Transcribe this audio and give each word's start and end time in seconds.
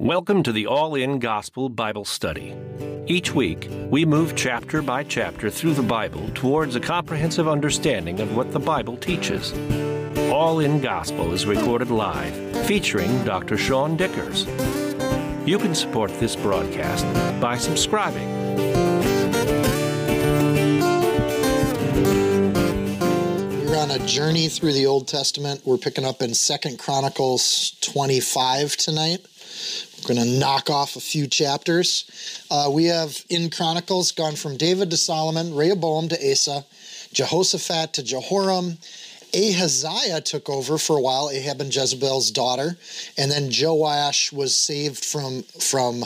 Welcome 0.00 0.42
to 0.44 0.52
the 0.52 0.66
All 0.66 0.94
In 0.94 1.18
Gospel 1.18 1.68
Bible 1.68 2.06
Study. 2.06 2.56
Each 3.06 3.34
week, 3.34 3.68
we 3.90 4.06
move 4.06 4.34
chapter 4.34 4.80
by 4.80 5.04
chapter 5.04 5.50
through 5.50 5.74
the 5.74 5.82
Bible 5.82 6.30
towards 6.32 6.74
a 6.74 6.80
comprehensive 6.80 7.46
understanding 7.46 8.18
of 8.20 8.34
what 8.34 8.50
the 8.50 8.58
Bible 8.58 8.96
teaches. 8.96 9.52
All 10.32 10.60
In 10.60 10.80
Gospel 10.80 11.34
is 11.34 11.44
recorded 11.44 11.90
live, 11.90 12.34
featuring 12.66 13.22
Dr. 13.26 13.56
Seann 13.56 13.98
Dikkers. 13.98 14.46
You 15.46 15.58
can 15.58 15.74
support 15.74 16.18
this 16.18 16.34
broadcast 16.34 17.04
by 17.38 17.58
subscribing. 17.58 18.30
We're 23.66 23.76
on 23.76 23.90
a 23.90 23.98
journey 24.06 24.48
through 24.48 24.72
the 24.72 24.86
Old 24.86 25.08
Testament. 25.08 25.60
We're 25.66 25.76
picking 25.76 26.06
up 26.06 26.22
in 26.22 26.32
Second 26.32 26.78
Chronicles 26.78 27.76
25 27.82 28.78
tonight. 28.78 29.26
We're 30.00 30.14
going 30.14 30.26
to 30.26 30.38
knock 30.38 30.70
off 30.70 30.96
a 30.96 31.00
few 31.00 31.26
chapters. 31.26 32.44
Uh, 32.50 32.70
we 32.72 32.86
have 32.86 33.24
in 33.28 33.50
Chronicles 33.50 34.12
gone 34.12 34.34
from 34.34 34.56
David 34.56 34.90
to 34.90 34.96
Solomon, 34.96 35.54
Rehoboam 35.54 36.08
to 36.08 36.30
Asa, 36.30 36.64
Jehoshaphat 37.12 37.92
to 37.94 38.02
Jehoram. 38.02 38.78
Ahaziah 39.34 40.22
took 40.22 40.48
over 40.48 40.78
for 40.78 40.96
a 40.96 41.00
while, 41.00 41.30
Ahab 41.30 41.60
and 41.60 41.74
Jezebel's 41.74 42.30
daughter, 42.30 42.76
and 43.16 43.30
then 43.30 43.50
Joash 43.52 44.32
was 44.32 44.56
saved 44.56 45.04
from 45.04 45.42
from 45.42 46.04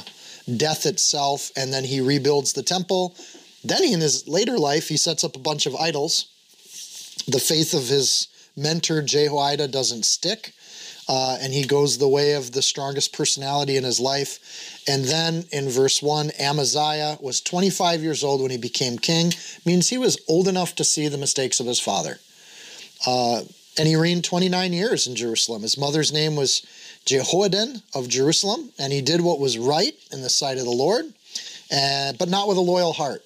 death 0.57 0.85
itself, 0.85 1.51
and 1.57 1.73
then 1.73 1.85
he 1.85 2.01
rebuilds 2.01 2.53
the 2.53 2.63
temple. 2.63 3.15
Then 3.65 3.83
in 3.83 4.01
his 4.01 4.29
later 4.29 4.59
life, 4.59 4.89
he 4.89 4.99
sets 4.99 5.25
up 5.25 5.37
a 5.37 5.41
bunch 5.41 5.65
of 5.67 5.75
idols. 5.77 6.27
The 7.27 7.41
faith 7.41 7.73
of 7.73 7.89
his 7.89 8.29
mentor 8.57 9.01
Jehoiada 9.01 9.69
doesn't 9.69 10.05
stick 10.05 10.53
uh, 11.09 11.37
and 11.41 11.53
he 11.53 11.65
goes 11.65 11.99
the 11.99 12.09
way 12.09 12.33
of 12.33 12.53
the 12.53 12.63
strongest 12.63 13.13
personality 13.13 13.77
in 13.77 13.85
his 13.85 14.01
life. 14.01 14.83
And 14.89 15.05
then 15.05 15.45
in 15.53 15.69
verse 15.69 16.03
1, 16.03 16.31
Amaziah 16.39 17.19
was 17.21 17.41
25 17.41 18.03
years 18.03 18.25
old 18.25 18.41
when 18.41 18.51
he 18.51 18.57
became 18.57 18.99
king, 18.99 19.33
means 19.67 19.89
he 19.89 19.99
was 19.99 20.19
old 20.29 20.49
enough 20.49 20.75
to 20.77 20.85
see 20.85 21.09
the 21.09 21.19
mistakes 21.19 21.61
of 21.61 21.67
his 21.67 21.81
father. 21.81 22.19
Uh, 23.07 23.43
and 23.77 23.89
he 23.89 23.97
reigned 23.97 24.25
29 24.25 24.73
years 24.73 25.07
in 25.07 25.17
Jerusalem. 25.17 25.63
His 25.63 25.77
mother's 25.77 26.13
name 26.13 26.37
was 26.37 26.65
Jehoaddan 27.05 27.83
of 27.95 28.09
Jerusalem, 28.09 28.71
and 28.79 28.93
he 28.93 29.03
did 29.03 29.21
what 29.21 29.41
was 29.41 29.59
right 29.59 29.95
in 30.11 30.23
the 30.23 30.31
sight 30.31 30.59
of 30.59 30.65
the 30.65 30.71
Lord, 30.71 31.05
but 31.71 32.29
not 32.29 32.49
with 32.49 32.57
a 32.57 32.63
loyal 32.63 32.95
heart. 32.95 33.23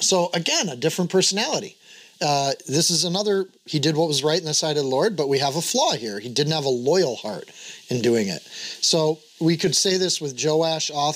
So 0.00 0.30
again, 0.34 0.68
a 0.68 0.76
different 0.76 1.10
personality 1.10 1.77
uh, 2.20 2.52
this 2.66 2.90
is 2.90 3.04
another, 3.04 3.46
he 3.64 3.78
did 3.78 3.96
what 3.96 4.08
was 4.08 4.24
right 4.24 4.38
in 4.38 4.44
the 4.44 4.54
sight 4.54 4.76
of 4.76 4.82
the 4.82 4.88
Lord, 4.88 5.16
but 5.16 5.28
we 5.28 5.38
have 5.38 5.56
a 5.56 5.62
flaw 5.62 5.92
here. 5.92 6.18
He 6.18 6.28
didn't 6.28 6.52
have 6.52 6.64
a 6.64 6.68
loyal 6.68 7.16
heart 7.16 7.48
in 7.88 8.02
doing 8.02 8.28
it. 8.28 8.42
So 8.42 9.18
we 9.40 9.56
could 9.56 9.74
say 9.74 9.96
this 9.96 10.20
with 10.20 10.42
Joash. 10.42 10.90
Uh, 10.92 11.12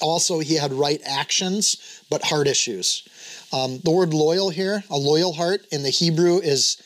also, 0.00 0.40
he 0.40 0.56
had 0.56 0.72
right 0.72 1.00
actions, 1.06 2.02
but 2.10 2.24
heart 2.24 2.48
issues. 2.48 3.08
Um, 3.52 3.78
the 3.84 3.90
word 3.90 4.14
loyal 4.14 4.50
here, 4.50 4.82
a 4.90 4.96
loyal 4.96 5.32
heart 5.32 5.66
in 5.70 5.82
the 5.82 5.90
Hebrew 5.90 6.38
is 6.38 6.82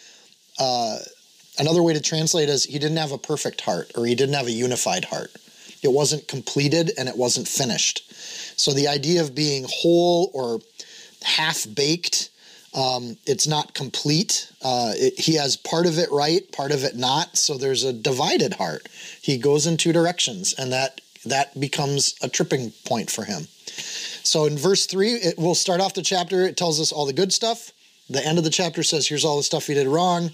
uh, 0.58 0.98
another 1.58 1.82
way 1.82 1.94
to 1.94 2.00
translate 2.00 2.48
is 2.48 2.64
he 2.64 2.78
didn't 2.78 2.96
have 2.98 3.12
a 3.12 3.18
perfect 3.18 3.62
heart 3.62 3.92
or 3.96 4.04
he 4.04 4.14
didn't 4.14 4.34
have 4.34 4.46
a 4.46 4.52
unified 4.52 5.06
heart. 5.06 5.30
It 5.82 5.92
wasn't 5.92 6.28
completed 6.28 6.90
and 6.98 7.08
it 7.08 7.16
wasn't 7.16 7.48
finished. 7.48 8.12
So 8.58 8.72
the 8.72 8.88
idea 8.88 9.20
of 9.20 9.34
being 9.34 9.66
whole 9.68 10.30
or 10.34 10.60
half 11.22 11.66
baked 11.74 12.30
um, 12.76 13.16
it's 13.26 13.46
not 13.46 13.74
complete. 13.74 14.52
Uh, 14.62 14.92
it, 14.94 15.18
he 15.18 15.34
has 15.34 15.56
part 15.56 15.86
of 15.86 15.98
it 15.98 16.10
right, 16.12 16.50
part 16.52 16.70
of 16.70 16.84
it 16.84 16.94
not. 16.94 17.36
So 17.36 17.56
there's 17.56 17.84
a 17.84 17.92
divided 17.92 18.54
heart. 18.54 18.88
He 19.22 19.38
goes 19.38 19.66
in 19.66 19.78
two 19.78 19.92
directions, 19.92 20.54
and 20.54 20.72
that 20.72 21.00
that 21.24 21.58
becomes 21.58 22.14
a 22.22 22.28
tripping 22.28 22.72
point 22.84 23.10
for 23.10 23.24
him. 23.24 23.48
So 24.22 24.44
in 24.44 24.56
verse 24.56 24.86
three, 24.86 25.14
it 25.14 25.38
will 25.38 25.54
start 25.54 25.80
off 25.80 25.94
the 25.94 26.02
chapter. 26.02 26.44
It 26.44 26.56
tells 26.56 26.80
us 26.80 26.92
all 26.92 27.06
the 27.06 27.12
good 27.12 27.32
stuff. 27.32 27.72
The 28.08 28.24
end 28.24 28.38
of 28.38 28.44
the 28.44 28.50
chapter 28.50 28.82
says, 28.82 29.08
"Here's 29.08 29.24
all 29.24 29.38
the 29.38 29.42
stuff 29.42 29.66
he 29.66 29.74
did 29.74 29.88
wrong," 29.88 30.30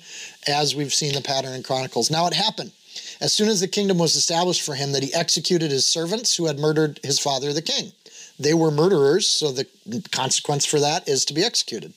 as 0.47 0.75
we've 0.75 0.93
seen 0.93 1.15
the 1.15 1.23
pattern 1.23 1.55
in 1.55 1.63
Chronicles. 1.63 2.11
Now 2.11 2.27
it 2.27 2.35
happened 2.35 2.73
as 3.21 3.33
soon 3.33 3.49
as 3.49 3.61
the 3.61 3.69
kingdom 3.69 3.99
was 3.99 4.17
established 4.17 4.63
for 4.63 4.75
him 4.75 4.93
that 4.93 5.03
he 5.03 5.15
executed 5.15 5.71
his 5.71 5.87
servants 5.87 6.37
who 6.37 6.47
had 6.47 6.59
murdered 6.59 7.01
his 7.03 7.19
father 7.19 7.53
the 7.53 7.63
king. 7.63 7.93
They 8.39 8.53
were 8.53 8.71
murderers, 8.71 9.29
so 9.29 9.53
the 9.53 9.67
consequence 10.11 10.67
for 10.67 10.81
that 10.81 11.09
is 11.09 11.25
to 11.27 11.35
be 11.35 11.45
executed. 11.45 11.95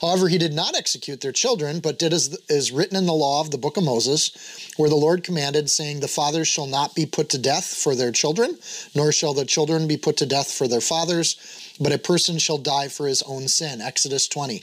However, 0.00 0.28
he 0.28 0.38
did 0.38 0.52
not 0.52 0.76
execute 0.76 1.20
their 1.20 1.32
children, 1.32 1.80
but 1.80 1.98
did 1.98 2.12
as 2.12 2.36
is 2.48 2.72
written 2.72 2.96
in 2.96 3.06
the 3.06 3.12
law 3.12 3.40
of 3.40 3.50
the 3.50 3.58
book 3.58 3.76
of 3.76 3.84
Moses, 3.84 4.72
where 4.76 4.90
the 4.90 4.96
Lord 4.96 5.22
commanded, 5.22 5.70
saying, 5.70 6.00
The 6.00 6.08
fathers 6.08 6.48
shall 6.48 6.66
not 6.66 6.94
be 6.94 7.06
put 7.06 7.28
to 7.30 7.38
death 7.38 7.66
for 7.66 7.94
their 7.94 8.12
children, 8.12 8.58
nor 8.94 9.12
shall 9.12 9.34
the 9.34 9.44
children 9.44 9.86
be 9.86 9.96
put 9.96 10.16
to 10.18 10.26
death 10.26 10.50
for 10.50 10.68
their 10.68 10.80
fathers, 10.80 11.36
but 11.80 11.92
a 11.92 11.98
person 11.98 12.38
shall 12.38 12.58
die 12.58 12.88
for 12.88 13.06
his 13.06 13.22
own 13.22 13.48
sin. 13.48 13.80
Exodus 13.80 14.28
20. 14.28 14.62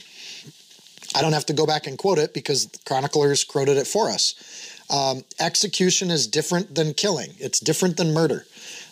I 1.14 1.22
don't 1.22 1.32
have 1.32 1.46
to 1.46 1.52
go 1.52 1.66
back 1.66 1.86
and 1.86 1.98
quote 1.98 2.18
it 2.18 2.32
because 2.32 2.68
chroniclers 2.84 3.44
quoted 3.44 3.76
it 3.76 3.86
for 3.86 4.08
us. 4.08 4.34
Um, 4.90 5.24
execution 5.38 6.10
is 6.10 6.26
different 6.26 6.74
than 6.74 6.94
killing, 6.94 7.34
it's 7.38 7.60
different 7.60 7.96
than 7.96 8.12
murder. 8.12 8.44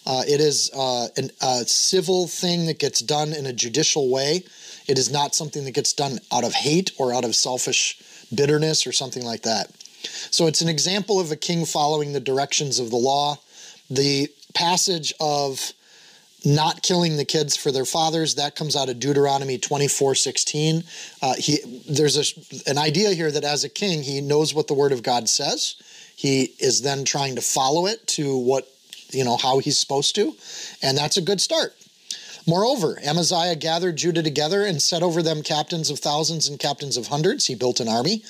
Uh, 0.07 0.23
it 0.27 0.41
is 0.41 0.71
uh, 0.75 1.09
an, 1.17 1.31
a 1.43 1.65
civil 1.67 2.27
thing 2.27 2.67
that 2.67 2.79
gets 2.79 3.01
done 3.01 3.33
in 3.33 3.45
a 3.45 3.53
judicial 3.53 4.11
way. 4.11 4.43
It 4.89 4.99
is 4.99 5.11
not 5.11 5.35
something 5.35 5.65
that 5.65 5.73
gets 5.73 5.93
done 5.93 6.19
out 6.33 6.45
of 6.45 6.55
hate 6.55 6.93
or 6.99 7.15
out 7.15 7.25
of 7.25 7.37
selfish 7.37 8.01
bitterness 8.35 8.87
or 8.87 8.93
something 8.93 9.25
like 9.25 9.43
that. 9.43 9.71
So 10.31 10.47
it's 10.47 10.61
an 10.61 10.69
example 10.69 11.21
of 11.21 11.31
a 11.31 11.37
king 11.37 11.65
following 11.65 12.13
the 12.13 12.21
directions 12.21 12.79
of 12.79 12.91
the 12.91 12.97
law. 12.97 13.39
The 13.91 14.29
passage 14.55 15.13
of 15.21 15.73
not 16.45 16.83
killing 16.83 17.17
the 17.17 17.25
kids 17.25 17.57
for 17.57 17.73
their 17.73 17.85
fathers 17.85 18.37
that 18.37 18.55
comes 18.55 18.77
out 18.77 18.89
of 18.89 19.01
deuteronomy 19.01 19.59
24 19.59 20.15
16 20.15 20.85
uh, 21.21 21.35
he, 21.37 21.59
there's 21.89 22.17
a, 22.17 22.71
an 22.71 22.79
idea 22.79 23.11
here 23.11 23.31
that 23.31 23.45
as 23.45 23.65
a 23.65 23.69
king 23.69 24.03
he 24.03 24.21
knows 24.21 24.55
what 24.55 24.69
the 24.69 24.75
word 24.75 24.93
of 24.93 25.03
god 25.03 25.29
says 25.29 25.75
he 26.15 26.55
is 26.61 26.83
then 26.83 27.05
trying 27.05 27.35
to 27.35 27.41
follow 27.41 27.87
it 27.87 28.07
to 28.07 28.39
what 28.39 28.69
you 29.11 29.25
know 29.25 29.37
how 29.37 29.59
he's 29.59 29.79
supposed 29.79 30.15
to 30.15 30.35
and 30.81 30.97
that's 30.97 31.17
a 31.17 31.23
good 31.23 31.41
start 31.41 31.75
Moreover, 32.49 32.99
Amaziah 33.05 33.57
gathered 33.57 33.97
Judah 33.97 34.23
together 34.23 34.65
and 34.65 34.81
set 34.81 35.03
over 35.03 35.23
them 35.23 35.43
captains 35.43 35.91
of 35.91 35.99
thousands 35.99 36.49
and 36.49 36.59
captains 36.59 36.97
of 36.97 37.09
hundreds. 37.09 37.47
He 37.47 37.55
built 37.55 37.79
an 37.79 37.89
army 37.89 38.23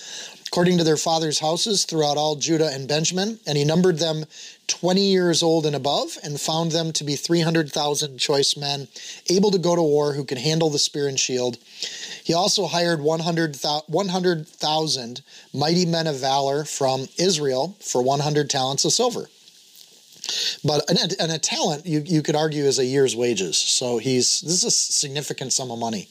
according 0.49 0.79
to 0.79 0.83
their 0.83 0.97
fathers' 0.97 1.39
houses 1.39 1.85
throughout 1.85 2.17
all 2.17 2.35
Judah 2.35 2.73
and 2.73 2.89
Benjamin, 2.89 3.39
and 3.47 3.57
he 3.57 3.65
numbered 3.65 3.99
them 3.99 4.25
20 4.67 5.01
years 5.01 5.41
old 5.41 5.67
and 5.67 5.77
above, 5.77 6.19
and 6.25 6.41
found 6.41 6.73
them 6.73 6.93
to 6.95 7.05
be 7.05 7.15
300,000 7.15 8.19
choice 8.19 8.57
men, 8.57 8.89
able 9.29 9.53
to 9.53 9.59
go 9.59 9.77
to 9.77 9.83
war, 9.83 10.15
who 10.15 10.25
could 10.25 10.39
handle 10.39 10.69
the 10.69 10.81
spear 10.81 11.07
and 11.07 11.21
shield. 11.21 11.59
He 12.25 12.35
also 12.35 12.67
hired 12.67 13.01
100,000 13.01 15.23
mighty 15.55 15.87
men 15.87 16.09
of 16.09 16.17
valor 16.17 16.65
from 16.65 17.07
Israel 17.19 17.77
for 17.81 18.03
100 18.03 18.51
talents 18.51 18.85
of 18.85 18.93
silver. 18.93 19.29
But 20.65 20.89
and, 20.89 21.15
and 21.21 21.33
a 21.33 21.39
talent 21.39 21.87
you, 21.87 22.03
you 22.05 22.23
could 22.23 22.37
argue 22.37 22.65
is 22.65 22.79
a 22.79 22.85
year's 22.85 23.17
wages. 23.17 23.57
So 23.57 23.99
he's 23.99 24.41
this 24.41 24.63
is 24.63 24.65
a 24.65 24.71
significant 24.71 25.53
sum 25.53 25.71
of 25.71 25.79
money. 25.79 26.09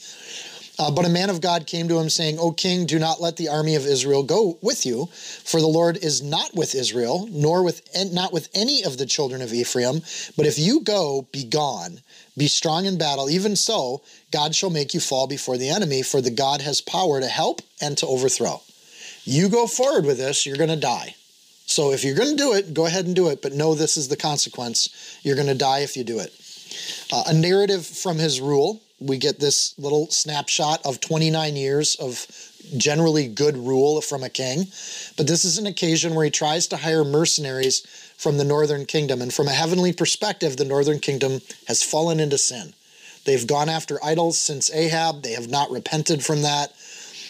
Uh, 0.80 0.92
but 0.92 1.06
a 1.06 1.10
man 1.10 1.32
of 1.32 1.42
God 1.42 1.66
came 1.66 1.88
to 1.88 1.98
him 1.98 2.08
saying, 2.08 2.38
O 2.38 2.52
king, 2.52 2.86
do 2.86 3.00
not 3.00 3.20
let 3.20 3.36
the 3.38 3.50
army 3.50 3.74
of 3.74 3.86
Israel 3.86 4.22
go 4.22 4.60
with 4.62 4.86
you, 4.86 5.08
for 5.44 5.60
the 5.60 5.68
Lord 5.68 5.98
is 5.98 6.22
not 6.22 6.54
with 6.54 6.76
Israel, 6.76 7.28
nor 7.32 7.64
with 7.64 7.82
not 8.12 8.32
with 8.32 8.50
any 8.54 8.84
of 8.84 8.98
the 8.98 9.08
children 9.08 9.42
of 9.42 9.54
Ephraim. 9.54 10.02
But 10.36 10.46
if 10.46 10.60
you 10.60 10.82
go, 10.82 11.28
be 11.32 11.44
gone, 11.46 12.02
be 12.38 12.48
strong 12.48 12.86
in 12.86 13.00
battle. 13.00 13.28
Even 13.28 13.56
so, 13.56 14.04
God 14.32 14.54
shall 14.54 14.70
make 14.70 14.94
you 14.94 15.00
fall 15.00 15.26
before 15.26 15.58
the 15.58 15.70
enemy, 15.70 16.04
for 16.04 16.22
the 16.22 16.30
God 16.30 16.62
has 16.62 16.80
power 16.80 17.20
to 17.20 17.28
help 17.28 17.62
and 17.82 17.98
to 17.98 18.06
overthrow. 18.06 18.62
You 19.24 19.50
go 19.50 19.66
forward 19.66 20.06
with 20.06 20.18
this, 20.18 20.46
you're 20.46 20.58
going 20.58 20.70
to 20.70 20.76
die. 20.76 21.16
So 21.68 21.92
if 21.92 22.04
you're 22.04 22.16
going 22.16 22.32
to 22.32 22.36
do 22.36 22.54
it, 22.54 22.74
go 22.74 22.86
ahead 22.86 23.06
and 23.06 23.16
do 23.16 23.28
it, 23.28 23.42
but 23.42 23.54
know 23.54 23.76
this 23.76 23.98
is 23.98 24.08
the 24.08 24.16
consequence. 24.16 25.20
You're 25.22 25.36
going 25.36 25.48
to 25.48 25.54
die 25.54 25.80
if 25.80 25.98
you 25.98 26.04
do 26.04 26.20
it. 26.20 26.34
Uh, 27.12 27.24
a 27.28 27.34
narrative 27.34 27.86
from 27.86 28.18
his 28.18 28.42
rule. 28.42 28.82
We 29.00 29.18
get 29.18 29.40
this 29.40 29.78
little 29.78 30.10
snapshot 30.10 30.86
of 30.86 31.02
29 31.02 31.56
years 31.56 31.96
of 31.96 32.26
generally 32.78 33.28
good 33.28 33.56
rule 33.56 34.02
from 34.02 34.24
a 34.24 34.30
king. 34.30 34.68
But 35.18 35.28
this 35.28 35.46
is 35.46 35.58
an 35.58 35.68
occasion 35.68 36.16
where 36.16 36.26
he 36.26 36.32
tries 36.32 36.68
to 36.68 36.78
hire 36.78 37.04
mercenaries 37.04 37.82
from 38.18 38.38
the 38.38 38.46
northern 38.46 38.86
kingdom. 38.86 39.22
And 39.22 39.34
from 39.34 39.48
a 39.48 39.54
heavenly 39.54 39.92
perspective, 39.92 40.56
the 40.56 40.66
northern 40.66 41.00
kingdom 41.00 41.42
has 41.68 41.84
fallen 41.84 42.20
into 42.20 42.38
sin. 42.38 42.74
They've 43.26 43.46
gone 43.46 43.68
after 43.68 44.04
idols 44.04 44.38
since 44.38 44.74
Ahab, 44.74 45.22
they 45.22 45.34
have 45.34 45.50
not 45.50 45.70
repented 45.70 46.24
from 46.24 46.44
that. 46.44 46.74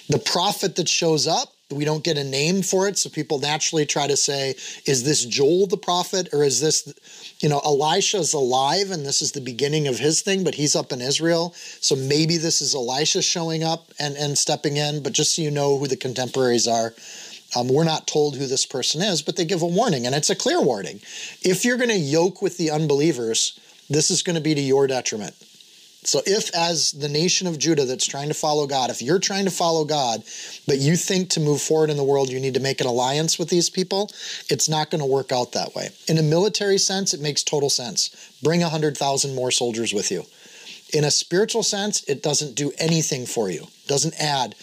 The 0.10 0.20
prophet 0.20 0.76
that 0.76 0.88
shows 0.88 1.26
up 1.26 1.54
we 1.72 1.84
don't 1.84 2.04
get 2.04 2.18
a 2.18 2.24
name 2.24 2.62
for 2.62 2.88
it 2.88 2.98
so 2.98 3.10
people 3.10 3.40
naturally 3.40 3.86
try 3.86 4.08
to 4.08 4.16
say 4.16 4.56
is 4.86 5.04
this 5.04 5.26
joel 5.26 5.68
the 5.68 5.78
prophet 5.78 6.30
or 6.32 6.44
is 6.44 6.62
this 6.62 6.94
you 7.40 7.50
know 7.50 7.60
elisha's 7.66 8.34
alive 8.34 8.90
and 8.90 9.06
this 9.06 9.22
is 9.22 9.34
the 9.34 9.42
beginning 9.42 9.86
of 9.88 10.00
his 10.00 10.22
thing 10.22 10.46
but 10.46 10.56
he's 10.56 10.76
up 10.78 10.94
in 10.94 11.02
israel 11.02 11.54
so 11.82 11.94
maybe 11.96 12.38
this 12.38 12.62
is 12.62 12.74
elisha 12.74 13.22
showing 13.22 13.64
up 13.64 13.92
and 14.00 14.16
and 14.16 14.38
stepping 14.38 14.78
in 14.78 15.04
but 15.04 15.12
just 15.12 15.36
so 15.36 15.42
you 15.42 15.52
know 15.52 15.78
who 15.78 15.88
the 15.88 15.98
contemporaries 15.98 16.68
are 16.68 16.94
Um, 17.56 17.70
we're 17.70 17.86
not 17.86 18.08
told 18.08 18.36
who 18.36 18.46
this 18.46 18.66
person 18.66 19.02
is, 19.02 19.22
but 19.22 19.38
they 19.38 19.46
give 19.46 19.62
a 19.62 19.68
warning, 19.68 20.06
and 20.06 20.14
it's 20.14 20.30
a 20.30 20.36
clear 20.36 20.62
warning. 20.62 21.00
If 21.44 21.64
you're 21.64 21.78
going 21.78 21.90
to 21.90 21.98
yoke 21.98 22.42
with 22.42 22.58
the 22.58 22.72
unbelievers, 22.72 23.58
this 23.90 24.12
is 24.12 24.22
going 24.22 24.36
to 24.36 24.42
be 24.42 24.54
to 24.54 24.62
your 24.62 24.86
detriment. 24.86 25.34
So, 26.04 26.22
if 26.26 26.56
as 26.56 26.92
the 26.92 27.10
nation 27.10 27.48
of 27.48 27.58
Judah 27.58 27.84
that's 27.84 28.06
trying 28.06 28.30
to 28.30 28.34
follow 28.34 28.66
God, 28.68 28.90
if 28.90 29.02
you're 29.02 29.20
trying 29.20 29.46
to 29.46 29.52
follow 29.52 29.84
God, 29.84 30.24
but 30.66 30.78
you 30.78 30.96
think 30.96 31.30
to 31.32 31.40
move 31.40 31.62
forward 31.62 31.90
in 31.90 31.98
the 31.98 32.04
world, 32.04 32.30
you 32.30 32.40
need 32.40 32.54
to 32.54 32.60
make 32.60 32.80
an 32.80 32.88
alliance 32.88 33.38
with 33.38 33.50
these 33.50 33.70
people, 33.70 34.10
it's 34.50 34.70
not 34.70 34.90
going 34.90 35.02
to 35.02 35.06
work 35.06 35.32
out 35.32 35.52
that 35.52 35.76
way. 35.76 35.90
In 36.08 36.18
a 36.18 36.24
military 36.24 36.78
sense, 36.78 37.14
it 37.14 37.20
makes 37.20 37.44
total 37.44 37.70
sense. 37.70 38.32
Bring 38.42 38.62
100,000 38.62 39.36
more 39.36 39.52
soldiers 39.52 39.94
with 39.94 40.12
you. 40.12 40.24
In 40.94 41.04
a 41.04 41.12
spiritual 41.12 41.64
sense, 41.64 42.04
it 42.04 42.24
doesn't 42.24 42.56
do 42.56 42.72
anything 42.78 43.26
for 43.26 43.50
you, 43.50 43.68
doesn't 43.88 44.16
add. 44.22 44.56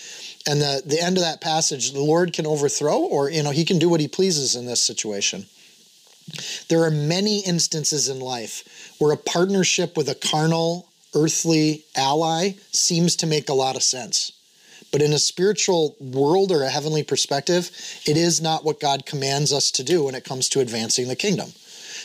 And 0.46 0.60
the, 0.60 0.82
the 0.86 1.00
end 1.00 1.18
of 1.18 1.24
that 1.24 1.40
passage, 1.40 1.92
the 1.92 2.00
Lord 2.00 2.32
can 2.32 2.46
overthrow, 2.46 2.98
or 2.98 3.28
you 3.30 3.42
know, 3.42 3.50
he 3.50 3.64
can 3.64 3.78
do 3.78 3.88
what 3.88 4.00
he 4.00 4.08
pleases 4.08 4.56
in 4.56 4.66
this 4.66 4.82
situation. 4.82 5.46
There 6.68 6.84
are 6.84 6.90
many 6.90 7.40
instances 7.40 8.08
in 8.08 8.20
life 8.20 8.94
where 8.98 9.12
a 9.12 9.16
partnership 9.16 9.96
with 9.96 10.08
a 10.08 10.14
carnal 10.14 10.88
earthly 11.14 11.84
ally 11.96 12.54
seems 12.72 13.16
to 13.16 13.26
make 13.26 13.48
a 13.48 13.54
lot 13.54 13.76
of 13.76 13.82
sense. 13.82 14.32
But 14.92 15.02
in 15.02 15.12
a 15.12 15.18
spiritual 15.18 15.96
world 15.98 16.52
or 16.52 16.62
a 16.62 16.70
heavenly 16.70 17.02
perspective, 17.02 17.70
it 18.06 18.16
is 18.16 18.40
not 18.40 18.64
what 18.64 18.78
God 18.78 19.06
commands 19.06 19.52
us 19.52 19.70
to 19.72 19.82
do 19.82 20.04
when 20.04 20.14
it 20.14 20.24
comes 20.24 20.48
to 20.50 20.60
advancing 20.60 21.08
the 21.08 21.16
kingdom. 21.16 21.50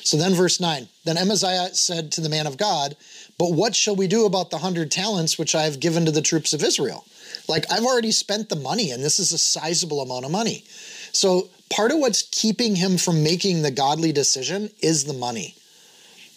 So 0.03 0.17
then, 0.17 0.33
verse 0.33 0.59
9 0.59 0.87
Then 1.05 1.17
Amaziah 1.17 1.69
said 1.73 2.11
to 2.13 2.21
the 2.21 2.29
man 2.29 2.47
of 2.47 2.57
God, 2.57 2.95
But 3.37 3.53
what 3.53 3.75
shall 3.75 3.95
we 3.95 4.07
do 4.07 4.25
about 4.25 4.49
the 4.49 4.57
hundred 4.57 4.91
talents 4.91 5.37
which 5.37 5.53
I 5.53 5.63
have 5.63 5.79
given 5.79 6.05
to 6.05 6.11
the 6.11 6.21
troops 6.21 6.53
of 6.53 6.63
Israel? 6.63 7.05
Like, 7.47 7.65
I've 7.71 7.83
already 7.83 8.11
spent 8.11 8.49
the 8.49 8.55
money, 8.55 8.91
and 8.91 9.03
this 9.03 9.19
is 9.19 9.31
a 9.31 9.37
sizable 9.37 10.01
amount 10.01 10.25
of 10.25 10.31
money. 10.31 10.63
So, 11.11 11.49
part 11.69 11.91
of 11.91 11.99
what's 11.99 12.23
keeping 12.31 12.75
him 12.75 12.97
from 12.97 13.23
making 13.23 13.61
the 13.61 13.71
godly 13.71 14.11
decision 14.11 14.71
is 14.81 15.05
the 15.05 15.13
money. 15.13 15.55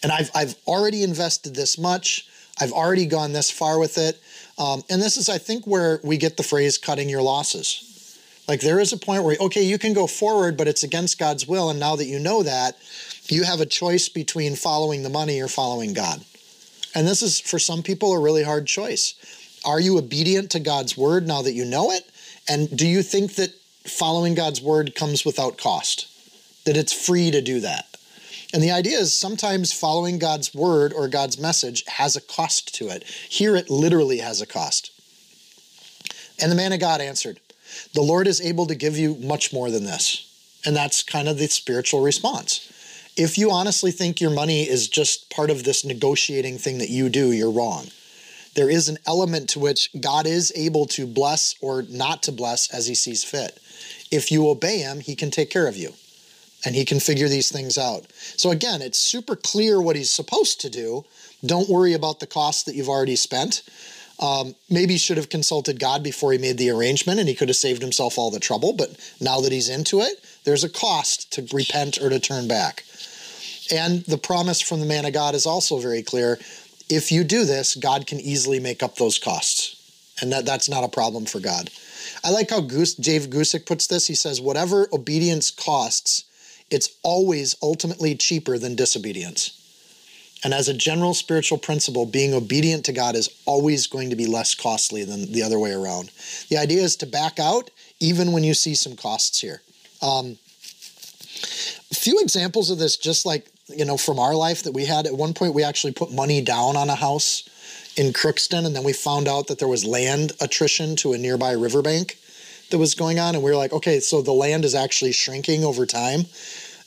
And 0.02 0.12
I've, 0.12 0.30
I've 0.34 0.54
already 0.66 1.02
invested 1.02 1.54
this 1.54 1.78
much. 1.78 2.28
I've 2.60 2.72
already 2.72 3.06
gone 3.06 3.32
this 3.32 3.50
far 3.50 3.78
with 3.78 3.98
it. 3.98 4.20
Um, 4.58 4.82
and 4.90 5.00
this 5.00 5.16
is, 5.16 5.28
I 5.28 5.38
think, 5.38 5.66
where 5.66 6.00
we 6.02 6.16
get 6.16 6.36
the 6.36 6.42
phrase 6.42 6.78
cutting 6.78 7.08
your 7.08 7.22
losses. 7.22 7.88
Like 8.48 8.60
there 8.60 8.80
is 8.80 8.92
a 8.92 8.98
point 8.98 9.24
where, 9.24 9.36
okay, 9.40 9.62
you 9.62 9.78
can 9.78 9.92
go 9.94 10.06
forward, 10.06 10.56
but 10.56 10.68
it's 10.68 10.82
against 10.82 11.18
God's 11.18 11.46
will. 11.46 11.70
And 11.70 11.80
now 11.80 11.96
that 11.96 12.06
you 12.06 12.18
know 12.18 12.42
that, 12.42 12.76
you 13.28 13.44
have 13.44 13.60
a 13.60 13.66
choice 13.66 14.08
between 14.08 14.56
following 14.56 15.02
the 15.02 15.08
money 15.08 15.40
or 15.40 15.48
following 15.48 15.94
God. 15.94 16.22
And 16.94 17.06
this 17.06 17.22
is, 17.22 17.40
for 17.40 17.58
some 17.58 17.82
people, 17.82 18.12
a 18.12 18.20
really 18.20 18.42
hard 18.42 18.66
choice. 18.66 19.14
Are 19.64 19.80
you 19.80 19.96
obedient 19.96 20.50
to 20.50 20.60
God's 20.60 20.96
word 20.96 21.26
now 21.26 21.42
that 21.42 21.54
you 21.54 21.64
know 21.64 21.92
it? 21.92 22.04
And 22.48 22.76
do 22.76 22.86
you 22.86 23.02
think 23.02 23.36
that 23.36 23.54
following 23.86 24.34
God's 24.34 24.60
word 24.60 24.94
comes 24.94 25.24
without 25.24 25.56
cost? 25.56 26.08
That 26.66 26.76
it's 26.76 26.92
free 26.92 27.30
to 27.30 27.40
do 27.40 27.60
that? 27.60 27.91
And 28.52 28.62
the 28.62 28.70
idea 28.70 28.98
is 28.98 29.14
sometimes 29.14 29.72
following 29.72 30.18
God's 30.18 30.54
word 30.54 30.92
or 30.92 31.08
God's 31.08 31.38
message 31.38 31.84
has 31.86 32.16
a 32.16 32.20
cost 32.20 32.74
to 32.74 32.88
it. 32.88 33.04
Here 33.04 33.56
it 33.56 33.70
literally 33.70 34.18
has 34.18 34.42
a 34.42 34.46
cost. 34.46 34.90
And 36.38 36.52
the 36.52 36.56
man 36.56 36.72
of 36.72 36.80
God 36.80 37.00
answered, 37.00 37.40
The 37.94 38.02
Lord 38.02 38.26
is 38.26 38.40
able 38.42 38.66
to 38.66 38.74
give 38.74 38.96
you 38.96 39.14
much 39.14 39.52
more 39.52 39.70
than 39.70 39.84
this. 39.84 40.28
And 40.66 40.76
that's 40.76 41.02
kind 41.02 41.28
of 41.28 41.38
the 41.38 41.46
spiritual 41.46 42.02
response. 42.02 42.68
If 43.16 43.38
you 43.38 43.50
honestly 43.50 43.90
think 43.90 44.20
your 44.20 44.30
money 44.30 44.68
is 44.68 44.88
just 44.88 45.30
part 45.30 45.50
of 45.50 45.64
this 45.64 45.84
negotiating 45.84 46.58
thing 46.58 46.78
that 46.78 46.90
you 46.90 47.08
do, 47.08 47.32
you're 47.32 47.50
wrong. 47.50 47.86
There 48.54 48.70
is 48.70 48.88
an 48.88 48.98
element 49.06 49.48
to 49.50 49.58
which 49.58 49.88
God 49.98 50.26
is 50.26 50.52
able 50.54 50.84
to 50.86 51.06
bless 51.06 51.54
or 51.62 51.82
not 51.88 52.22
to 52.24 52.32
bless 52.32 52.72
as 52.72 52.86
he 52.86 52.94
sees 52.94 53.24
fit. 53.24 53.58
If 54.10 54.30
you 54.30 54.48
obey 54.48 54.78
him, 54.78 55.00
he 55.00 55.16
can 55.16 55.30
take 55.30 55.48
care 55.48 55.66
of 55.66 55.76
you 55.76 55.94
and 56.64 56.74
he 56.74 56.84
can 56.84 57.00
figure 57.00 57.28
these 57.28 57.50
things 57.50 57.76
out. 57.76 58.06
So 58.36 58.50
again, 58.50 58.82
it's 58.82 58.98
super 58.98 59.36
clear 59.36 59.80
what 59.80 59.96
he's 59.96 60.10
supposed 60.10 60.60
to 60.60 60.70
do. 60.70 61.04
Don't 61.44 61.68
worry 61.68 61.92
about 61.92 62.20
the 62.20 62.26
costs 62.26 62.62
that 62.64 62.74
you've 62.74 62.88
already 62.88 63.16
spent. 63.16 63.62
Um, 64.20 64.54
maybe 64.70 64.92
he 64.92 64.98
should 64.98 65.16
have 65.16 65.28
consulted 65.28 65.80
God 65.80 66.04
before 66.04 66.30
he 66.30 66.38
made 66.38 66.56
the 66.56 66.70
arrangement 66.70 67.18
and 67.18 67.28
he 67.28 67.34
could 67.34 67.48
have 67.48 67.56
saved 67.56 67.82
himself 67.82 68.16
all 68.16 68.30
the 68.30 68.38
trouble. 68.38 68.72
But 68.72 68.90
now 69.20 69.40
that 69.40 69.50
he's 69.50 69.68
into 69.68 70.00
it, 70.00 70.24
there's 70.44 70.62
a 70.62 70.68
cost 70.68 71.32
to 71.32 71.46
repent 71.52 71.98
or 72.00 72.08
to 72.08 72.20
turn 72.20 72.46
back. 72.46 72.84
And 73.72 74.04
the 74.04 74.18
promise 74.18 74.60
from 74.60 74.80
the 74.80 74.86
man 74.86 75.04
of 75.04 75.12
God 75.12 75.34
is 75.34 75.46
also 75.46 75.78
very 75.78 76.02
clear. 76.02 76.38
If 76.88 77.10
you 77.10 77.24
do 77.24 77.44
this, 77.44 77.74
God 77.74 78.06
can 78.06 78.20
easily 78.20 78.60
make 78.60 78.82
up 78.82 78.96
those 78.96 79.18
costs. 79.18 79.76
And 80.20 80.30
that, 80.32 80.44
that's 80.44 80.68
not 80.68 80.84
a 80.84 80.88
problem 80.88 81.24
for 81.24 81.40
God. 81.40 81.70
I 82.22 82.30
like 82.30 82.50
how 82.50 82.60
Goose, 82.60 82.94
Dave 82.94 83.28
Guzik 83.28 83.66
puts 83.66 83.86
this. 83.86 84.06
He 84.06 84.14
says, 84.14 84.40
whatever 84.40 84.88
obedience 84.92 85.50
costs, 85.50 86.24
it's 86.72 86.96
always 87.02 87.56
ultimately 87.62 88.14
cheaper 88.14 88.58
than 88.58 88.74
disobedience. 88.74 89.58
And 90.44 90.52
as 90.52 90.68
a 90.68 90.74
general 90.74 91.14
spiritual 91.14 91.58
principle, 91.58 92.04
being 92.04 92.34
obedient 92.34 92.84
to 92.86 92.92
God 92.92 93.14
is 93.14 93.30
always 93.44 93.86
going 93.86 94.10
to 94.10 94.16
be 94.16 94.26
less 94.26 94.54
costly 94.54 95.04
than 95.04 95.30
the 95.30 95.42
other 95.42 95.58
way 95.58 95.72
around. 95.72 96.10
The 96.48 96.58
idea 96.58 96.82
is 96.82 96.96
to 96.96 97.06
back 97.06 97.38
out 97.38 97.70
even 98.00 98.32
when 98.32 98.42
you 98.42 98.54
see 98.54 98.74
some 98.74 98.96
costs 98.96 99.40
here. 99.40 99.62
Um, 100.00 100.38
a 101.92 101.94
few 101.94 102.18
examples 102.20 102.70
of 102.70 102.78
this, 102.78 102.96
just 102.96 103.24
like 103.24 103.46
you 103.68 103.84
know, 103.84 103.96
from 103.96 104.18
our 104.18 104.34
life 104.34 104.64
that 104.64 104.72
we 104.72 104.84
had. 104.84 105.06
At 105.06 105.14
one 105.14 105.34
point, 105.34 105.54
we 105.54 105.62
actually 105.62 105.92
put 105.92 106.12
money 106.12 106.40
down 106.40 106.76
on 106.76 106.90
a 106.90 106.94
house 106.94 107.48
in 107.96 108.12
Crookston, 108.12 108.66
and 108.66 108.74
then 108.74 108.84
we 108.84 108.92
found 108.92 109.28
out 109.28 109.46
that 109.46 109.58
there 109.58 109.68
was 109.68 109.84
land 109.84 110.32
attrition 110.40 110.96
to 110.96 111.12
a 111.12 111.18
nearby 111.18 111.52
riverbank 111.52 112.18
that 112.70 112.78
was 112.78 112.94
going 112.94 113.18
on, 113.18 113.34
and 113.34 113.44
we 113.44 113.50
were 113.50 113.56
like, 113.56 113.72
okay, 113.72 114.00
so 114.00 114.22
the 114.22 114.32
land 114.32 114.64
is 114.64 114.74
actually 114.74 115.12
shrinking 115.12 115.64
over 115.64 115.86
time 115.86 116.26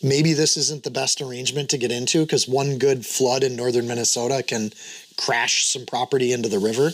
maybe 0.06 0.34
this 0.34 0.56
isn't 0.56 0.84
the 0.84 0.92
best 0.92 1.20
arrangement 1.20 1.70
to 1.72 1.78
get 1.78 1.92
into 1.92 2.22
because 2.22 2.48
one 2.48 2.78
good 2.78 3.06
flood 3.06 3.44
in 3.44 3.56
northern 3.56 3.88
Minnesota 3.88 4.44
can 4.44 4.72
crash 5.18 5.66
some 5.66 5.86
property 5.86 6.32
into 6.32 6.48
the 6.48 6.60
river. 6.60 6.92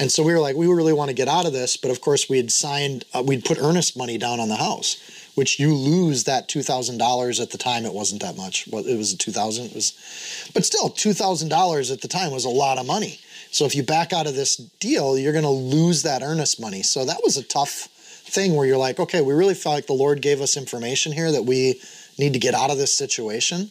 And 0.00 0.10
so 0.10 0.22
we 0.22 0.32
were 0.32 0.40
like, 0.40 0.56
we 0.56 0.66
really 0.66 0.92
want 0.92 1.10
to 1.10 1.14
get 1.14 1.28
out 1.28 1.46
of 1.46 1.52
this. 1.52 1.76
But 1.76 1.90
of 1.90 2.00
course, 2.00 2.30
we 2.30 2.38
had 2.38 2.50
signed, 2.50 3.04
uh, 3.12 3.22
we'd 3.24 3.44
put 3.44 3.58
earnest 3.58 3.96
money 3.96 4.16
down 4.16 4.40
on 4.40 4.48
the 4.48 4.56
house, 4.56 4.96
which 5.34 5.60
you 5.60 5.74
lose 5.74 6.24
that 6.24 6.48
$2,000 6.48 7.42
at 7.42 7.50
the 7.50 7.58
time. 7.58 7.84
It 7.84 7.92
wasn't 7.92 8.22
that 8.22 8.36
much. 8.36 8.66
Well, 8.68 8.86
it 8.86 8.96
was 8.96 9.14
2000 9.14 9.66
It 9.66 9.74
was, 9.74 10.50
but 10.54 10.64
still, 10.64 10.88
$2,000 10.88 11.92
at 11.92 12.00
the 12.00 12.08
time 12.08 12.32
was 12.32 12.46
a 12.46 12.50
lot 12.50 12.78
of 12.78 12.86
money. 12.86 13.20
So 13.50 13.66
if 13.66 13.74
you 13.74 13.82
back 13.82 14.12
out 14.12 14.26
of 14.26 14.34
this 14.34 14.56
deal, 14.56 15.18
you're 15.18 15.32
going 15.32 15.44
to 15.44 15.50
lose 15.50 16.02
that 16.02 16.22
earnest 16.22 16.60
money. 16.60 16.82
So 16.82 17.04
that 17.04 17.20
was 17.22 17.36
a 17.36 17.42
tough 17.42 17.88
thing 18.26 18.54
where 18.54 18.66
you're 18.66 18.76
like, 18.76 18.98
okay, 18.98 19.20
we 19.20 19.34
really 19.34 19.54
felt 19.54 19.74
like 19.74 19.86
the 19.86 19.92
Lord 19.92 20.20
gave 20.20 20.40
us 20.40 20.56
information 20.56 21.12
here 21.12 21.30
that 21.32 21.44
we 21.44 21.80
need 22.18 22.32
to 22.32 22.38
get 22.38 22.54
out 22.54 22.70
of 22.70 22.78
this 22.78 22.96
situation. 22.96 23.70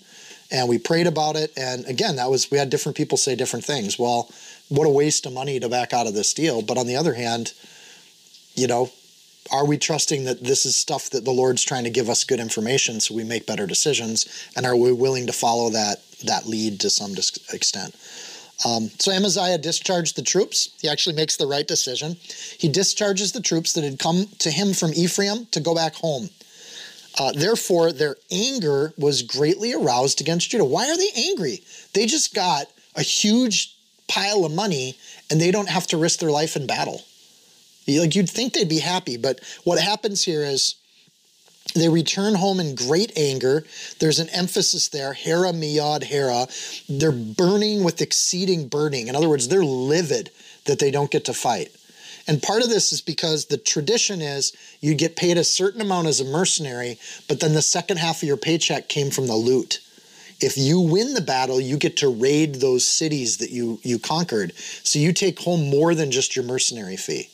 And 0.52 0.70
we 0.70 0.78
prayed 0.78 1.08
about 1.08 1.36
it. 1.36 1.52
And 1.58 1.86
again, 1.86 2.18
that 2.18 2.30
was, 2.30 2.52
we 2.52 2.58
had 2.58 2.70
different 2.70 2.96
people 2.96 3.18
say 3.18 3.36
different 3.36 3.66
things. 3.66 3.98
Well, 3.98 4.30
what 4.70 4.86
a 4.86 4.90
waste 4.90 5.26
of 5.26 5.34
money 5.34 5.60
to 5.60 5.70
back 5.70 5.94
out 5.94 6.08
of 6.08 6.14
this 6.14 6.34
deal. 6.34 6.62
But 6.62 6.78
on 6.78 6.88
the 6.88 6.96
other 6.96 7.14
hand, 7.14 7.54
you 8.56 8.68
know, 8.68 8.92
are 9.52 9.66
we 9.66 9.78
trusting 9.78 10.26
that 10.26 10.44
this 10.44 10.66
is 10.66 10.76
stuff 10.76 11.10
that 11.12 11.26
the 11.26 11.32
Lord's 11.32 11.64
trying 11.64 11.84
to 11.84 11.90
give 11.90 12.10
us 12.10 12.24
good 12.24 12.40
information 12.40 13.00
so 13.00 13.14
we 13.14 13.24
make 13.24 13.46
better 13.46 13.68
decisions? 13.68 14.26
And 14.56 14.66
are 14.66 14.76
we 14.76 14.92
willing 14.92 15.28
to 15.28 15.34
follow 15.34 15.70
that 15.72 16.02
that 16.24 16.48
lead 16.48 16.80
to 16.80 16.90
some 16.90 17.14
extent? 17.54 17.96
Um, 18.66 18.90
so 19.00 19.12
Amaziah 19.12 19.58
discharged 19.58 20.16
the 20.16 20.22
troops. 20.22 20.70
He 20.82 20.88
actually 20.88 21.16
makes 21.16 21.36
the 21.36 21.46
right 21.46 21.68
decision. 21.68 22.16
He 22.58 22.70
discharges 22.70 23.34
the 23.34 23.42
troops 23.42 23.74
that 23.74 23.84
had 23.84 24.00
come 24.00 24.28
to 24.40 24.50
him 24.50 24.74
from 24.74 24.94
Ephraim 24.94 25.48
to 25.52 25.60
go 25.60 25.76
back 25.76 25.96
home. 25.96 26.30
Uh, 27.18 27.32
therefore, 27.32 27.92
their 27.92 28.18
anger 28.32 28.94
was 28.98 29.22
greatly 29.22 29.74
aroused 29.74 30.20
against 30.20 30.50
Judah. 30.50 30.66
Why 30.66 30.90
are 30.90 30.98
they 30.98 31.12
angry? 31.16 31.64
They 31.94 32.06
just 32.06 32.34
got 32.34 32.68
a 32.96 33.02
huge 33.02 33.76
pile 34.08 34.46
of 34.46 34.54
money 34.54 34.96
and 35.30 35.40
they 35.40 35.52
don't 35.52 35.70
have 35.70 35.88
to 35.88 35.98
risk 35.98 36.20
their 36.20 36.32
life 36.32 36.56
in 36.56 36.68
battle. 36.68 37.04
Like 37.88 38.16
you'd 38.16 38.30
think 38.30 38.54
they'd 38.54 38.68
be 38.68 38.80
happy, 38.80 39.18
but 39.18 39.40
what 39.64 39.80
happens 39.80 40.24
here 40.24 40.44
is 40.44 40.76
they 41.74 41.90
return 41.90 42.36
home 42.36 42.60
in 42.60 42.76
great 42.76 43.12
anger. 43.18 43.64
There's 44.00 44.20
an 44.20 44.30
emphasis 44.30 44.90
there, 44.90 45.14
Hera 45.14 45.52
miyad 45.52 46.04
Hera. 46.04 46.48
They're 46.88 47.12
burning 47.12 47.84
with 47.84 48.02
exceeding 48.02 48.68
burning. 48.68 49.08
In 49.08 49.16
other 49.16 49.30
words, 49.30 49.48
they're 49.48 49.64
livid 49.64 50.32
that 50.66 50.80
they 50.80 50.92
don't 50.92 51.12
get 51.12 51.26
to 51.26 51.34
fight. 51.34 51.72
And 52.28 52.42
part 52.42 52.64
of 52.64 52.70
this 52.70 52.92
is 52.92 53.02
because 53.02 53.46
the 53.46 53.58
tradition 53.58 54.22
is 54.22 54.56
you 54.82 54.96
get 54.96 55.16
paid 55.16 55.38
a 55.38 55.44
certain 55.44 55.82
amount 55.82 56.08
as 56.08 56.20
a 56.20 56.26
mercenary, 56.26 56.98
but 57.28 57.40
then 57.40 57.54
the 57.54 57.62
second 57.62 57.98
half 57.98 58.22
of 58.22 58.28
your 58.28 58.38
paycheck 58.38 58.90
came 58.90 59.12
from 59.12 59.28
the 59.28 59.36
loot. 59.36 59.80
If 60.42 60.58
you 60.58 60.80
win 60.80 61.14
the 61.14 61.22
battle, 61.22 61.62
you 61.62 61.78
get 61.78 61.98
to 61.98 62.10
raid 62.10 62.56
those 62.56 62.86
cities 62.86 63.38
that 63.38 63.52
you 63.52 63.80
you 63.84 64.00
conquered. 64.00 64.54
So 64.56 65.00
you 65.00 65.14
take 65.14 65.40
home 65.40 65.70
more 65.70 65.96
than 65.96 66.12
just 66.12 66.36
your 66.36 66.44
mercenary 66.44 66.98
fee. 66.98 67.30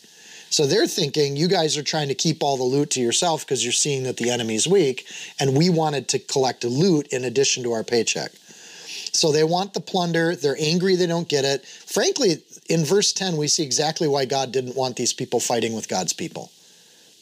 So 0.51 0.67
they're 0.67 0.85
thinking 0.85 1.37
you 1.37 1.47
guys 1.47 1.77
are 1.77 1.83
trying 1.83 2.09
to 2.09 2.13
keep 2.13 2.43
all 2.43 2.57
the 2.57 2.63
loot 2.63 2.91
to 2.91 3.01
yourself 3.01 3.45
because 3.45 3.63
you're 3.63 3.71
seeing 3.71 4.03
that 4.03 4.17
the 4.17 4.29
enemy's 4.29 4.67
weak, 4.67 5.07
and 5.39 5.57
we 5.57 5.69
wanted 5.69 6.09
to 6.09 6.19
collect 6.19 6.65
loot 6.65 7.07
in 7.07 7.23
addition 7.23 7.63
to 7.63 7.71
our 7.71 7.85
paycheck. 7.85 8.31
So 9.13 9.31
they 9.31 9.43
want 9.43 9.73
the 9.73 9.79
plunder. 9.79 10.35
They're 10.35 10.57
angry 10.59 10.95
they 10.95 11.07
don't 11.07 11.27
get 11.27 11.45
it. 11.45 11.65
Frankly, 11.65 12.41
in 12.71 12.85
verse 12.85 13.11
10, 13.11 13.35
we 13.35 13.49
see 13.49 13.63
exactly 13.63 14.07
why 14.07 14.23
God 14.23 14.53
didn't 14.53 14.77
want 14.77 14.95
these 14.95 15.11
people 15.11 15.41
fighting 15.41 15.75
with 15.75 15.89
God's 15.89 16.13
people. 16.13 16.51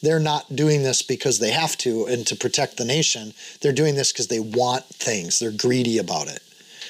they're 0.02 0.20
not 0.20 0.56
doing 0.56 0.84
this 0.84 1.02
because 1.02 1.40
they 1.40 1.50
have 1.52 1.76
to 1.76 2.06
and 2.06 2.26
to 2.28 2.36
protect 2.36 2.78
the 2.78 2.86
nation. 2.86 3.34
They're 3.60 3.74
doing 3.74 3.96
this 3.96 4.14
because 4.14 4.28
they 4.28 4.40
want 4.40 4.86
things. 4.86 5.40
They're 5.40 5.52
greedy 5.52 5.98
about 5.98 6.28
it. 6.30 6.42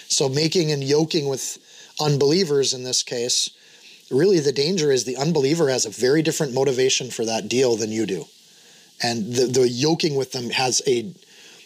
So 0.10 0.30
making 0.30 0.72
and 0.72 0.84
yoking 0.84 1.28
with 1.28 1.58
unbelievers 2.00 2.72
in 2.74 2.84
this 2.84 3.02
case, 3.02 3.50
really 4.12 4.40
the 4.40 4.52
danger 4.52 4.92
is 4.92 5.06
the 5.06 5.18
unbeliever 5.18 5.70
has 5.70 5.86
a 5.86 5.90
very 5.90 6.22
different 6.22 6.54
motivation 6.54 7.10
for 7.10 7.26
that 7.26 7.50
deal 7.50 7.76
than 7.78 7.92
you 7.92 8.06
do. 8.06 8.26
And 9.02 9.34
the, 9.34 9.46
the 9.46 9.68
yoking 9.68 10.16
with 10.16 10.34
them 10.34 10.52
has 10.52 10.82
a 10.86 11.12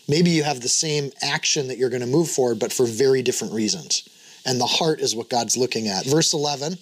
maybe 0.08 0.30
you 0.30 0.44
have 0.44 0.62
the 0.62 0.70
same 0.70 1.12
action 1.22 1.68
that 1.68 1.78
you're 1.78 1.90
going 1.90 2.02
to 2.02 2.08
move 2.08 2.30
forward, 2.30 2.60
but 2.60 2.72
for 2.72 2.86
very 2.86 3.22
different 3.22 3.54
reasons. 3.54 4.08
And 4.46 4.60
the 4.60 4.66
heart 4.66 5.00
is 5.00 5.16
what 5.16 5.30
God's 5.30 5.56
looking 5.56 5.88
at. 5.88 6.06
Verse 6.06 6.34
11 6.34 6.78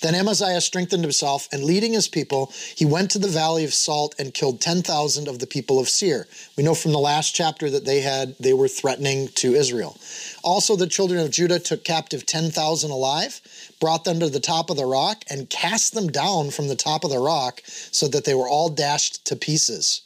then 0.00 0.14
Amaziah 0.14 0.60
strengthened 0.60 1.02
himself, 1.02 1.48
and 1.50 1.64
leading 1.64 1.92
his 1.92 2.06
people, 2.06 2.52
he 2.74 2.84
went 2.84 3.10
to 3.10 3.18
the 3.18 3.28
valley 3.28 3.64
of 3.64 3.74
Salt 3.74 4.14
and 4.18 4.32
killed 4.32 4.60
10,000 4.60 5.26
of 5.26 5.40
the 5.40 5.46
people 5.46 5.80
of 5.80 5.88
Seir. 5.88 6.28
We 6.56 6.62
know 6.62 6.74
from 6.74 6.92
the 6.92 6.98
last 6.98 7.34
chapter 7.34 7.68
that 7.70 7.84
they 7.84 8.00
had 8.00 8.36
they 8.38 8.52
were 8.52 8.68
threatening 8.68 9.28
to 9.28 9.54
Israel. 9.54 9.98
Also 10.44 10.76
the 10.76 10.86
children 10.86 11.20
of 11.20 11.30
Judah 11.30 11.58
took 11.58 11.82
captive 11.82 12.26
10,000 12.26 12.90
alive, 12.90 13.40
brought 13.80 14.04
them 14.04 14.20
to 14.20 14.28
the 14.28 14.40
top 14.40 14.70
of 14.70 14.76
the 14.76 14.86
rock 14.86 15.24
and 15.28 15.50
cast 15.50 15.94
them 15.94 16.08
down 16.08 16.50
from 16.50 16.68
the 16.68 16.76
top 16.76 17.02
of 17.02 17.10
the 17.10 17.18
rock 17.18 17.60
so 17.66 18.06
that 18.08 18.24
they 18.24 18.34
were 18.34 18.48
all 18.48 18.68
dashed 18.68 19.24
to 19.26 19.36
pieces. 19.36 20.02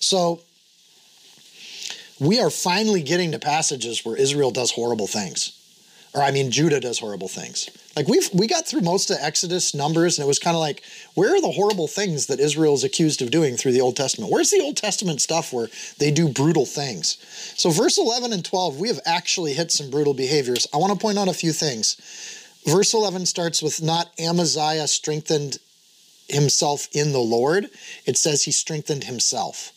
So 0.00 0.40
we 2.18 2.40
are 2.40 2.50
finally 2.50 3.02
getting 3.02 3.32
to 3.32 3.38
passages 3.38 4.04
where 4.04 4.16
Israel 4.16 4.50
does 4.50 4.70
horrible 4.70 5.06
things 5.06 5.55
or 6.16 6.22
I 6.22 6.30
mean 6.30 6.50
Judah 6.50 6.80
does 6.80 6.98
horrible 6.98 7.28
things. 7.28 7.68
Like 7.94 8.08
we've 8.08 8.28
we 8.32 8.46
got 8.46 8.66
through 8.66 8.80
most 8.80 9.10
of 9.10 9.18
Exodus, 9.20 9.74
Numbers, 9.74 10.18
and 10.18 10.24
it 10.24 10.28
was 10.28 10.38
kind 10.38 10.56
of 10.56 10.60
like, 10.60 10.82
where 11.14 11.34
are 11.34 11.40
the 11.40 11.50
horrible 11.50 11.88
things 11.88 12.26
that 12.26 12.40
Israel 12.40 12.74
is 12.74 12.84
accused 12.84 13.20
of 13.20 13.30
doing 13.30 13.56
through 13.56 13.72
the 13.72 13.82
Old 13.82 13.96
Testament? 13.96 14.32
Where's 14.32 14.50
the 14.50 14.60
Old 14.60 14.76
Testament 14.78 15.20
stuff 15.20 15.52
where 15.52 15.68
they 15.98 16.10
do 16.10 16.28
brutal 16.28 16.66
things? 16.66 17.18
So 17.56 17.70
verse 17.70 17.98
11 17.98 18.32
and 18.32 18.44
12, 18.44 18.80
we 18.80 18.88
have 18.88 19.00
actually 19.06 19.52
hit 19.52 19.70
some 19.70 19.90
brutal 19.90 20.14
behaviors. 20.14 20.66
I 20.72 20.78
want 20.78 20.92
to 20.92 20.98
point 20.98 21.18
out 21.18 21.28
a 21.28 21.34
few 21.34 21.52
things. 21.52 21.96
Verse 22.64 22.94
11 22.94 23.26
starts 23.26 23.62
with 23.62 23.82
not 23.82 24.10
Amaziah 24.18 24.88
strengthened 24.88 25.58
himself 26.28 26.88
in 26.92 27.12
the 27.12 27.20
Lord. 27.20 27.68
It 28.06 28.16
says 28.16 28.44
he 28.44 28.50
strengthened 28.50 29.04
himself. 29.04 29.72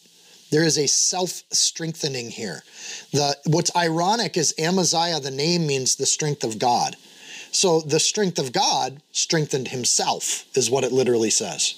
There 0.52 0.64
is 0.64 0.78
a 0.78 0.88
self 0.88 1.44
strengthening 1.52 2.30
here. 2.32 2.64
The, 3.12 3.38
what's 3.46 3.76
ironic 3.76 4.38
is 4.38 4.54
Amaziah, 4.58 5.20
the 5.20 5.32
name 5.32 5.68
means 5.68 5.96
the 5.96 6.06
strength 6.06 6.44
of 6.44 6.60
God. 6.60 6.96
So 7.52 7.82
the 7.82 8.00
strength 8.00 8.40
of 8.40 8.54
God 8.54 9.02
strengthened 9.12 9.70
himself, 9.70 10.46
is 10.56 10.70
what 10.70 10.84
it 10.84 10.92
literally 10.92 11.30
says. 11.30 11.76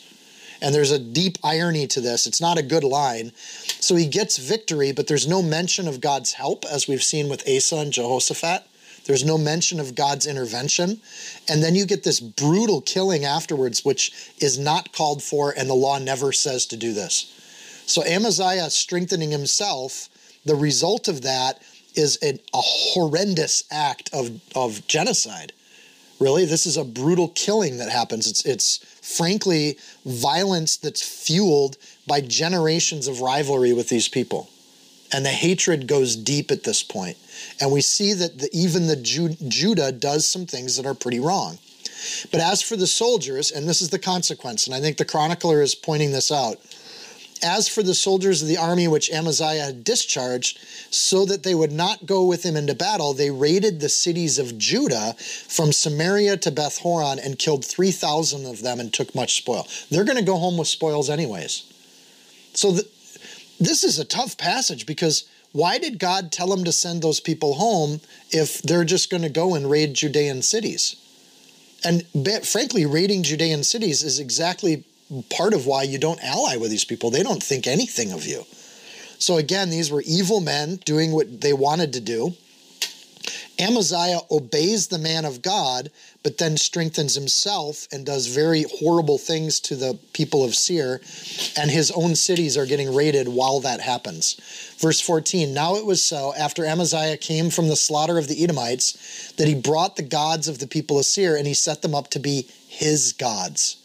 And 0.62 0.76
there's 0.76 0.92
a 0.92 1.00
deep 1.00 1.38
irony 1.44 1.88
to 1.88 2.02
this. 2.02 2.28
It's 2.28 2.42
not 2.42 2.58
a 2.58 2.64
good 2.64 2.84
line. 2.84 3.32
So 3.36 3.96
he 3.96 4.06
gets 4.06 4.38
victory, 4.38 4.92
but 4.92 5.08
there's 5.08 5.28
no 5.28 5.42
mention 5.42 5.88
of 5.88 6.02
God's 6.02 6.34
help, 6.34 6.66
as 6.66 6.88
we've 6.88 7.04
seen 7.04 7.30
with 7.30 7.48
Asa 7.50 7.78
and 7.78 7.94
Jehoshaphat. 7.94 8.64
There's 9.06 9.26
no 9.26 9.38
mention 9.38 9.80
of 9.80 9.96
God's 9.96 10.28
intervention. 10.28 11.02
And 11.50 11.64
then 11.64 11.74
you 11.74 11.86
get 11.86 12.04
this 12.04 12.20
brutal 12.20 12.82
killing 12.82 13.26
afterwards, 13.26 13.84
which 13.84 14.12
is 14.40 14.60
not 14.60 14.94
called 14.94 15.24
for, 15.24 15.52
and 15.58 15.68
the 15.68 15.74
law 15.74 15.98
never 15.98 16.32
says 16.32 16.68
to 16.68 16.78
do 16.78 16.94
this. 16.94 17.41
So 17.92 18.06
Amaziah 18.06 18.70
strengthening 18.70 19.32
himself, 19.32 20.08
the 20.46 20.56
result 20.56 21.10
of 21.10 21.24
that 21.24 21.62
is 21.94 22.18
a 22.24 22.40
horrendous 22.54 23.66
act 23.70 24.10
of, 24.14 24.40
of 24.56 24.88
genocide. 24.88 25.52
Really, 26.18 26.46
this 26.46 26.66
is 26.66 26.78
a 26.78 26.86
brutal 26.86 27.28
killing 27.30 27.80
that 27.80 27.90
happens. 27.90 28.30
It's 28.30 28.46
it's 28.46 28.78
frankly 29.02 29.78
violence 30.06 30.78
that's 30.78 31.02
fueled 31.02 31.78
by 32.08 32.22
generations 32.22 33.08
of 33.08 33.20
rivalry 33.20 33.74
with 33.74 33.90
these 33.90 34.08
people. 34.08 34.50
And 35.12 35.26
the 35.26 35.30
hatred 35.30 35.86
goes 35.88 36.16
deep 36.16 36.50
at 36.50 36.64
this 36.64 36.84
point. 36.84 37.18
And 37.60 37.74
we 37.74 37.82
see 37.82 38.14
that 38.14 38.40
the, 38.40 38.50
even 38.54 38.88
the 38.88 38.96
Ju- 38.96 39.36
Judah 39.50 39.92
does 39.92 40.26
some 40.26 40.46
things 40.46 40.78
that 40.78 40.86
are 40.86 40.94
pretty 40.94 41.20
wrong. 41.20 41.58
But 42.32 42.40
as 42.40 42.62
for 42.62 42.78
the 42.78 42.88
soldiers, 42.88 43.52
and 43.52 43.68
this 43.68 43.82
is 43.82 43.90
the 43.90 44.00
consequence, 44.00 44.66
and 44.66 44.74
I 44.74 44.80
think 44.80 44.96
the 44.96 45.04
chronicler 45.04 45.62
is 45.62 45.76
pointing 45.76 46.12
this 46.12 46.32
out, 46.32 46.58
as 47.44 47.68
for 47.68 47.84
the 47.84 47.94
soldiers 47.94 48.42
of 48.42 48.48
the 48.48 48.58
army 48.58 48.88
which 48.88 49.12
Amaziah 49.12 49.66
had 49.66 49.84
discharged, 49.84 50.60
so 50.90 51.26
that 51.26 51.44
they 51.44 51.56
would 51.56 51.72
not 51.72 52.06
go 52.06 52.26
with 52.26 52.44
him 52.44 52.56
into 52.56 52.76
battle, 52.76 53.14
they 53.14 53.32
raided 53.32 53.80
the 53.80 53.90
cities 53.90 54.40
of 54.40 54.58
Judah 54.58 55.16
from 55.18 55.72
Samaria 55.72 56.38
to 56.38 56.52
Beth 56.52 56.80
Horon 56.80 57.20
and 57.20 57.40
killed 57.40 57.66
3,000 57.66 58.46
of 58.46 58.62
them 58.62 58.80
and 58.80 58.94
took 58.94 59.14
much 59.16 59.38
spoil. 59.38 59.68
They're 59.90 60.04
going 60.04 60.18
to 60.18 60.24
go 60.24 60.38
home 60.38 60.58
with 60.58 60.68
spoils, 60.68 61.10
anyways. 61.10 61.64
So 62.54 62.72
th- 62.72 62.88
this 63.60 63.84
is 63.84 64.00
a 64.00 64.06
tough 64.06 64.38
passage 64.38 64.86
because 64.86 65.26
why 65.52 65.78
did 65.78 66.00
God 66.00 66.32
tell 66.32 66.48
them 66.48 66.64
to 66.64 66.72
send 66.72 67.02
those 67.02 67.20
people 67.20 67.56
home 67.56 68.02
if 68.32 68.62
they're 68.62 68.86
just 68.86 69.10
going 69.10 69.24
to 69.24 69.30
go 69.30 69.54
and 69.54 69.70
raid 69.70 69.94
Judean 69.94 70.42
cities? 70.42 70.96
And 71.84 72.06
frankly, 72.46 72.86
raiding 72.86 73.24
Judean 73.24 73.64
cities 73.64 74.04
is 74.04 74.20
exactly 74.20 74.84
part 75.30 75.54
of 75.54 75.66
why 75.66 75.84
you 75.84 75.98
don't 75.98 76.24
ally 76.24 76.58
with 76.58 76.72
these 76.72 76.86
people. 76.86 77.10
They 77.10 77.24
don't 77.24 77.44
think 77.44 77.68
anything 77.68 78.12
of 78.12 78.26
you. 78.26 78.46
So 79.20 79.38
again, 79.38 79.70
these 79.70 79.92
were 79.92 80.02
evil 80.02 80.40
men 80.40 80.78
doing 80.78 81.12
what 81.12 81.42
they 81.42 81.54
wanted 81.54 81.94
to 81.94 82.02
do. 82.02 82.34
Amaziah 83.60 84.22
obeys 84.32 84.88
the 84.88 84.98
man 84.98 85.24
of 85.24 85.44
God, 85.44 85.92
but 86.24 86.40
then 86.40 86.58
strengthens 86.58 87.14
himself 87.14 87.88
and 87.92 88.06
does 88.06 88.26
very 88.26 88.64
horrible 88.80 89.20
things 89.20 89.60
to 89.60 89.76
the 89.76 90.00
people 90.14 90.44
of 90.44 90.56
Seir, 90.56 91.00
and 91.56 91.70
his 91.70 91.92
own 91.92 92.16
cities 92.16 92.58
are 92.58 92.66
getting 92.66 92.94
raided 92.94 93.28
while 93.28 93.60
that 93.60 93.82
happens. 93.82 94.36
Verse 94.80 95.00
14 95.00 95.54
Now 95.54 95.76
it 95.76 95.86
was 95.86 96.04
so, 96.04 96.34
after 96.36 96.66
Amaziah 96.66 97.18
came 97.18 97.52
from 97.52 97.68
the 97.68 97.76
slaughter 97.76 98.18
of 98.18 98.28
the 98.28 98.44
Edomites, 98.44 99.34
that 99.34 99.48
he 99.48 99.54
brought 99.54 99.96
the 99.96 100.02
gods 100.02 100.48
of 100.48 100.58
the 100.58 100.68
people 100.68 100.98
of 100.98 101.06
Seir 101.06 101.36
and 101.36 101.46
he 101.46 101.54
set 101.54 101.84
them 101.84 101.94
up 101.94 102.10
to 102.10 102.20
be 102.20 102.48
his 102.68 103.14
gods. 103.14 103.81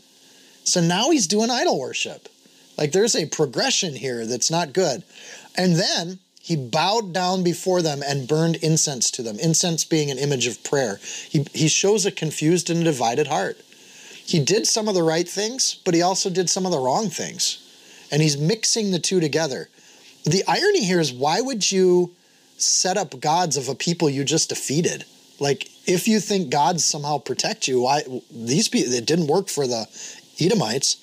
So 0.67 0.81
now 0.81 1.11
he's 1.11 1.29
doing 1.29 1.49
idol 1.49 1.79
worship. 1.79 2.29
Like 2.77 2.93
there's 2.93 3.15
a 3.15 3.27
progression 3.27 3.95
here 3.95 4.27
that's 4.27 4.51
not 4.51 4.73
good. 4.73 5.05
And 5.57 5.77
then 5.77 6.19
he 6.41 6.57
bowed 6.57 7.13
down 7.13 7.45
before 7.45 7.83
them 7.83 8.03
and 8.05 8.29
burned 8.29 8.57
incense 8.57 9.11
to 9.13 9.23
them, 9.23 9.39
incense 9.39 9.85
being 9.85 10.11
an 10.11 10.19
image 10.19 10.47
of 10.47 10.63
prayer. 10.65 10.99
He, 11.29 11.47
he 11.55 11.69
shows 11.69 12.05
a 12.05 12.11
confused 12.11 12.69
and 12.69 12.85
divided 12.85 13.29
heart. 13.29 13.59
He 14.25 14.41
did 14.41 14.67
some 14.67 14.89
of 14.89 14.95
the 14.95 15.05
right 15.05 15.29
things, 15.29 15.77
but 15.85 15.95
he 15.95 16.03
also 16.03 16.31
did 16.31 16.51
some 16.51 16.67
of 16.67 16.73
the 16.73 16.81
wrong 16.81 17.11
things. 17.11 17.63
And 18.11 18.21
he's 18.21 18.37
mixing 18.37 18.91
the 18.91 18.99
two 18.99 19.21
together. 19.21 19.69
The 20.25 20.43
irony 20.49 20.85
here 20.85 21.01
is 21.01 21.13
why 21.13 21.41
would 21.41 21.71
you 21.71 22.13
set 22.59 22.97
up 22.97 23.21
gods 23.21 23.57
of 23.57 23.69
a 23.69 23.75
people 23.77 24.11
you 24.11 24.25
just 24.25 24.49
defeated? 24.49 25.05
Like, 25.39 25.69
if 25.87 26.09
you 26.09 26.19
think 26.19 26.51
gods 26.51 26.85
somehow 26.85 27.19
protect 27.19 27.69
you, 27.69 27.83
why 27.83 28.03
these 28.31 28.69
people 28.69 28.93
it 28.93 29.07
didn't 29.07 29.29
work 29.29 29.49
for 29.49 29.67
the 29.67 29.87
Edomites. 30.41 30.97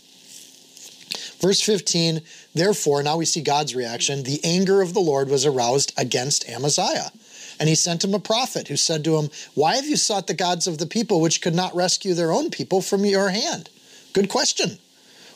Verse 1.40 1.62
15, 1.62 2.22
therefore, 2.54 3.04
now 3.04 3.18
we 3.18 3.26
see 3.26 3.42
God's 3.42 3.76
reaction. 3.76 4.24
The 4.24 4.40
anger 4.44 4.82
of 4.82 4.94
the 4.94 5.02
Lord 5.02 5.30
was 5.30 5.46
aroused 5.46 5.94
against 5.98 6.48
Amaziah. 6.48 7.12
And 7.60 7.70
he 7.70 7.76
sent 7.76 8.04
him 8.04 8.14
a 8.14 8.20
prophet 8.20 8.68
who 8.68 8.78
said 8.78 9.04
to 9.04 9.18
him, 9.18 9.30
Why 9.54 9.76
have 9.76 9.86
you 9.86 9.98
sought 9.98 10.28
the 10.28 10.34
gods 10.34 10.68
of 10.68 10.78
the 10.78 10.86
people 10.86 11.22
which 11.22 11.42
could 11.42 11.54
not 11.54 11.76
rescue 11.76 12.14
their 12.14 12.32
own 12.32 12.50
people 12.50 12.82
from 12.82 13.06
your 13.06 13.30
hand? 13.30 13.70
Good 14.14 14.30
question. 14.30 14.80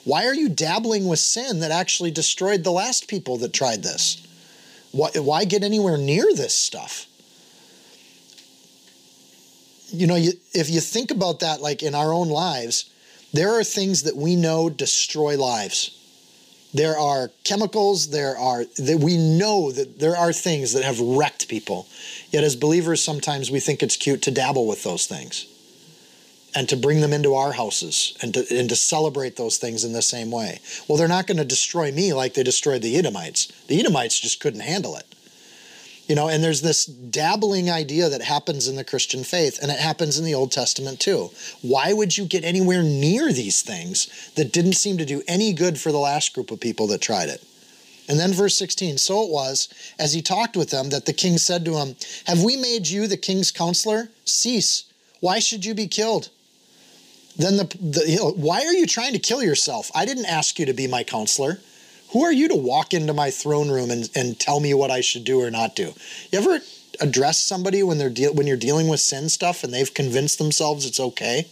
Why 0.04 0.26
are 0.26 0.34
you 0.34 0.48
dabbling 0.48 1.08
with 1.08 1.20
sin 1.20 1.60
that 1.60 1.72
actually 1.72 2.12
destroyed 2.12 2.64
the 2.64 2.72
last 2.72 3.08
people 3.08 3.38
that 3.40 3.52
tried 3.52 3.84
this? 3.84 4.26
Why, 4.92 5.10
why 5.16 5.44
get 5.44 5.64
anywhere 5.64 5.98
near 5.98 6.26
this 6.34 6.56
stuff? 6.56 7.08
You 9.90 10.08
know, 10.08 10.16
you, 10.16 10.32
if 10.54 10.70
you 10.70 10.80
think 10.80 11.12
about 11.12 11.42
that, 11.42 11.62
like 11.62 11.84
in 11.84 11.94
our 11.94 12.14
own 12.14 12.30
lives, 12.30 12.90
there 13.38 13.60
are 13.60 13.64
things 13.64 14.04
that 14.04 14.16
we 14.16 14.36
know 14.36 14.70
destroy 14.70 15.38
lives. 15.38 15.92
There 16.74 16.98
are 16.98 17.32
chemicals, 17.44 18.10
there 18.10 18.38
are 18.38 18.66
that 18.78 19.00
we 19.00 19.18
know 19.18 19.72
that 19.72 20.00
there 20.00 20.18
are 20.18 20.34
things 20.34 20.74
that 20.74 20.84
have 20.84 21.00
wrecked 21.00 21.48
people. 21.48 21.88
Yet 22.32 22.44
as 22.44 22.56
believers 22.56 23.02
sometimes 23.02 23.50
we 23.50 23.60
think 23.60 23.82
it's 23.82 23.96
cute 23.96 24.22
to 24.24 24.32
dabble 24.32 24.68
with 24.68 24.84
those 24.84 25.06
things 25.06 25.46
and 26.56 26.68
to 26.70 26.76
bring 26.76 27.02
them 27.02 27.14
into 27.14 27.36
our 27.36 27.54
houses 27.54 28.18
and 28.22 28.34
to, 28.34 28.46
and 28.52 28.70
to 28.70 28.76
celebrate 28.76 29.36
those 29.36 29.58
things 29.58 29.84
in 29.84 29.94
the 29.94 30.02
same 30.02 30.32
way. 30.32 30.60
Well, 30.88 30.98
they're 30.98 31.08
not 31.08 31.28
going 31.28 31.38
to 31.38 31.46
destroy 31.46 31.92
me 31.92 32.14
like 32.14 32.34
they 32.34 32.44
destroyed 32.44 32.82
the 32.82 32.98
Edomites. 32.98 33.48
The 33.68 33.80
Edomites 33.80 34.20
just 34.20 34.40
couldn't 34.40 34.62
handle 34.62 34.96
it. 34.96 35.07
You 36.08 36.16
know, 36.16 36.30
and 36.30 36.42
there's 36.42 36.62
this 36.62 36.86
dabbling 36.86 37.70
idea 37.70 38.08
that 38.08 38.22
happens 38.22 38.68
in 38.68 38.78
the 38.78 38.86
Christian 38.86 39.26
faith, 39.26 39.60
and 39.62 39.70
it 39.70 39.80
happens 39.80 40.18
in 40.18 40.24
the 40.24 40.34
Old 40.34 40.54
Testament 40.54 41.02
too. 41.02 41.32
Why 41.62 41.92
would 41.92 42.18
you 42.18 42.26
get 42.26 42.46
anywhere 42.46 42.82
near 42.82 43.34
these 43.34 43.62
things 43.62 44.32
that 44.36 44.54
didn't 44.54 44.74
seem 44.74 44.98
to 45.00 45.06
do 45.06 45.22
any 45.28 45.52
good 45.52 45.78
for 45.78 45.92
the 45.92 45.98
last 45.98 46.34
group 46.34 46.50
of 46.50 46.62
people 46.62 46.88
that 46.88 47.02
tried 47.02 47.28
it? 47.28 47.44
And 48.08 48.18
then 48.20 48.32
verse 48.32 48.58
16 48.58 48.98
So 48.98 49.24
it 49.24 49.30
was, 49.30 49.68
as 50.00 50.14
he 50.14 50.22
talked 50.22 50.56
with 50.56 50.70
them, 50.70 50.90
that 50.92 51.06
the 51.06 51.14
king 51.14 51.38
said 51.38 51.66
to 51.66 51.76
him, 51.76 51.96
Have 52.26 52.42
we 52.42 52.56
made 52.56 52.88
you 52.88 53.08
the 53.08 53.18
king's 53.18 53.52
counselor? 53.52 54.10
Cease. 54.24 54.86
Why 55.20 55.40
should 55.40 55.66
you 55.66 55.74
be 55.74 55.88
killed? 55.88 56.30
Then 57.38 57.58
the, 57.58 57.66
the 57.66 58.34
why 58.36 58.66
are 58.66 58.74
you 58.74 58.88
trying 58.88 59.14
to 59.14 59.20
kill 59.20 59.44
yourself? 59.44 59.92
I 59.94 60.06
didn't 60.06 60.26
ask 60.26 60.58
you 60.58 60.66
to 60.66 60.74
be 60.74 60.88
my 60.88 61.04
counselor. 61.04 61.60
Who 62.12 62.24
are 62.24 62.32
you 62.32 62.48
to 62.48 62.56
walk 62.56 62.94
into 62.94 63.14
my 63.14 63.32
throne 63.32 63.70
room 63.70 63.92
and, 63.92 64.10
and 64.16 64.40
tell 64.40 64.60
me 64.60 64.74
what 64.74 64.92
I 64.92 65.02
should 65.02 65.24
do 65.24 65.42
or 65.42 65.52
not 65.52 65.76
do? 65.76 65.94
You 66.32 66.40
ever 66.40 66.60
address 67.00 67.38
somebody 67.38 67.84
when 67.84 67.98
they're 67.98 68.32
when 68.32 68.48
you're 68.48 68.58
dealing 68.58 68.88
with 68.88 69.00
sin 69.00 69.30
stuff 69.30 69.64
and 69.64 69.74
they've 69.74 69.94
convinced 69.94 70.38
themselves 70.38 70.86
it's 70.86 71.00
okay? 71.00 71.46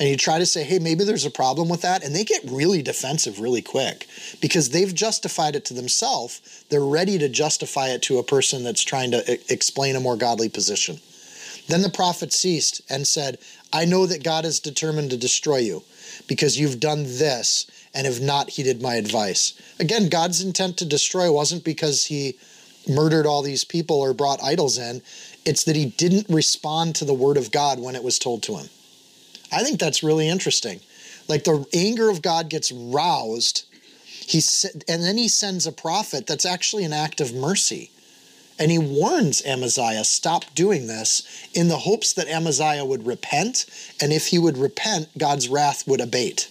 And 0.00 0.08
you 0.08 0.16
try 0.16 0.38
to 0.38 0.46
say, 0.46 0.62
hey, 0.62 0.78
maybe 0.78 1.02
there's 1.02 1.24
a 1.24 1.30
problem 1.30 1.68
with 1.68 1.82
that, 1.82 2.04
and 2.04 2.14
they 2.14 2.22
get 2.22 2.44
really 2.44 2.82
defensive 2.82 3.40
really 3.40 3.62
quick 3.62 4.06
because 4.40 4.70
they've 4.70 4.94
justified 4.94 5.56
it 5.56 5.64
to 5.66 5.74
themselves. 5.74 6.64
They're 6.68 6.80
ready 6.80 7.18
to 7.18 7.28
justify 7.28 7.88
it 7.88 8.02
to 8.02 8.18
a 8.18 8.22
person 8.22 8.62
that's 8.62 8.84
trying 8.84 9.10
to 9.10 9.28
I- 9.28 9.40
explain 9.48 9.96
a 9.96 10.00
more 10.00 10.16
godly 10.16 10.48
position. 10.48 11.00
Then 11.66 11.82
the 11.82 11.90
prophet 11.90 12.32
ceased 12.32 12.80
and 12.88 13.06
said, 13.08 13.38
I 13.72 13.84
know 13.84 14.06
that 14.06 14.22
God 14.22 14.44
is 14.44 14.60
determined 14.60 15.10
to 15.10 15.16
destroy 15.16 15.58
you 15.58 15.82
because 16.28 16.58
you've 16.58 16.80
done 16.80 17.02
this 17.02 17.66
and 17.98 18.06
have 18.06 18.20
not 18.20 18.50
heeded 18.50 18.80
my 18.80 18.94
advice. 18.94 19.54
Again, 19.80 20.08
God's 20.08 20.40
intent 20.40 20.76
to 20.76 20.84
destroy 20.84 21.32
wasn't 21.32 21.64
because 21.64 22.04
he 22.04 22.38
murdered 22.88 23.26
all 23.26 23.42
these 23.42 23.64
people 23.64 23.96
or 23.96 24.14
brought 24.14 24.40
idols 24.40 24.78
in, 24.78 25.02
it's 25.44 25.64
that 25.64 25.74
he 25.74 25.86
didn't 25.86 26.28
respond 26.28 26.94
to 26.94 27.04
the 27.04 27.12
word 27.12 27.36
of 27.36 27.50
God 27.50 27.80
when 27.80 27.96
it 27.96 28.04
was 28.04 28.20
told 28.20 28.44
to 28.44 28.54
him. 28.54 28.68
I 29.50 29.64
think 29.64 29.80
that's 29.80 30.04
really 30.04 30.28
interesting. 30.28 30.78
Like 31.26 31.42
the 31.42 31.66
anger 31.74 32.08
of 32.08 32.22
God 32.22 32.48
gets 32.48 32.70
roused, 32.70 33.66
he 34.04 34.40
and 34.86 35.02
then 35.02 35.16
he 35.16 35.26
sends 35.26 35.66
a 35.66 35.72
prophet 35.72 36.28
that's 36.28 36.46
actually 36.46 36.84
an 36.84 36.92
act 36.92 37.20
of 37.20 37.34
mercy. 37.34 37.90
And 38.60 38.70
he 38.70 38.78
warns 38.78 39.44
Amaziah, 39.44 40.04
stop 40.04 40.44
doing 40.54 40.86
this, 40.86 41.48
in 41.52 41.66
the 41.66 41.78
hopes 41.78 42.12
that 42.12 42.28
Amaziah 42.28 42.84
would 42.84 43.06
repent. 43.06 43.66
And 44.00 44.12
if 44.12 44.28
he 44.28 44.38
would 44.38 44.58
repent, 44.58 45.08
God's 45.18 45.48
wrath 45.48 45.86
would 45.88 46.00
abate. 46.00 46.48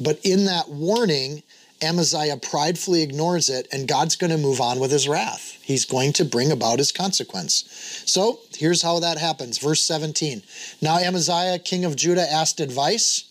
But 0.00 0.20
in 0.24 0.44
that 0.46 0.68
warning, 0.68 1.42
Amaziah 1.80 2.36
pridefully 2.36 3.02
ignores 3.02 3.48
it, 3.48 3.68
and 3.72 3.86
God's 3.86 4.16
going 4.16 4.30
to 4.30 4.38
move 4.38 4.60
on 4.60 4.80
with 4.80 4.90
his 4.90 5.08
wrath. 5.08 5.58
He's 5.62 5.84
going 5.84 6.12
to 6.14 6.24
bring 6.24 6.50
about 6.50 6.78
his 6.78 6.92
consequence. 6.92 8.02
So 8.06 8.40
here's 8.56 8.82
how 8.82 9.00
that 9.00 9.18
happens. 9.18 9.58
Verse 9.58 9.82
17. 9.82 10.42
Now 10.82 10.98
Amaziah, 10.98 11.58
king 11.58 11.84
of 11.84 11.94
Judah, 11.94 12.30
asked 12.30 12.60
advice 12.60 13.24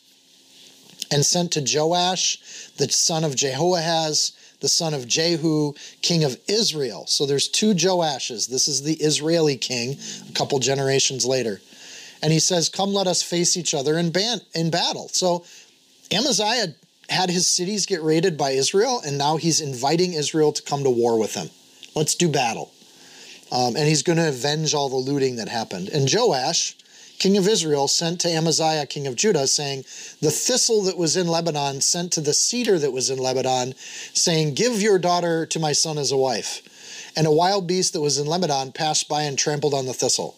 and 1.12 1.26
sent 1.26 1.52
to 1.54 1.66
Joash, 1.66 2.38
the 2.78 2.90
son 2.90 3.24
of 3.24 3.36
Jehoahaz, 3.36 4.34
the 4.60 4.70
son 4.70 4.94
of 4.94 5.08
Jehu, 5.08 5.74
king 6.02 6.24
of 6.24 6.38
Israel. 6.48 7.06
So 7.08 7.26
there's 7.26 7.48
two 7.48 7.74
Joashes. 7.74 8.48
This 8.48 8.68
is 8.68 8.84
the 8.84 8.96
Israeli 8.96 9.58
king 9.58 9.98
a 10.30 10.34
couple 10.34 10.60
generations 10.60 11.26
later. 11.26 11.62
And 12.24 12.34
he 12.34 12.40
says, 12.40 12.70
Come, 12.70 12.94
let 12.94 13.08
us 13.08 13.22
face 13.22 13.56
each 13.58 13.74
other 13.74 13.98
in, 13.98 14.12
ban- 14.12 14.42
in 14.56 14.72
battle. 14.72 15.10
So 15.10 15.46
Amaziah 16.12 16.76
had 17.10 17.30
his 17.30 17.48
cities 17.48 17.86
get 17.86 18.02
raided 18.02 18.38
by 18.38 18.52
Israel, 18.52 19.02
and 19.06 19.18
now 19.18 19.38
he's 19.38 19.62
inviting 19.62 20.14
Israel 20.14 20.52
to 20.52 20.62
come 20.62 20.84
to 20.84 20.90
war 20.90 21.20
with 21.20 21.34
him. 21.36 21.50
Let's 21.96 22.16
do 22.16 22.30
battle. 22.30 22.72
Um, 23.52 23.76
and 23.76 23.88
he's 23.88 24.04
going 24.04 24.18
to 24.18 24.28
avenge 24.28 24.74
all 24.74 24.90
the 24.90 24.96
looting 24.96 25.38
that 25.38 25.48
happened. 25.48 25.90
And 25.90 26.10
Joash, 26.12 26.76
king 27.18 27.38
of 27.38 27.48
Israel, 27.48 27.88
sent 27.88 28.20
to 28.22 28.30
Amaziah, 28.30 28.86
king 28.86 29.08
of 29.08 29.16
Judah, 29.16 29.48
saying, 29.48 29.84
The 30.22 30.32
thistle 30.32 30.84
that 30.84 30.98
was 30.98 31.16
in 31.16 31.28
Lebanon 31.28 31.80
sent 31.80 32.12
to 32.14 32.22
the 32.22 32.34
cedar 32.34 32.78
that 32.80 32.92
was 32.92 33.10
in 33.10 33.20
Lebanon, 33.20 33.74
saying, 34.14 34.56
Give 34.56 34.82
your 34.82 35.00
daughter 35.00 35.46
to 35.46 35.60
my 35.60 35.72
son 35.72 35.98
as 35.98 36.12
a 36.12 36.18
wife. 36.18 36.62
And 37.16 37.26
a 37.26 37.32
wild 37.32 37.68
beast 37.68 37.94
that 37.94 38.02
was 38.02 38.18
in 38.18 38.28
Lebanon 38.28 38.74
passed 38.74 39.08
by 39.08 39.24
and 39.24 39.40
trampled 39.40 39.74
on 39.74 39.86
the 39.86 39.94
thistle. 39.94 40.36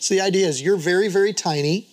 So 0.00 0.14
the 0.14 0.20
idea 0.20 0.48
is 0.48 0.60
you're 0.60 0.76
very, 0.76 1.08
very 1.08 1.32
tiny, 1.32 1.86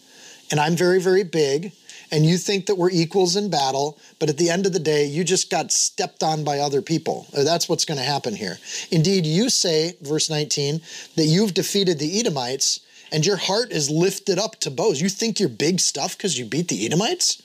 and 0.49 0.59
I'm 0.59 0.75
very, 0.75 0.99
very 0.99 1.23
big 1.23 1.71
and 2.11 2.25
you 2.25 2.37
think 2.37 2.65
that 2.65 2.77
we're 2.77 2.89
equals 2.89 3.35
in 3.35 3.49
battle, 3.49 3.97
but 4.19 4.29
at 4.29 4.37
the 4.37 4.49
end 4.49 4.65
of 4.65 4.73
the 4.73 4.79
day, 4.79 5.05
you 5.05 5.23
just 5.23 5.49
got 5.49 5.71
stepped 5.71 6.23
on 6.23 6.43
by 6.43 6.59
other 6.59 6.81
people. 6.81 7.27
Uh, 7.35 7.43
that's 7.43 7.67
what's 7.67 7.85
going 7.85 7.99
to 7.99 8.03
happen 8.03 8.35
here. 8.35 8.57
Indeed, 8.91 9.25
you 9.25 9.49
say, 9.49 9.97
verse 10.01 10.29
19, 10.29 10.81
that 11.15 11.25
you've 11.25 11.53
defeated 11.53 11.99
the 11.99 12.19
Edomites 12.19 12.79
and 13.11 13.25
your 13.25 13.37
heart 13.37 13.71
is 13.71 13.89
lifted 13.89 14.37
up 14.37 14.57
to 14.57 14.71
bows. 14.71 15.01
You 15.01 15.09
think 15.09 15.39
you're 15.39 15.49
big 15.49 15.79
stuff 15.79 16.17
because 16.17 16.37
you 16.37 16.45
beat 16.45 16.67
the 16.67 16.85
Edomites? 16.85 17.41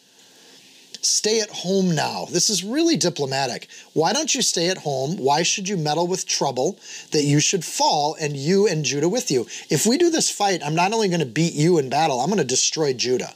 Stay 1.02 1.40
at 1.40 1.50
home 1.50 1.96
now. 1.96 2.26
This 2.30 2.48
is 2.48 2.62
really 2.62 2.96
diplomatic. 2.96 3.66
Why 3.92 4.12
don't 4.12 4.32
you 4.32 4.42
stay 4.42 4.68
at 4.68 4.78
home? 4.78 5.16
Why 5.16 5.42
should 5.42 5.68
you 5.68 5.76
meddle 5.76 6.06
with 6.06 6.28
trouble 6.28 6.78
that 7.10 7.24
you 7.24 7.40
should 7.40 7.64
fall 7.64 8.16
and 8.20 8.36
you 8.36 8.68
and 8.68 8.84
Judah 8.84 9.08
with 9.08 9.28
you? 9.28 9.48
If 9.68 9.84
we 9.84 9.98
do 9.98 10.10
this 10.10 10.30
fight, 10.30 10.62
I'm 10.64 10.76
not 10.76 10.92
only 10.92 11.08
going 11.08 11.18
to 11.18 11.26
beat 11.26 11.54
you 11.54 11.78
in 11.78 11.90
battle, 11.90 12.20
I'm 12.20 12.28
going 12.28 12.38
to 12.38 12.44
destroy 12.44 12.92
Judah. 12.92 13.34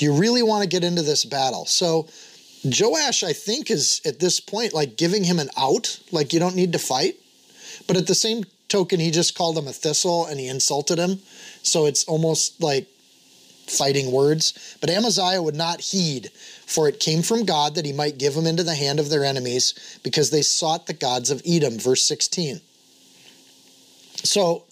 Do 0.00 0.06
you 0.06 0.14
really 0.14 0.42
want 0.42 0.62
to 0.62 0.68
get 0.68 0.82
into 0.82 1.02
this 1.02 1.26
battle? 1.26 1.66
So 1.66 2.08
Joash, 2.64 3.22
I 3.22 3.34
think, 3.34 3.70
is 3.70 4.00
at 4.06 4.18
this 4.18 4.40
point 4.40 4.72
like 4.72 4.96
giving 4.96 5.24
him 5.24 5.38
an 5.38 5.50
out, 5.58 6.00
like 6.10 6.32
you 6.32 6.40
don't 6.40 6.56
need 6.56 6.72
to 6.72 6.78
fight. 6.78 7.16
But 7.86 7.98
at 7.98 8.06
the 8.06 8.14
same 8.14 8.44
token, 8.68 8.98
he 8.98 9.10
just 9.10 9.36
called 9.36 9.58
him 9.58 9.68
a 9.68 9.74
thistle 9.74 10.24
and 10.24 10.40
he 10.40 10.48
insulted 10.48 10.98
him. 10.98 11.20
So 11.62 11.84
it's 11.84 12.04
almost 12.04 12.62
like 12.62 12.86
fighting 13.66 14.10
words. 14.10 14.74
But 14.80 14.88
Amaziah 14.88 15.42
would 15.42 15.54
not 15.54 15.82
heed, 15.82 16.30
for 16.64 16.88
it 16.88 16.98
came 16.98 17.20
from 17.20 17.44
God 17.44 17.74
that 17.74 17.84
he 17.84 17.92
might 17.92 18.16
give 18.16 18.32
them 18.32 18.46
into 18.46 18.62
the 18.62 18.76
hand 18.76 19.00
of 19.00 19.10
their 19.10 19.22
enemies, 19.22 19.98
because 20.02 20.30
they 20.30 20.40
sought 20.40 20.86
the 20.86 20.94
gods 20.94 21.30
of 21.30 21.42
Edom. 21.44 21.78
Verse 21.78 22.04
16. 22.04 22.62
So 24.24 24.64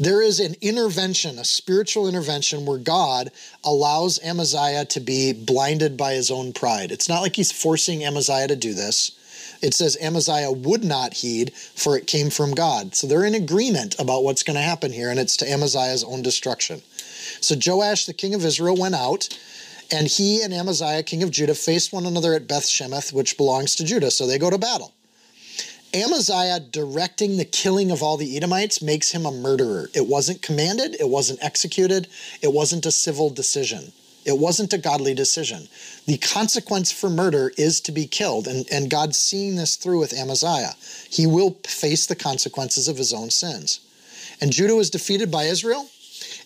there 0.00 0.22
is 0.22 0.40
an 0.40 0.54
intervention, 0.62 1.38
a 1.38 1.44
spiritual 1.44 2.08
intervention 2.08 2.64
where 2.64 2.78
God 2.78 3.30
allows 3.62 4.18
Amaziah 4.24 4.86
to 4.86 4.98
be 4.98 5.34
blinded 5.34 5.98
by 5.98 6.14
his 6.14 6.30
own 6.30 6.54
pride. 6.54 6.90
It's 6.90 7.08
not 7.08 7.20
like 7.20 7.36
he's 7.36 7.52
forcing 7.52 8.02
Amaziah 8.02 8.48
to 8.48 8.56
do 8.56 8.72
this. 8.72 9.12
It 9.60 9.74
says 9.74 9.98
Amaziah 10.00 10.52
would 10.52 10.84
not 10.84 11.12
heed, 11.12 11.52
for 11.52 11.98
it 11.98 12.06
came 12.06 12.30
from 12.30 12.54
God. 12.54 12.94
So 12.94 13.06
they're 13.06 13.26
in 13.26 13.34
agreement 13.34 13.94
about 14.00 14.24
what's 14.24 14.42
going 14.42 14.56
to 14.56 14.62
happen 14.62 14.90
here, 14.90 15.10
and 15.10 15.20
it's 15.20 15.36
to 15.36 15.50
Amaziah's 15.50 16.02
own 16.02 16.22
destruction. 16.22 16.80
So 17.42 17.54
Joash, 17.62 18.06
the 18.06 18.14
king 18.14 18.32
of 18.32 18.42
Israel, 18.42 18.76
went 18.78 18.94
out, 18.94 19.28
and 19.92 20.06
he 20.06 20.40
and 20.40 20.54
Amaziah, 20.54 21.02
king 21.02 21.22
of 21.22 21.30
Judah, 21.30 21.54
faced 21.54 21.92
one 21.92 22.06
another 22.06 22.32
at 22.32 22.48
Beth 22.48 22.64
Shemesh, 22.64 23.12
which 23.12 23.36
belongs 23.36 23.76
to 23.76 23.84
Judah. 23.84 24.10
So 24.10 24.26
they 24.26 24.38
go 24.38 24.48
to 24.48 24.56
battle. 24.56 24.94
Amaziah 25.92 26.60
directing 26.60 27.36
the 27.36 27.44
killing 27.44 27.90
of 27.90 28.02
all 28.02 28.16
the 28.16 28.36
Edomites 28.36 28.80
makes 28.80 29.10
him 29.10 29.26
a 29.26 29.32
murderer. 29.32 29.90
It 29.92 30.06
wasn't 30.06 30.42
commanded, 30.42 30.96
it 31.00 31.08
wasn't 31.08 31.42
executed, 31.42 32.06
it 32.40 32.52
wasn't 32.52 32.86
a 32.86 32.92
civil 32.92 33.30
decision. 33.30 33.92
It 34.24 34.38
wasn't 34.38 34.72
a 34.72 34.78
godly 34.78 35.14
decision. 35.14 35.68
The 36.06 36.18
consequence 36.18 36.92
for 36.92 37.08
murder 37.08 37.52
is 37.56 37.80
to 37.80 37.92
be 37.92 38.06
killed, 38.06 38.46
and, 38.46 38.66
and 38.70 38.90
God's 38.90 39.18
seeing 39.18 39.56
this 39.56 39.76
through 39.76 39.98
with 39.98 40.12
Amaziah. 40.12 40.74
He 41.08 41.26
will 41.26 41.56
face 41.66 42.06
the 42.06 42.14
consequences 42.14 42.86
of 42.86 42.98
his 42.98 43.12
own 43.12 43.30
sins. 43.30 43.80
And 44.40 44.52
Judah 44.52 44.76
was 44.76 44.90
defeated 44.90 45.30
by 45.30 45.44
Israel, 45.44 45.88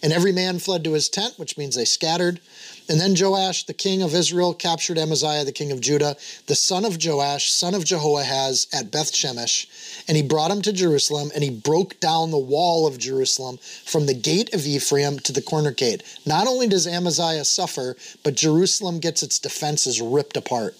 and 0.02 0.12
every 0.12 0.32
man 0.32 0.58
fled 0.58 0.84
to 0.84 0.92
his 0.92 1.08
tent, 1.08 1.34
which 1.36 1.58
means 1.58 1.74
they 1.74 1.84
scattered. 1.84 2.40
And 2.86 3.00
then 3.00 3.14
Joash, 3.18 3.64
the 3.64 3.72
king 3.72 4.02
of 4.02 4.14
Israel, 4.14 4.52
captured 4.52 4.98
Amaziah, 4.98 5.44
the 5.44 5.52
king 5.52 5.72
of 5.72 5.80
Judah, 5.80 6.16
the 6.46 6.54
son 6.54 6.84
of 6.84 6.98
Joash, 7.02 7.50
son 7.50 7.74
of 7.74 7.84
Jehoahaz, 7.84 8.66
at 8.74 8.90
Beth 8.90 9.10
Shemesh. 9.10 10.04
And 10.06 10.18
he 10.18 10.22
brought 10.22 10.50
him 10.50 10.60
to 10.62 10.72
Jerusalem, 10.72 11.30
and 11.34 11.42
he 11.42 11.48
broke 11.48 11.98
down 11.98 12.30
the 12.30 12.36
wall 12.36 12.86
of 12.86 12.98
Jerusalem 12.98 13.58
from 13.86 14.04
the 14.04 14.14
gate 14.14 14.52
of 14.52 14.66
Ephraim 14.66 15.18
to 15.20 15.32
the 15.32 15.40
corner 15.40 15.70
gate. 15.70 16.02
Not 16.26 16.46
only 16.46 16.68
does 16.68 16.86
Amaziah 16.86 17.46
suffer, 17.46 17.96
but 18.22 18.34
Jerusalem 18.34 19.00
gets 19.00 19.22
its 19.22 19.38
defenses 19.38 20.02
ripped 20.02 20.36
apart 20.36 20.76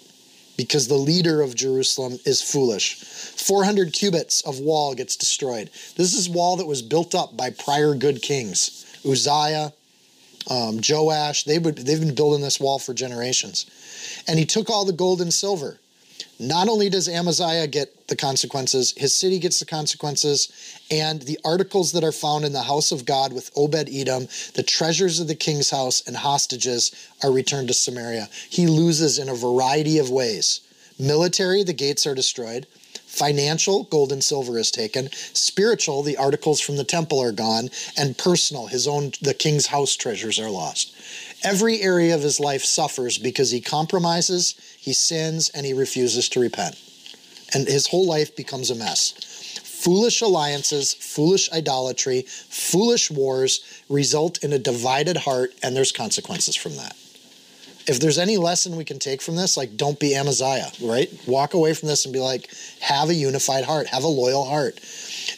because 0.58 0.88
the 0.88 0.94
leader 0.94 1.40
of 1.40 1.54
Jerusalem 1.54 2.18
is 2.26 2.42
foolish. 2.42 2.96
400 3.02 3.92
cubits 3.92 4.42
of 4.42 4.60
wall 4.60 4.94
gets 4.94 5.16
destroyed. 5.16 5.70
This 5.96 6.14
is 6.14 6.28
wall 6.28 6.56
that 6.56 6.66
was 6.66 6.82
built 6.82 7.14
up 7.14 7.36
by 7.36 7.50
prior 7.50 7.94
good 7.94 8.20
kings. 8.20 8.84
Uzziah, 9.04 9.72
um, 10.48 10.80
Joash, 10.86 11.44
they 11.44 11.58
would, 11.58 11.78
they've 11.78 12.00
been 12.00 12.14
building 12.14 12.42
this 12.42 12.60
wall 12.60 12.78
for 12.78 12.94
generations. 12.94 13.66
And 14.28 14.38
he 14.38 14.44
took 14.44 14.70
all 14.70 14.84
the 14.84 14.92
gold 14.92 15.20
and 15.20 15.32
silver. 15.32 15.78
Not 16.38 16.68
only 16.68 16.90
does 16.90 17.08
Amaziah 17.08 17.68
get 17.68 18.08
the 18.08 18.16
consequences, 18.16 18.92
his 18.96 19.14
city 19.14 19.38
gets 19.38 19.60
the 19.60 19.66
consequences, 19.66 20.80
and 20.90 21.22
the 21.22 21.38
articles 21.44 21.92
that 21.92 22.02
are 22.02 22.12
found 22.12 22.44
in 22.44 22.52
the 22.52 22.62
house 22.62 22.90
of 22.90 23.04
God 23.04 23.32
with 23.32 23.50
Obed 23.56 23.88
Edom, 23.88 24.26
the 24.54 24.64
treasures 24.64 25.20
of 25.20 25.28
the 25.28 25.36
king's 25.36 25.70
house, 25.70 26.02
and 26.06 26.16
hostages 26.16 27.08
are 27.22 27.30
returned 27.30 27.68
to 27.68 27.74
Samaria. 27.74 28.28
He 28.50 28.66
loses 28.66 29.18
in 29.18 29.28
a 29.28 29.34
variety 29.34 29.98
of 29.98 30.10
ways. 30.10 30.60
Military, 30.98 31.62
the 31.62 31.72
gates 31.72 32.06
are 32.06 32.14
destroyed. 32.14 32.66
Financial, 33.14 33.84
gold 33.84 34.10
and 34.10 34.24
silver 34.24 34.58
is 34.58 34.72
taken. 34.72 35.08
Spiritual, 35.12 36.02
the 36.02 36.16
articles 36.16 36.60
from 36.60 36.76
the 36.76 36.84
temple 36.84 37.20
are 37.20 37.30
gone. 37.30 37.70
And 37.96 38.18
personal, 38.18 38.66
his 38.66 38.88
own, 38.88 39.12
the 39.22 39.34
king's 39.34 39.68
house 39.68 39.94
treasures 39.94 40.40
are 40.40 40.50
lost. 40.50 40.92
Every 41.44 41.80
area 41.80 42.14
of 42.14 42.22
his 42.22 42.40
life 42.40 42.64
suffers 42.64 43.16
because 43.18 43.52
he 43.52 43.60
compromises, 43.60 44.56
he 44.80 44.92
sins, 44.92 45.48
and 45.50 45.64
he 45.64 45.72
refuses 45.72 46.28
to 46.30 46.40
repent. 46.40 46.76
And 47.54 47.68
his 47.68 47.86
whole 47.86 48.06
life 48.06 48.34
becomes 48.34 48.70
a 48.70 48.74
mess. 48.74 49.12
Foolish 49.62 50.20
alliances, 50.20 50.92
foolish 50.94 51.52
idolatry, 51.52 52.22
foolish 52.22 53.12
wars 53.12 53.82
result 53.88 54.42
in 54.42 54.52
a 54.52 54.58
divided 54.58 55.18
heart, 55.18 55.52
and 55.62 55.76
there's 55.76 55.92
consequences 55.92 56.56
from 56.56 56.74
that. 56.76 56.96
If 57.86 58.00
there's 58.00 58.18
any 58.18 58.38
lesson 58.38 58.76
we 58.76 58.84
can 58.84 58.98
take 58.98 59.20
from 59.20 59.36
this, 59.36 59.56
like 59.56 59.76
don't 59.76 60.00
be 60.00 60.14
Amaziah, 60.14 60.70
right? 60.80 61.10
Walk 61.26 61.54
away 61.54 61.74
from 61.74 61.88
this 61.88 62.04
and 62.04 62.14
be 62.14 62.20
like, 62.20 62.50
have 62.80 63.10
a 63.10 63.14
unified 63.14 63.64
heart, 63.64 63.88
have 63.88 64.04
a 64.04 64.08
loyal 64.08 64.44
heart. 64.44 64.80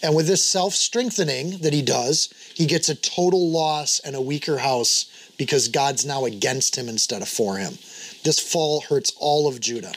And 0.02 0.14
with 0.14 0.26
this 0.26 0.44
self 0.44 0.74
strengthening 0.74 1.58
that 1.58 1.72
he 1.72 1.82
does, 1.82 2.32
he 2.54 2.66
gets 2.66 2.88
a 2.88 2.94
total 2.94 3.50
loss 3.50 4.00
and 4.00 4.14
a 4.14 4.20
weaker 4.20 4.58
house 4.58 5.06
because 5.36 5.68
God's 5.68 6.06
now 6.06 6.24
against 6.24 6.76
him 6.76 6.88
instead 6.88 7.22
of 7.22 7.28
for 7.28 7.56
him. 7.56 7.74
This 8.24 8.38
fall 8.40 8.80
hurts 8.80 9.12
all 9.18 9.48
of 9.48 9.60
Judah. 9.60 9.92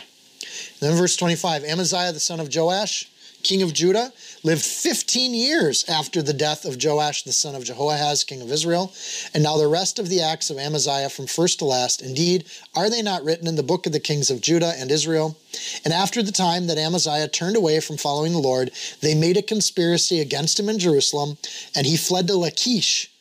Then 0.80 0.96
verse 0.96 1.16
25 1.16 1.64
Amaziah, 1.64 2.12
the 2.12 2.20
son 2.20 2.40
of 2.40 2.54
Joash, 2.54 3.10
king 3.44 3.62
of 3.62 3.74
Judah, 3.74 4.12
lived 4.44 4.64
15 4.64 5.34
years 5.34 5.84
after 5.88 6.22
the 6.22 6.34
death 6.34 6.66
of 6.66 6.78
Joash, 6.82 7.24
the 7.24 7.32
son 7.32 7.56
of 7.56 7.64
Jehoahaz, 7.64 8.24
king 8.24 8.42
of 8.42 8.52
Israel. 8.52 8.94
And 9.34 9.44
now 9.44 9.58
the 9.58 9.68
rest 9.68 10.00
of 10.00 10.10
the 10.10 10.22
acts 10.22 10.50
of 10.50 10.58
Amaziah 10.58 11.10
from 11.10 11.28
first 11.28 11.60
to 11.60 11.66
last, 11.66 12.02
indeed, 12.02 12.46
are 12.76 12.90
they 12.90 13.02
not 13.02 13.24
written 13.24 13.48
in 13.48 13.56
the 13.56 13.64
book 13.64 13.86
of 13.86 13.92
the 13.92 14.00
kings 14.00 14.30
of 14.30 14.42
Judah 14.42 14.74
and 14.78 14.92
Israel? 14.92 15.38
And 15.84 15.94
after 15.94 16.24
the 16.24 16.32
time 16.32 16.68
that 16.68 16.78
Amaziah 16.78 17.28
turned 17.28 17.58
away 17.58 17.80
from 17.80 17.98
following 17.98 18.34
the 18.34 18.40
Lord, 18.40 18.72
they 19.02 19.16
made 19.16 19.38
a 19.38 19.42
conspiracy 19.42 20.20
against 20.20 20.60
him 20.60 20.70
in 20.70 20.80
Jerusalem, 20.80 21.38
and 21.76 21.86
he 21.86 21.98
fled 21.98 22.28
to 22.28 22.36
Lachish. 22.36 23.12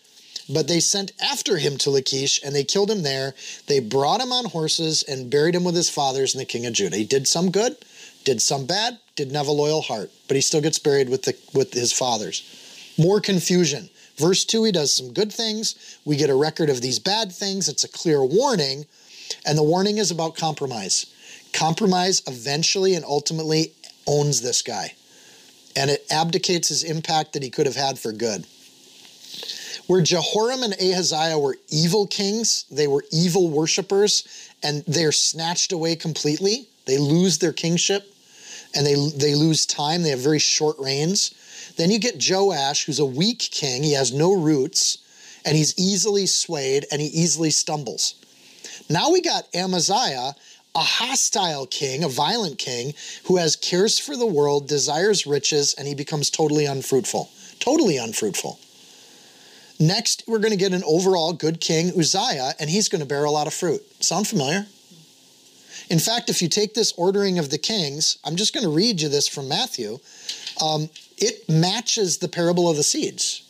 But 0.51 0.67
they 0.67 0.81
sent 0.81 1.13
after 1.21 1.59
him 1.59 1.77
to 1.79 1.91
Lachish, 1.91 2.41
and 2.43 2.55
they 2.55 2.65
killed 2.65 2.91
him 2.91 3.03
there. 3.03 3.35
They 3.67 3.81
brought 3.81 4.23
him 4.23 4.33
on 4.33 4.47
horses 4.47 5.03
and 5.03 5.31
buried 5.31 5.55
him 5.55 5.65
with 5.65 5.75
his 5.75 5.91
fathers 5.91 6.35
and 6.35 6.41
the 6.41 6.47
king 6.47 6.65
of 6.65 6.73
Judah. 6.73 6.97
He 6.97 7.05
did 7.05 7.29
some 7.29 7.51
good, 7.51 7.77
did 8.25 8.43
some 8.43 8.67
bad, 8.67 8.99
didn't 9.17 9.35
have 9.35 9.49
a 9.49 9.53
loyal 9.53 9.83
heart, 9.83 10.11
but 10.27 10.37
he 10.37 10.41
still 10.41 10.61
gets 10.61 10.79
buried 10.79 11.09
with 11.09 11.23
the 11.23 11.37
with 11.55 11.73
his 11.73 11.93
fathers. 11.93 12.95
More 12.99 13.21
confusion. 13.21 13.89
Verse 14.17 14.45
2, 14.45 14.65
he 14.65 14.73
does 14.73 14.93
some 14.95 15.13
good 15.13 15.33
things. 15.33 15.99
We 16.05 16.17
get 16.17 16.29
a 16.29 16.35
record 16.35 16.71
of 16.71 16.81
these 16.81 16.99
bad 16.99 17.31
things. 17.31 17.69
It's 17.69 17.85
a 17.85 17.89
clear 17.89 18.25
warning, 18.25 18.85
and 19.47 19.57
the 19.57 19.63
warning 19.63 19.99
is 19.99 20.11
about 20.11 20.35
compromise. 20.35 21.07
Compromise 21.53 22.23
eventually 22.27 22.95
and 22.95 23.05
ultimately 23.05 23.73
owns 24.09 24.43
this 24.43 24.63
guy, 24.63 24.95
and 25.77 25.89
it 25.91 26.05
abdicates 26.11 26.69
his 26.69 26.83
impact 26.83 27.33
that 27.33 27.45
he 27.45 27.51
could 27.51 27.67
have 27.67 27.77
had 27.77 27.99
for 27.99 28.11
good. 28.11 28.45
Where 29.87 30.03
Jehoram 30.03 30.63
and 30.63 30.75
Ahaziah 30.75 31.39
were 31.39 31.57
evil 31.71 32.07
kings, 32.07 32.65
they 32.71 32.87
were 32.87 33.05
evil 33.11 33.49
worshippers, 33.49 34.25
and 34.63 34.85
they're 34.87 35.13
snatched 35.13 35.73
away 35.73 35.97
completely. 35.97 36.69
They 36.89 36.97
lose 36.97 37.37
their 37.37 37.53
kingship 37.53 38.13
and 38.75 38.85
they, 38.85 38.95
they 38.95 39.35
lose 39.35 39.67
time. 39.67 40.03
They 40.03 40.11
have 40.11 40.21
very 40.21 40.39
short 40.39 40.79
reigns. 40.79 41.35
Then 41.77 41.91
you 41.91 41.99
get 41.99 42.25
Joash, 42.27 42.87
who's 42.87 42.99
a 42.99 43.05
weak 43.05 43.39
king. 43.39 43.83
He 43.83 43.93
has 43.93 44.13
no 44.13 44.35
roots, 44.35 44.99
and 45.45 45.55
he's 45.55 45.79
easily 45.79 46.27
swayed 46.27 46.87
and 46.91 47.01
he 47.01 47.09
easily 47.09 47.51
stumbles. 47.51 48.15
Now 48.89 49.11
we 49.11 49.21
got 49.21 49.55
Amaziah, 49.55 50.35
a 50.75 50.81
hostile 50.81 51.67
king, 51.67 52.05
a 52.05 52.09
violent 52.09 52.59
king, 52.59 52.95
who 53.25 53.37
has 53.37 53.55
cares 53.55 53.99
for 53.99 54.17
the 54.17 54.27
world, 54.27 54.67
desires 54.67 55.27
riches, 55.27 55.75
and 55.75 55.87
he 55.87 55.95
becomes 55.95 56.31
totally 56.31 56.65
unfruitful. 56.65 57.31
Totally 57.61 57.99
unfruitful. 57.99 58.59
Next, 59.79 60.25
we're 60.27 60.39
going 60.39 60.53
to 60.53 60.57
get 60.57 60.73
an 60.73 60.83
overall 60.85 61.35
good 61.35 61.61
king, 61.61 61.93
Uzziah, 61.99 62.55
and 62.59 62.71
he's 62.71 62.89
going 62.89 63.01
to 63.01 63.07
bear 63.07 63.25
a 63.25 63.31
lot 63.31 63.47
of 63.47 63.53
fruit. 63.53 63.83
Sound 64.03 64.27
familiar? 64.27 64.67
In 65.91 65.99
fact, 65.99 66.29
if 66.29 66.43
you 66.43 66.49
take 66.49 66.75
this 66.75 66.93
ordering 66.93 67.39
of 67.39 67.51
the 67.51 67.59
kings, 67.59 68.19
I'm 68.25 68.37
just 68.37 68.53
going 68.53 68.65
to 68.65 68.71
read 68.71 69.01
you 69.01 69.09
this 69.09 69.27
from 69.27 69.49
Matthew. 69.49 69.99
Um, 70.63 70.91
it 71.17 71.49
matches 71.49 72.19
the 72.19 72.29
parable 72.29 72.69
of 72.69 72.77
the 72.77 72.83
seeds. 72.83 73.43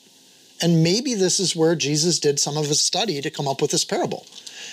And 0.61 0.83
maybe 0.83 1.15
this 1.15 1.41
is 1.41 1.57
where 1.57 1.75
Jesus 1.75 2.19
did 2.19 2.41
some 2.41 2.57
of 2.57 2.67
his 2.67 2.81
study 2.81 3.21
to 3.21 3.31
come 3.31 3.49
up 3.49 3.61
with 3.61 3.71
this 3.71 3.85
parable. 3.85 4.27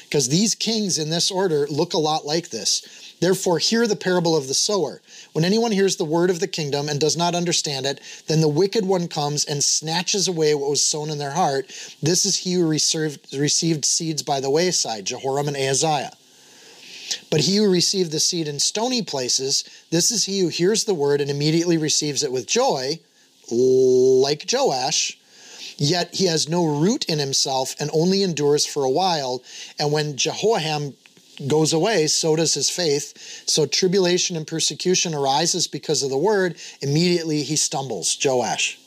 Because 0.04 0.30
these 0.30 0.56
kings 0.56 0.98
in 0.98 1.10
this 1.10 1.32
order 1.32 1.68
look 1.68 1.94
a 1.94 2.00
lot 2.00 2.26
like 2.26 2.50
this. 2.50 3.16
Therefore, 3.20 3.60
hear 3.60 3.88
the 3.88 3.96
parable 3.96 4.36
of 4.36 4.48
the 4.48 4.54
sower. 4.54 5.02
When 5.34 5.46
anyone 5.46 5.72
hears 5.72 5.96
the 5.96 6.06
word 6.06 6.30
of 6.30 6.40
the 6.40 6.48
kingdom 6.48 6.90
and 6.90 7.00
does 7.00 7.16
not 7.16 7.34
understand 7.34 7.86
it, 7.86 8.02
then 8.28 8.42
the 8.42 8.48
wicked 8.48 8.86
one 8.86 9.08
comes 9.08 9.46
and 9.46 9.64
snatches 9.64 10.28
away 10.28 10.54
what 10.54 10.70
was 10.70 10.84
sown 10.84 11.10
in 11.10 11.18
their 11.18 11.32
heart. 11.32 11.68
This 12.02 12.26
is 12.26 12.38
he 12.38 12.54
who 12.54 12.68
received, 12.68 13.86
seeds 13.86 14.22
by 14.22 14.40
the 14.40 14.50
wayside, 14.50 15.06
Jehoram 15.06 15.48
and 15.48 15.58
Ahaziah. 15.58 16.12
But 17.30 17.42
he 17.42 17.58
who 17.58 17.70
received 17.72 18.12
the 18.12 18.20
seed 18.20 18.48
in 18.48 18.60
stony 18.60 19.02
places, 19.02 19.64
this 19.92 20.12
is 20.12 20.26
he 20.26 20.40
who 20.40 20.48
hears 20.48 20.86
the 20.86 20.94
word 20.94 21.22
and 21.22 21.30
immediately 21.30 21.78
receives 21.78 22.24
it 22.24 22.32
with 22.32 22.48
joy, 22.48 23.00
like 23.52 24.46
Joash. 24.52 25.18
Yet 25.78 26.16
he 26.16 26.26
has 26.26 26.48
no 26.48 26.66
root 26.66 27.06
in 27.06 27.20
himself 27.20 27.76
and 27.80 27.90
only 27.94 28.24
endures 28.24 28.66
for 28.66 28.84
a 28.84 28.90
while. 28.90 29.44
And 29.78 29.92
when 29.92 30.16
Jehoiada 30.16 30.94
goes 31.48 31.74
away, 31.74 32.08
so 32.08 32.36
does 32.36 32.54
his 32.54 32.70
faith. 32.70 33.44
So 33.46 33.66
tribulation 33.66 34.38
and 34.38 34.48
persecution 34.48 35.14
arises 35.14 35.68
because 35.68 36.02
of 36.02 36.10
the 36.10 36.18
word. 36.18 36.56
Immediately 36.82 37.44
he 37.44 37.58
stumbles, 37.58 38.18
Joash. 38.24 38.80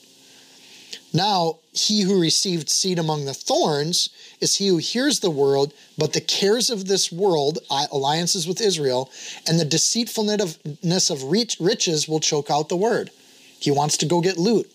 Now, 1.12 1.58
he 1.78 2.02
who 2.02 2.20
received 2.20 2.68
seed 2.68 2.98
among 2.98 3.24
the 3.24 3.34
thorns 3.34 4.10
is 4.40 4.56
he 4.56 4.68
who 4.68 4.76
hears 4.78 5.20
the 5.20 5.30
word, 5.30 5.72
but 5.96 6.12
the 6.12 6.20
cares 6.20 6.70
of 6.70 6.86
this 6.86 7.10
world, 7.10 7.58
alliances 7.70 8.46
with 8.46 8.60
Israel, 8.60 9.10
and 9.46 9.58
the 9.58 9.64
deceitfulness 9.64 11.10
of 11.10 11.24
riches 11.24 12.08
will 12.08 12.20
choke 12.20 12.50
out 12.50 12.68
the 12.68 12.76
word. 12.76 13.10
He 13.58 13.70
wants 13.70 13.96
to 13.98 14.06
go 14.06 14.20
get 14.20 14.38
loot. 14.38 14.70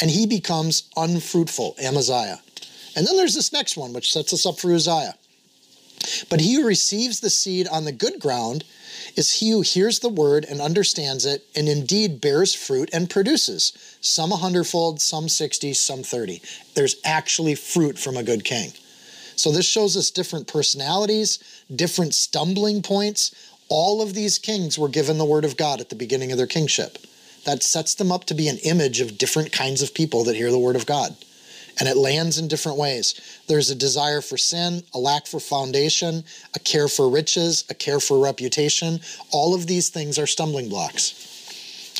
And 0.00 0.10
he 0.10 0.26
becomes 0.26 0.84
unfruitful, 0.96 1.76
Amaziah. 1.80 2.40
And 2.96 3.06
then 3.06 3.16
there's 3.16 3.34
this 3.34 3.52
next 3.52 3.76
one, 3.76 3.92
which 3.92 4.12
sets 4.12 4.32
us 4.32 4.44
up 4.44 4.58
for 4.58 4.72
Uzziah. 4.72 5.14
But 6.28 6.40
he 6.40 6.54
who 6.54 6.66
receives 6.66 7.20
the 7.20 7.30
seed 7.30 7.68
on 7.68 7.84
the 7.84 7.92
good 7.92 8.20
ground 8.20 8.64
is 9.16 9.34
he 9.34 9.50
who 9.50 9.62
hears 9.62 10.00
the 10.00 10.08
word 10.08 10.44
and 10.48 10.60
understands 10.60 11.24
it, 11.24 11.44
and 11.54 11.68
indeed 11.68 12.20
bears 12.20 12.54
fruit 12.54 12.90
and 12.92 13.10
produces, 13.10 13.72
some 14.00 14.32
a 14.32 14.36
hundredfold, 14.36 15.00
some 15.00 15.28
sixty, 15.28 15.72
some 15.72 16.02
thirty. 16.02 16.42
There's 16.74 16.96
actually 17.04 17.54
fruit 17.54 17.98
from 17.98 18.16
a 18.16 18.22
good 18.22 18.44
king. 18.44 18.72
So 19.36 19.50
this 19.50 19.66
shows 19.66 19.96
us 19.96 20.10
different 20.10 20.46
personalities, 20.46 21.38
different 21.74 22.14
stumbling 22.14 22.82
points. 22.82 23.34
All 23.68 24.02
of 24.02 24.14
these 24.14 24.38
kings 24.38 24.78
were 24.78 24.88
given 24.88 25.18
the 25.18 25.24
word 25.24 25.44
of 25.44 25.56
God 25.56 25.80
at 25.80 25.88
the 25.88 25.94
beginning 25.94 26.32
of 26.32 26.38
their 26.38 26.46
kingship. 26.46 26.98
That 27.44 27.62
sets 27.62 27.94
them 27.94 28.12
up 28.12 28.24
to 28.24 28.34
be 28.34 28.48
an 28.48 28.58
image 28.58 29.00
of 29.00 29.16
different 29.16 29.52
kinds 29.52 29.80
of 29.80 29.94
people 29.94 30.24
that 30.24 30.36
hear 30.36 30.50
the 30.50 30.58
word 30.58 30.76
of 30.76 30.86
God 30.86 31.16
and 31.78 31.88
it 31.88 31.96
lands 31.96 32.38
in 32.38 32.48
different 32.48 32.78
ways. 32.78 33.42
There's 33.46 33.70
a 33.70 33.74
desire 33.74 34.20
for 34.20 34.36
sin, 34.36 34.82
a 34.94 34.98
lack 34.98 35.26
for 35.26 35.40
foundation, 35.40 36.24
a 36.54 36.58
care 36.58 36.88
for 36.88 37.08
riches, 37.08 37.64
a 37.70 37.74
care 37.74 38.00
for 38.00 38.18
reputation. 38.18 39.00
All 39.32 39.54
of 39.54 39.66
these 39.66 39.88
things 39.88 40.18
are 40.18 40.26
stumbling 40.26 40.68
blocks. 40.68 41.26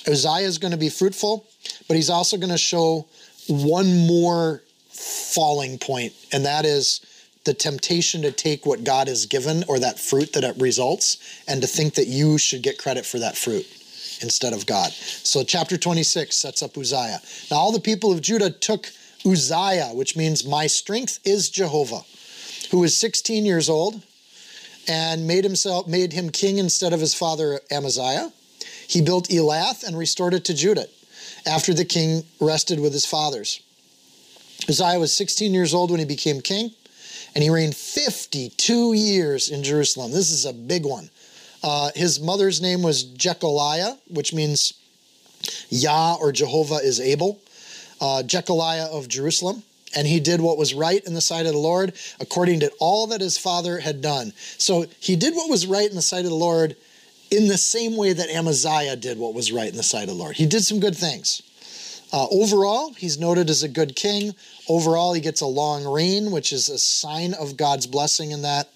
Uzziah 0.07 0.47
is 0.47 0.59
going 0.59 0.73
to 0.73 0.79
be 0.79 0.89
fruitful, 0.89 1.47
but 1.89 1.97
he's 1.97 2.11
also 2.11 2.37
going 2.37 2.51
to 2.51 2.59
show 2.59 3.07
one 3.49 4.07
more 4.07 4.63
falling 4.89 5.79
point, 5.79 6.13
and 6.33 6.45
that 6.45 6.65
is 6.65 7.01
the 7.45 7.55
temptation 7.55 8.23
to 8.23 8.33
take 8.33 8.67
what 8.67 8.85
God 8.85 9.09
has 9.09 9.27
given 9.27 9.65
or 9.67 9.79
that 9.79 9.99
fruit 9.99 10.35
that 10.35 10.45
it 10.45 10.57
results 10.59 11.43
and 11.49 11.63
to 11.63 11.67
think 11.67 11.95
that 11.95 12.07
you 12.07 12.37
should 12.37 12.63
get 12.63 12.79
credit 12.79 13.07
for 13.07 13.19
that 13.19 13.37
fruit 13.37 13.67
instead 14.21 14.53
of 14.53 14.67
God. 14.67 14.91
So, 14.93 15.43
chapter 15.43 15.79
26 15.79 16.37
sets 16.37 16.63
up 16.63 16.77
Uzziah. 16.77 17.21
Now, 17.51 17.57
all 17.57 17.73
the 17.73 17.81
people 17.81 18.13
of 18.13 18.21
Judah 18.21 18.51
took 18.51 18.91
Uzziah, 19.25 19.91
which 19.93 20.17
means 20.17 20.47
my 20.47 20.67
strength 20.67 21.19
is 21.25 21.51
Jehovah, 21.51 22.03
who 22.71 22.79
was 22.79 22.97
16 22.97 23.45
years 23.45 23.69
old 23.69 24.03
and 24.89 25.27
made 25.27 25.45
himself 25.45 25.87
made 25.87 26.13
him 26.13 26.31
king 26.31 26.59
instead 26.59 26.93
of 26.93 27.01
his 27.01 27.15
father 27.15 27.61
Amaziah. 27.71 28.33
He 28.89 29.01
built 29.03 29.29
Elath 29.29 29.85
and 29.85 29.97
restored 29.97 30.35
it 30.35 30.45
to 30.47 30.55
Judah 30.55 30.87
after 31.47 31.75
the 31.75 31.85
king 31.85 32.25
rested 32.41 32.81
with 32.81 32.93
his 32.93 33.07
fathers. 33.07 33.61
Uzziah 34.69 34.99
was 34.99 35.15
16 35.15 35.55
years 35.55 35.75
old 35.75 35.91
when 35.91 36.01
he 36.01 36.07
became 36.07 36.41
king, 36.41 36.73
and 37.35 37.43
he 37.43 37.51
reigned 37.51 37.77
52 37.77 38.93
years 38.95 39.49
in 39.49 39.63
Jerusalem. 39.63 40.13
This 40.13 40.31
is 40.31 40.45
a 40.45 40.53
big 40.53 40.85
one. 40.85 41.11
Uh, 41.63 41.91
his 41.95 42.21
mother's 42.21 42.61
name 42.61 42.83
was 42.83 43.05
Jecholiah, 43.05 43.99
which 44.09 44.33
means 44.33 44.75
Yah 45.69 46.17
or 46.17 46.33
Jehovah 46.33 46.77
is 46.77 47.01
able 47.01 47.41
uh, 48.01 48.23
Jecholiah 48.25 48.89
of 48.91 49.09
Jerusalem, 49.09 49.63
and 49.95 50.07
he 50.07 50.21
did 50.21 50.41
what 50.41 50.59
was 50.59 50.75
right 50.75 51.05
in 51.05 51.15
the 51.15 51.21
sight 51.21 51.47
of 51.47 51.53
the 51.53 51.59
Lord, 51.59 51.95
according 52.21 52.61
to 52.61 52.73
all 52.79 53.07
that 53.09 53.21
his 53.21 53.37
father 53.37 53.79
had 53.81 54.01
done. 54.01 54.33
So 54.59 54.87
he 55.01 55.17
did 55.17 55.35
what 55.35 55.51
was 55.51 55.67
right 55.67 55.89
in 55.89 55.97
the 55.97 56.03
sight 56.03 56.25
of 56.25 56.31
the 56.31 56.37
Lord 56.37 56.77
in 57.31 57.49
the 57.49 57.59
same 57.59 57.97
way 57.97 58.13
that 58.13 58.29
Amaziah 58.29 58.97
did 58.97 59.19
what 59.19 59.35
was 59.35 59.53
right 59.53 59.69
in 59.69 59.77
the 59.77 59.83
sight 59.83 60.05
of 60.05 60.09
the 60.11 60.15
Lord. 60.15 60.37
He 60.37 60.47
did 60.47 60.65
some 60.65 60.81
good 60.81 60.97
things. 60.97 61.43
Uh, 62.13 62.27
overall, 62.31 62.93
he's 62.95 63.19
noted 63.19 63.49
as 63.49 63.63
a 63.63 63.69
good 63.69 63.95
king. 63.95 64.35
Overall, 64.69 65.13
he 65.13 65.21
gets 65.21 65.41
a 65.41 65.47
long 65.47 65.85
reign, 65.85 66.33
which 66.33 66.53
is 66.53 66.69
a 66.69 66.79
sign 66.79 67.35
of 67.35 67.57
God's 67.57 67.87
blessing 67.87 68.33
in 68.33 68.43
that. 68.43 68.69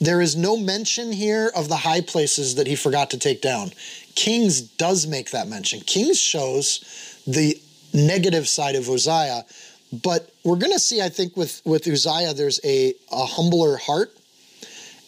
There 0.00 0.20
is 0.20 0.36
no 0.36 0.56
mention 0.56 1.12
here 1.12 1.50
of 1.54 1.68
the 1.68 1.76
high 1.76 2.00
places 2.00 2.54
that 2.56 2.66
he 2.66 2.76
forgot 2.76 3.10
to 3.10 3.18
take 3.18 3.40
down. 3.40 3.72
Kings 4.14 4.60
does 4.60 5.06
make 5.06 5.30
that 5.30 5.48
mention. 5.48 5.80
Kings 5.80 6.18
shows 6.18 7.20
the 7.26 7.60
negative 7.92 8.48
side 8.48 8.74
of 8.74 8.88
Uzziah. 8.88 9.44
But 9.92 10.30
we're 10.44 10.56
going 10.56 10.72
to 10.72 10.78
see, 10.78 11.02
I 11.02 11.08
think, 11.08 11.36
with, 11.36 11.60
with 11.64 11.86
Uzziah, 11.86 12.32
there's 12.34 12.60
a, 12.64 12.94
a 13.10 13.26
humbler 13.26 13.76
heart. 13.76 14.10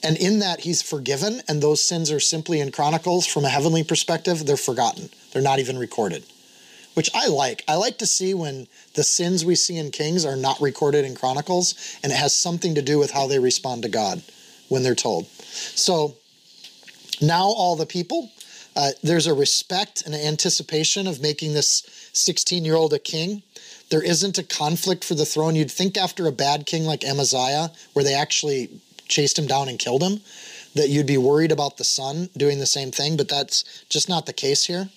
And 0.02 0.18
in 0.18 0.40
that, 0.40 0.60
he's 0.60 0.82
forgiven, 0.82 1.40
and 1.48 1.62
those 1.62 1.80
sins 1.80 2.10
are 2.10 2.20
simply 2.20 2.60
in 2.60 2.70
Chronicles 2.70 3.26
from 3.26 3.46
a 3.46 3.48
heavenly 3.48 3.82
perspective, 3.82 4.44
they're 4.44 4.58
forgotten. 4.58 5.08
They're 5.32 5.40
not 5.40 5.60
even 5.60 5.78
recorded, 5.78 6.24
which 6.92 7.08
I 7.14 7.28
like. 7.28 7.64
I 7.66 7.76
like 7.76 7.96
to 7.98 8.06
see 8.06 8.34
when 8.34 8.68
the 8.92 9.02
sins 9.02 9.46
we 9.46 9.54
see 9.54 9.78
in 9.78 9.90
Kings 9.90 10.26
are 10.26 10.36
not 10.36 10.60
recorded 10.60 11.06
in 11.06 11.14
Chronicles, 11.14 11.98
and 12.02 12.12
it 12.12 12.16
has 12.16 12.36
something 12.36 12.74
to 12.74 12.82
do 12.82 12.98
with 12.98 13.12
how 13.12 13.26
they 13.26 13.38
respond 13.38 13.82
to 13.84 13.88
God 13.88 14.20
when 14.68 14.82
they're 14.82 14.94
told. 14.94 15.26
So 15.26 16.16
now, 17.22 17.44
all 17.44 17.76
the 17.76 17.86
people, 17.86 18.30
uh, 18.76 18.90
there's 19.02 19.26
a 19.26 19.34
respect 19.34 20.02
and 20.04 20.14
an 20.14 20.20
anticipation 20.20 21.06
of 21.06 21.22
making 21.22 21.54
this 21.54 22.03
16 22.14 22.64
year 22.64 22.74
old 22.74 22.92
a 22.92 22.98
king. 22.98 23.42
There 23.90 24.02
isn't 24.02 24.38
a 24.38 24.42
conflict 24.42 25.04
for 25.04 25.14
the 25.14 25.26
throne. 25.26 25.54
You'd 25.54 25.70
think 25.70 25.96
after 25.96 26.26
a 26.26 26.32
bad 26.32 26.66
king 26.66 26.84
like 26.84 27.04
Amaziah, 27.04 27.70
where 27.92 28.04
they 28.04 28.14
actually 28.14 28.70
chased 29.08 29.38
him 29.38 29.46
down 29.46 29.68
and 29.68 29.78
killed 29.78 30.02
him, 30.02 30.20
that 30.74 30.88
you'd 30.88 31.06
be 31.06 31.18
worried 31.18 31.52
about 31.52 31.76
the 31.76 31.84
son 31.84 32.30
doing 32.36 32.58
the 32.58 32.66
same 32.66 32.90
thing, 32.90 33.16
but 33.16 33.28
that's 33.28 33.84
just 33.88 34.08
not 34.08 34.26
the 34.26 34.32
case 34.32 34.64
here. 34.64 34.88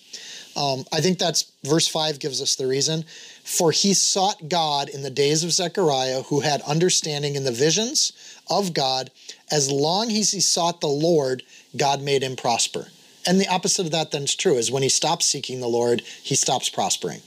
Um, 0.56 0.86
I 0.92 1.02
think 1.02 1.20
that's 1.20 1.52
verse 1.64 1.88
5 1.88 2.18
gives 2.20 2.42
us 2.42 2.56
the 2.56 2.66
reason. 2.66 3.06
For 3.44 3.72
he 3.72 3.94
sought 3.94 4.50
God 4.50 4.90
in 4.90 5.04
the 5.04 5.12
days 5.12 5.44
of 5.44 5.52
Zechariah, 5.52 6.24
who 6.24 6.40
had 6.42 6.62
understanding 6.62 7.36
in 7.36 7.44
the 7.44 7.52
visions 7.52 8.12
of 8.50 8.74
God. 8.74 9.12
As 9.52 9.72
long 9.72 10.12
as 10.12 10.32
he 10.32 10.40
sought 10.40 10.82
the 10.82 10.88
Lord, 10.88 11.44
God 11.78 12.02
made 12.02 12.24
him 12.24 12.36
prosper. 12.36 12.88
And 13.28 13.42
the 13.42 13.48
opposite 13.50 13.86
of 13.86 13.92
that 13.92 14.12
then 14.12 14.24
is 14.24 14.36
true, 14.36 14.56
is 14.56 14.72
when 14.72 14.84
he 14.84 14.90
stops 14.90 15.26
seeking 15.26 15.60
the 15.60 15.68
Lord, 15.68 16.02
he 16.24 16.36
stops 16.36 16.70
prospering. 16.70 17.22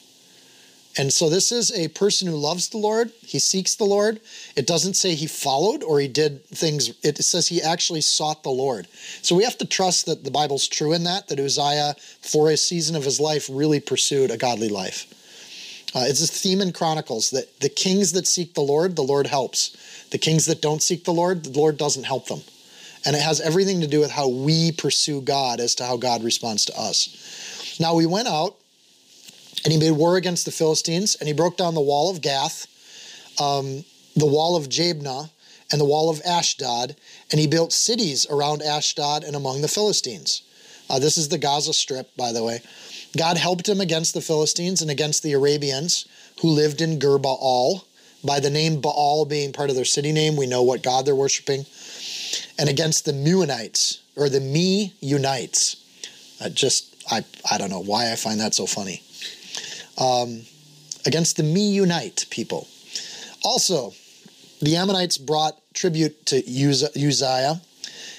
And 0.96 1.12
so 1.12 1.28
this 1.28 1.52
is 1.52 1.70
a 1.72 1.88
person 1.88 2.26
who 2.26 2.34
loves 2.34 2.70
the 2.70 2.78
Lord. 2.78 3.12
He 3.20 3.38
seeks 3.38 3.76
the 3.76 3.84
Lord. 3.84 4.20
It 4.56 4.66
doesn't 4.66 4.94
say 4.94 5.14
he 5.14 5.28
followed 5.28 5.84
or 5.84 6.00
he 6.00 6.08
did 6.08 6.44
things, 6.46 6.92
it 7.04 7.22
says 7.22 7.46
he 7.46 7.62
actually 7.62 8.00
sought 8.00 8.42
the 8.42 8.50
Lord. 8.50 8.88
So 9.22 9.36
we 9.36 9.44
have 9.44 9.58
to 9.58 9.66
trust 9.66 10.06
that 10.06 10.24
the 10.24 10.32
Bible's 10.32 10.66
true 10.66 10.92
in 10.92 11.04
that, 11.04 11.28
that 11.28 11.38
Uzziah, 11.38 11.94
for 12.22 12.50
a 12.50 12.56
season 12.56 12.96
of 12.96 13.04
his 13.04 13.20
life, 13.20 13.48
really 13.52 13.78
pursued 13.78 14.30
a 14.30 14.36
godly 14.36 14.68
life. 14.68 15.06
Uh, 15.94 16.04
it's 16.06 16.22
a 16.22 16.26
theme 16.26 16.60
in 16.60 16.72
Chronicles 16.72 17.30
that 17.30 17.60
the 17.60 17.68
kings 17.68 18.12
that 18.12 18.26
seek 18.26 18.54
the 18.54 18.60
Lord, 18.60 18.96
the 18.96 19.02
Lord 19.02 19.26
helps. 19.26 19.76
The 20.10 20.18
kings 20.18 20.46
that 20.46 20.62
don't 20.62 20.82
seek 20.82 21.04
the 21.04 21.12
Lord, 21.12 21.44
the 21.44 21.58
Lord 21.58 21.76
doesn't 21.76 22.04
help 22.04 22.26
them. 22.26 22.40
And 23.04 23.16
it 23.16 23.22
has 23.22 23.40
everything 23.40 23.80
to 23.80 23.86
do 23.86 24.00
with 24.00 24.10
how 24.10 24.28
we 24.28 24.72
pursue 24.72 25.20
God 25.22 25.60
as 25.60 25.74
to 25.76 25.84
how 25.84 25.96
God 25.96 26.22
responds 26.22 26.64
to 26.66 26.78
us. 26.78 27.76
Now 27.80 27.94
we 27.94 28.06
went 28.06 28.28
out 28.28 28.56
and 29.64 29.72
he 29.72 29.78
made 29.78 29.92
war 29.92 30.16
against 30.16 30.44
the 30.44 30.50
Philistines, 30.50 31.16
and 31.16 31.28
he 31.28 31.34
broke 31.34 31.56
down 31.56 31.74
the 31.74 31.80
wall 31.80 32.10
of 32.10 32.22
Gath, 32.22 32.66
um, 33.38 33.84
the 34.16 34.26
wall 34.26 34.56
of 34.56 34.68
Jabneh, 34.68 35.30
and 35.70 35.80
the 35.80 35.84
wall 35.84 36.10
of 36.10 36.20
Ashdod, 36.24 36.96
and 37.30 37.40
he 37.40 37.46
built 37.46 37.72
cities 37.72 38.26
around 38.30 38.62
Ashdod 38.62 39.22
and 39.22 39.36
among 39.36 39.60
the 39.60 39.68
Philistines. 39.68 40.42
Uh, 40.88 40.98
this 40.98 41.16
is 41.16 41.28
the 41.28 41.38
Gaza 41.38 41.72
Strip, 41.72 42.14
by 42.16 42.32
the 42.32 42.42
way. 42.42 42.62
God 43.16 43.36
helped 43.36 43.68
him 43.68 43.80
against 43.80 44.14
the 44.14 44.20
Philistines 44.20 44.82
and 44.82 44.90
against 44.90 45.22
the 45.22 45.32
Arabians 45.32 46.06
who 46.40 46.48
lived 46.48 46.80
in 46.80 46.98
Gur 46.98 47.18
Baal. 47.18 47.84
By 48.24 48.40
the 48.40 48.50
name 48.50 48.80
Baal 48.80 49.24
being 49.24 49.52
part 49.52 49.70
of 49.70 49.76
their 49.76 49.84
city 49.84 50.12
name, 50.12 50.36
we 50.36 50.46
know 50.46 50.62
what 50.62 50.82
God 50.82 51.06
they're 51.06 51.14
worshiping. 51.14 51.66
And 52.58 52.68
against 52.68 53.04
the 53.04 53.12
Meunites, 53.12 53.98
or 54.16 54.28
the 54.28 54.40
Me 54.40 54.94
Unites. 55.00 55.76
Uh, 56.40 56.48
just, 56.48 56.94
I, 57.10 57.24
I 57.50 57.58
don't 57.58 57.70
know 57.70 57.82
why 57.82 58.12
I 58.12 58.16
find 58.16 58.40
that 58.40 58.54
so 58.54 58.66
funny 58.66 59.02
um, 60.00 60.42
against 61.06 61.36
the 61.36 61.42
Me 61.42 61.70
Unite 61.70 62.26
people. 62.30 62.66
Also, 63.44 63.92
the 64.60 64.76
Ammonites 64.76 65.18
brought 65.18 65.60
tribute 65.74 66.26
to 66.26 66.38
Uzziah. 66.38 67.60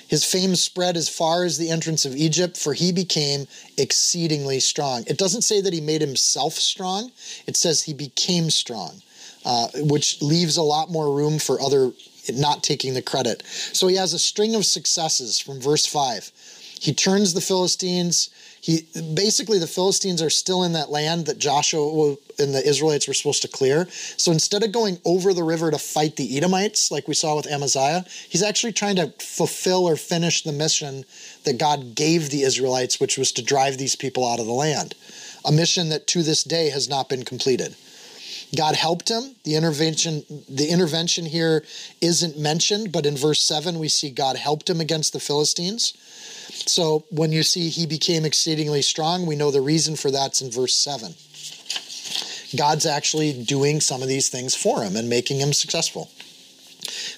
His 0.07 0.25
fame 0.25 0.55
spread 0.55 0.97
as 0.97 1.07
far 1.07 1.45
as 1.45 1.57
the 1.57 1.69
entrance 1.69 2.03
of 2.03 2.15
Egypt, 2.15 2.57
for 2.57 2.73
he 2.73 2.91
became 2.91 3.47
exceedingly 3.77 4.59
strong. 4.59 5.05
It 5.07 5.17
doesn't 5.17 5.43
say 5.43 5.61
that 5.61 5.71
he 5.71 5.79
made 5.79 6.01
himself 6.01 6.53
strong, 6.53 7.11
it 7.47 7.55
says 7.55 7.83
he 7.83 7.93
became 7.93 8.49
strong, 8.49 9.01
uh, 9.45 9.67
which 9.75 10.21
leaves 10.21 10.57
a 10.57 10.63
lot 10.63 10.91
more 10.91 11.15
room 11.15 11.39
for 11.39 11.61
other 11.61 11.91
not 12.33 12.63
taking 12.63 12.93
the 12.93 13.01
credit. 13.01 13.43
So 13.45 13.87
he 13.87 13.95
has 13.95 14.13
a 14.13 14.19
string 14.19 14.55
of 14.55 14.65
successes 14.65 15.39
from 15.39 15.59
verse 15.59 15.85
5. 15.85 16.31
He 16.79 16.93
turns 16.93 17.33
the 17.33 17.41
Philistines, 17.41 18.29
he 18.61 18.85
basically 19.15 19.57
the 19.57 19.65
Philistines 19.65 20.21
are 20.21 20.29
still 20.29 20.63
in 20.63 20.73
that 20.73 20.91
land 20.91 21.25
that 21.25 21.39
Joshua 21.39 22.15
and 22.37 22.53
the 22.53 22.67
Israelites 22.67 23.07
were 23.07 23.15
supposed 23.15 23.41
to 23.41 23.47
clear. 23.47 23.87
So 24.17 24.31
instead 24.31 24.61
of 24.61 24.71
going 24.71 24.99
over 25.03 25.33
the 25.33 25.43
river 25.43 25.71
to 25.71 25.79
fight 25.79 26.15
the 26.15 26.37
Edomites, 26.37 26.91
like 26.91 27.07
we 27.07 27.15
saw 27.15 27.35
with 27.35 27.47
Amaziah, 27.47 28.05
he's 28.29 28.43
actually 28.43 28.73
trying 28.73 28.97
to 28.97 29.07
fulfill 29.19 29.89
or 29.89 29.95
finish 29.95 30.43
the 30.43 30.51
mission 30.51 31.05
that 31.43 31.57
God 31.57 31.95
gave 31.95 32.29
the 32.29 32.43
Israelites, 32.43 32.99
which 32.99 33.17
was 33.17 33.31
to 33.31 33.41
drive 33.41 33.79
these 33.79 33.95
people 33.95 34.27
out 34.27 34.39
of 34.39 34.45
the 34.45 34.51
land. 34.51 34.93
A 35.43 35.51
mission 35.51 35.89
that 35.89 36.05
to 36.07 36.21
this 36.21 36.43
day 36.43 36.69
has 36.69 36.87
not 36.87 37.09
been 37.09 37.25
completed. 37.25 37.75
God 38.55 38.75
helped 38.75 39.09
him. 39.09 39.35
The 39.43 39.55
intervention, 39.55 40.23
the 40.49 40.69
intervention 40.69 41.25
here 41.25 41.63
isn't 42.01 42.37
mentioned, 42.37 42.91
but 42.91 43.05
in 43.05 43.15
verse 43.15 43.41
7 43.41 43.79
we 43.79 43.87
see 43.87 44.11
God 44.11 44.35
helped 44.35 44.69
him 44.69 44.81
against 44.81 45.13
the 45.13 45.19
Philistines. 45.19 45.93
So 46.67 47.05
when 47.11 47.31
you 47.31 47.43
see 47.43 47.69
he 47.69 47.85
became 47.85 48.25
exceedingly 48.25 48.81
strong, 48.81 49.25
we 49.25 49.35
know 49.35 49.51
the 49.51 49.61
reason 49.61 49.95
for 49.95 50.11
that's 50.11 50.41
in 50.41 50.51
verse 50.51 50.75
7. 50.75 51.13
God's 52.57 52.85
actually 52.85 53.43
doing 53.43 53.79
some 53.79 54.01
of 54.01 54.09
these 54.09 54.27
things 54.27 54.55
for 54.55 54.83
him 54.83 54.97
and 54.97 55.07
making 55.07 55.39
him 55.39 55.53
successful. 55.53 56.09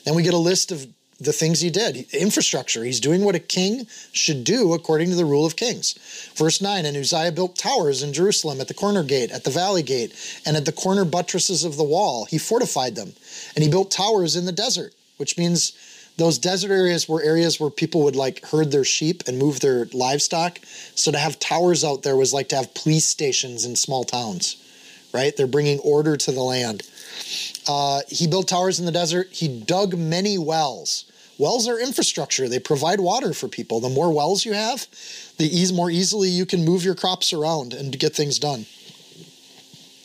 Then 0.06 0.15
we 0.15 0.22
get 0.24 0.34
a 0.34 0.38
list 0.38 0.72
of 0.72 0.86
the 1.23 1.33
things 1.33 1.62
he 1.62 1.69
did. 1.69 2.13
Infrastructure. 2.13 2.83
He's 2.83 2.99
doing 2.99 3.23
what 3.23 3.36
a 3.36 3.39
king 3.39 3.88
should 4.12 4.43
do 4.43 4.73
according 4.73 5.09
to 5.09 5.15
the 5.15 5.25
rule 5.25 5.45
of 5.45 5.55
kings. 5.55 5.93
Verse 6.36 6.62
9 6.62 6.86
And 6.86 6.97
Uzziah 6.97 7.31
built 7.31 7.57
towers 7.57 8.03
in 8.03 8.13
Jerusalem 8.13 8.62
at 8.62 8.67
the 8.67 8.73
corner 8.73 9.03
gate, 9.03 9.31
at 9.31 9.43
the 9.43 9.49
valley 9.49 9.83
gate, 9.83 10.13
and 10.45 10.57
at 10.57 10.65
the 10.65 10.71
corner 10.71 11.05
buttresses 11.05 11.63
of 11.63 11.77
the 11.77 11.83
wall. 11.83 12.25
He 12.25 12.38
fortified 12.38 12.95
them. 12.95 13.13
And 13.55 13.63
he 13.63 13.69
built 13.69 13.91
towers 13.91 14.36
in 14.36 14.45
the 14.45 14.51
desert, 14.51 14.93
which 15.17 15.38
means 15.38 15.73
those 16.17 16.38
desert 16.38 16.71
areas 16.71 17.09
were 17.09 17.21
areas 17.23 17.59
where 17.59 17.69
people 17.69 18.03
would 18.03 18.15
like 18.15 18.45
herd 18.45 18.71
their 18.71 18.83
sheep 18.83 19.23
and 19.27 19.39
move 19.39 19.59
their 19.59 19.86
livestock. 19.93 20.59
So 20.95 21.12
to 21.12 21.17
have 21.17 21.39
towers 21.39 21.83
out 21.83 22.03
there 22.03 22.15
was 22.15 22.33
like 22.33 22.49
to 22.49 22.55
have 22.55 22.73
police 22.75 23.05
stations 23.05 23.65
in 23.65 23.75
small 23.75 24.03
towns, 24.03 24.57
right? 25.12 25.36
They're 25.36 25.47
bringing 25.47 25.79
order 25.79 26.15
to 26.15 26.31
the 26.31 26.41
land. 26.41 26.83
Uh, 27.67 28.01
he 28.09 28.27
built 28.27 28.47
towers 28.47 28.79
in 28.79 28.86
the 28.86 28.91
desert. 28.91 29.29
He 29.31 29.47
dug 29.47 29.97
many 29.97 30.38
wells. 30.38 31.05
Wells 31.38 31.67
are 31.67 31.80
infrastructure. 31.80 32.48
They 32.48 32.60
provide 32.60 33.00
water 33.00 33.34
for 33.34 33.48
people. 33.48 33.80
The 33.80 33.89
more 33.89 34.13
wells 34.13 34.46
you 34.46 34.54
have, 34.54 34.88
the 35.38 35.46
ease 35.46 35.74
more 35.74 35.89
easily 35.89 36.30
you 36.30 36.46
can 36.46 36.63
move 36.63 36.84
your 36.84 36.96
crops 36.96 37.34
around 37.34 37.74
and 37.74 37.98
get 37.98 38.15
things 38.15 38.38
done. 38.38 38.65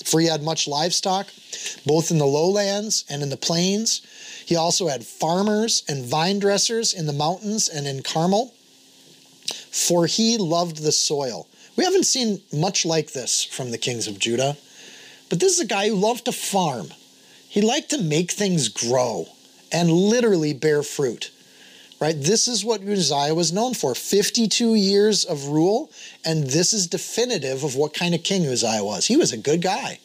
For 0.05 0.21
he 0.21 0.27
had 0.27 0.43
much 0.43 0.67
livestock, 0.67 1.27
both 1.85 2.11
in 2.11 2.17
the 2.17 2.27
lowlands 2.27 3.05
and 3.11 3.23
in 3.23 3.29
the 3.29 3.37
plains. 3.37 4.01
He 4.47 4.57
also 4.57 4.88
had 4.88 5.05
farmers 5.05 5.83
and 5.87 6.05
vine 6.05 6.38
dressers 6.38 6.95
in 6.95 7.07
the 7.07 7.12
mountains 7.12 7.69
and 7.69 7.87
in 7.87 8.03
Carmel, 8.03 8.55
for 9.71 10.07
he 10.07 10.38
loved 10.38 10.83
the 10.83 10.93
soil. 10.93 11.47
We 11.77 11.85
haven't 11.85 12.07
seen 12.07 12.41
much 12.53 12.87
like 12.87 13.12
this 13.12 13.45
from 13.45 13.71
the 13.71 13.79
kings 13.79 14.09
of 14.09 14.19
Judah, 14.19 14.57
but 15.29 15.41
this 15.41 15.53
is 15.53 15.61
a 15.61 15.67
guy 15.67 15.88
who 15.88 15.95
loved 15.95 16.25
to 16.25 16.33
farm. 16.33 16.88
He 17.51 17.61
liked 17.61 17.91
to 17.91 18.03
make 18.03 18.31
things 18.31 18.69
grow 18.69 19.29
and 19.72 19.90
literally 19.90 20.52
bear 20.52 20.83
fruit. 20.83 21.31
Right? 22.00 22.14
This 22.16 22.46
is 22.46 22.64
what 22.64 22.81
Uzziah 22.81 23.35
was 23.35 23.52
known 23.52 23.74
for 23.74 23.92
52 23.92 24.76
years 24.76 25.24
of 25.24 25.48
rule, 25.48 25.90
and 26.24 26.44
this 26.44 26.72
is 26.72 26.87
definitive 26.87 27.64
of 27.64 27.74
what 27.74 27.92
kind 27.92 28.14
of 28.14 28.22
king 28.22 28.46
Uzziah 28.46 28.85
was. 28.85 29.07
He 29.07 29.16
was 29.16 29.33
a 29.33 29.37
good 29.37 29.62
guy. 29.62 29.98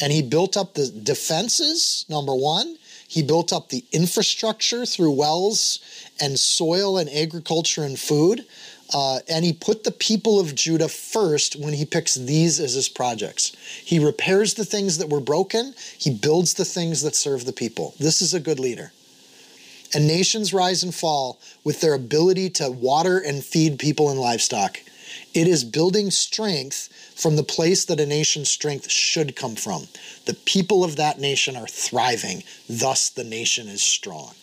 And 0.00 0.10
he 0.10 0.22
built 0.22 0.56
up 0.56 0.72
the 0.72 0.88
defenses, 0.88 2.06
number 2.08 2.34
one. 2.34 2.76
He 3.08 3.22
built 3.22 3.52
up 3.52 3.68
the 3.68 3.84
infrastructure 3.92 4.86
through 4.86 5.12
wells 5.12 5.80
and 6.18 6.40
soil 6.40 6.96
and 6.96 7.10
agriculture 7.10 7.84
and 7.84 7.98
food. 7.98 8.46
Uh, 8.94 9.20
and 9.28 9.44
he 9.44 9.52
put 9.52 9.84
the 9.84 9.90
people 9.90 10.38
of 10.38 10.54
Judah 10.54 10.88
first 10.88 11.56
when 11.56 11.72
he 11.72 11.84
picks 11.84 12.14
these 12.14 12.60
as 12.60 12.74
his 12.74 12.88
projects. 12.88 13.56
He 13.82 13.98
repairs 13.98 14.54
the 14.54 14.66
things 14.66 14.98
that 14.98 15.08
were 15.08 15.20
broken, 15.20 15.74
he 15.98 16.10
builds 16.10 16.54
the 16.54 16.64
things 16.64 17.02
that 17.02 17.14
serve 17.14 17.46
the 17.46 17.52
people. 17.52 17.94
This 17.98 18.20
is 18.20 18.34
a 18.34 18.40
good 18.40 18.60
leader. 18.60 18.92
And 19.94 20.06
nations 20.06 20.54
rise 20.54 20.82
and 20.82 20.94
fall 20.94 21.38
with 21.64 21.80
their 21.80 21.94
ability 21.94 22.50
to 22.50 22.70
water 22.70 23.18
and 23.18 23.44
feed 23.44 23.78
people 23.78 24.10
and 24.10 24.18
livestock. 24.18 24.78
It 25.34 25.46
is 25.46 25.64
building 25.64 26.10
strength 26.10 26.88
from 27.14 27.36
the 27.36 27.42
place 27.42 27.84
that 27.86 28.00
a 28.00 28.06
nation's 28.06 28.50
strength 28.50 28.90
should 28.90 29.36
come 29.36 29.54
from. 29.54 29.88
The 30.26 30.34
people 30.34 30.84
of 30.84 30.96
that 30.96 31.18
nation 31.18 31.56
are 31.56 31.66
thriving, 31.66 32.42
thus, 32.68 33.10
the 33.10 33.24
nation 33.24 33.68
is 33.68 33.82
strong. 33.82 34.34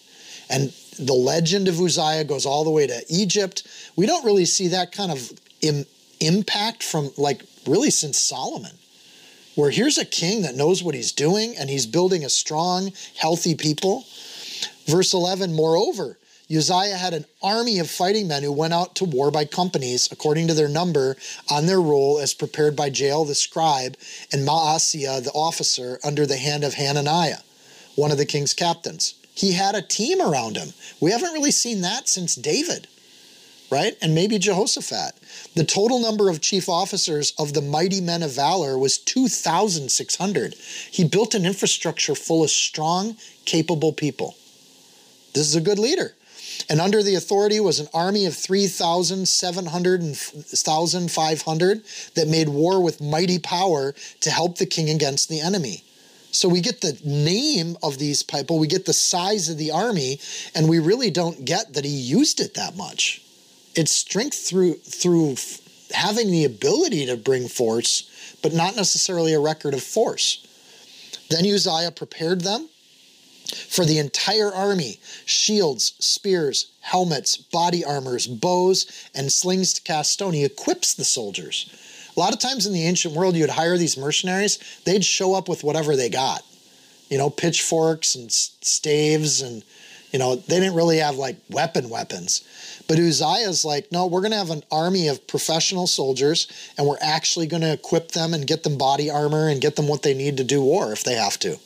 And 0.50 0.74
the 0.98 1.14
legend 1.14 1.68
of 1.68 1.80
Uzziah 1.80 2.24
goes 2.24 2.46
all 2.46 2.64
the 2.64 2.72
way 2.72 2.88
to 2.88 3.04
Egypt. 3.08 3.68
We 4.00 4.06
don't 4.06 4.24
really 4.24 4.46
see 4.46 4.70
that 4.70 4.94
kind 4.94 5.12
of 5.12 5.30
Im- 5.60 5.86
impact 6.22 6.84
from, 6.84 7.12
like, 7.18 7.44
really 7.68 7.92
since 7.92 8.18
Solomon. 8.18 8.72
where 9.56 9.72
here's 9.72 9.98
a 9.98 10.06
king 10.06 10.44
that 10.44 10.56
knows 10.56 10.82
what 10.82 10.96
he's 10.96 11.12
doing 11.12 11.58
and 11.58 11.70
he's 11.70 11.86
building 11.86 12.24
a 12.24 12.30
strong, 12.30 12.94
healthy 13.18 13.56
people. 13.56 14.06
Verse 14.86 15.14
11, 15.14 15.54
moreover, 15.54 16.18
Uzziah 16.50 16.96
had 16.96 17.14
an 17.14 17.26
army 17.44 17.78
of 17.80 17.90
fighting 17.90 18.30
men 18.30 18.42
who 18.42 18.54
went 18.54 18.74
out 18.74 18.96
to 18.96 19.04
war 19.04 19.32
by 19.32 19.44
companies, 19.44 20.08
according 20.14 20.48
to 20.48 20.54
their 20.54 20.70
number, 20.70 21.18
on 21.52 21.66
their 21.66 21.82
roll, 21.82 22.20
as 22.20 22.34
prepared 22.34 22.78
by 22.78 22.90
Jeiel 22.90 23.28
the 23.28 23.36
scribe 23.36 23.98
and 24.32 24.48
Maaseiah 24.48 25.22
the 25.22 25.32
officer, 25.32 26.00
under 26.06 26.26
the 26.26 26.38
hand 26.38 26.64
of 26.64 26.76
Hananiah, 26.76 27.40
one 27.96 28.12
of 28.12 28.18
the 28.18 28.26
king's 28.26 28.54
captains. 28.54 29.16
He 29.36 29.52
had 29.52 29.76
a 29.76 29.82
team 29.82 30.22
around 30.22 30.56
him. 30.56 30.70
We 31.02 31.12
haven't 31.12 31.34
really 31.34 31.52
seen 31.52 31.82
that 31.82 32.08
since 32.08 32.36
David, 32.36 32.88
right? 33.72 33.96
And 34.02 34.16
maybe 34.16 34.40
Jehoshaphat. 34.40 35.14
The 35.56 35.64
total 35.64 36.00
number 36.00 36.30
of 36.30 36.42
chief 36.42 36.68
officers 36.70 37.34
of 37.38 37.54
the 37.54 37.62
mighty 37.62 38.02
men 38.02 38.24
of 38.24 38.32
valor 38.32 38.78
was 38.78 38.98
2,600. 38.98 40.54
He 40.92 41.04
built 41.04 41.36
an 41.36 41.46
infrastructure 41.46 42.16
full 42.16 42.44
of 42.44 42.50
strong, 42.50 43.18
capable 43.46 43.94
people. 43.94 44.36
This 45.34 45.48
is 45.48 45.56
a 45.56 45.62
good 45.62 45.80
leader. 45.80 46.16
And 46.70 46.82
under 46.82 47.02
the 47.02 47.16
authority 47.16 47.60
was 47.60 47.80
an 47.80 47.88
army 47.94 48.26
of 48.26 48.36
3,700 48.36 50.02
and 50.02 50.18
1,500 50.18 51.84
that 52.16 52.28
made 52.28 52.50
war 52.50 52.84
with 52.84 53.02
mighty 53.02 53.40
power 53.40 53.94
to 54.22 54.30
help 54.30 54.58
the 54.58 54.66
king 54.66 54.90
against 54.90 55.30
the 55.30 55.40
enemy. 55.40 55.84
So 56.32 56.48
we 56.48 56.62
get 56.62 56.82
the 56.82 57.00
name 57.04 57.78
of 57.82 57.98
these 57.98 58.22
people, 58.22 58.60
we 58.60 58.68
get 58.68 58.86
the 58.86 58.94
size 58.94 59.50
of 59.50 59.58
the 59.58 59.72
army, 59.72 60.20
and 60.54 60.70
we 60.70 60.78
really 60.78 61.10
don't 61.10 61.44
get 61.44 61.74
that 61.74 61.86
he 61.86 61.92
used 61.92 62.40
it 62.40 62.54
that 62.54 62.76
much. 62.76 63.24
It's 63.76 63.92
strength 63.92 64.48
through 64.48 64.76
through 64.76 65.36
having 65.92 66.32
the 66.32 66.46
ability 66.46 67.06
to 67.08 67.18
bring 67.18 67.48
force, 67.48 68.36
but 68.42 68.54
not 68.54 68.76
necessarily 68.76 69.34
a 69.34 69.40
record 69.40 69.74
of 69.74 69.84
force. 69.84 70.46
Then 71.30 71.46
Uzziah 71.46 71.92
prepared 71.92 72.42
them 72.42 72.70
for 73.68 73.86
the 73.86 73.98
entire 73.98 74.54
army 74.54 75.00
shields, 75.26 75.94
spears, 76.00 76.72
helmets, 76.82 77.38
body 77.38 77.84
armors, 77.84 78.28
bows, 78.28 79.10
and 79.16 79.32
slings 79.32 79.74
to 79.74 79.82
cast 79.82 80.14
stone. 80.14 80.34
He 80.34 80.46
equips 80.46 80.94
the 80.94 81.04
soldiers. 81.06 81.70
A 82.16 82.20
lot 82.20 82.34
of 82.34 82.40
times 82.40 82.66
in 82.66 82.74
the 82.74 82.84
ancient 82.84 83.16
world, 83.16 83.36
you'd 83.36 83.50
hire 83.50 83.78
these 83.78 83.98
mercenaries, 83.98 84.60
they'd 84.86 85.06
show 85.06 85.34
up 85.36 85.48
with 85.48 85.64
whatever 85.64 85.96
they 85.96 86.10
got. 86.10 86.44
You 87.10 87.18
know, 87.18 87.30
pitchforks 87.30 88.14
and 88.16 88.32
staves, 88.32 89.42
and, 89.42 89.64
you 90.12 90.20
know, 90.20 90.36
they 90.36 90.60
didn't 90.60 90.76
really 90.76 90.98
have 90.98 91.16
like 91.16 91.38
weapon 91.50 91.90
weapons. 91.90 92.44
But 92.88 92.98
Uzziah's 92.98 93.64
like, 93.64 93.92
no, 93.92 94.08
we're 94.08 94.22
going 94.22 94.32
to 94.32 94.38
have 94.38 94.50
an 94.50 94.64
army 94.72 95.08
of 95.08 95.28
professional 95.28 95.86
soldiers, 95.86 96.48
and 96.78 96.88
we're 96.88 96.98
actually 97.02 97.46
going 97.46 97.62
to 97.62 97.74
equip 97.74 98.12
them 98.12 98.34
and 98.34 98.48
get 98.48 98.64
them 98.64 98.78
body 98.78 99.10
armor 99.10 99.48
and 99.48 99.62
get 99.62 99.76
them 99.76 99.88
what 99.88 100.02
they 100.02 100.16
need 100.16 100.38
to 100.38 100.44
do 100.44 100.62
war 100.64 100.92
if 100.92 101.04
they 101.04 101.14
have 101.14 101.38
to. 101.40 101.58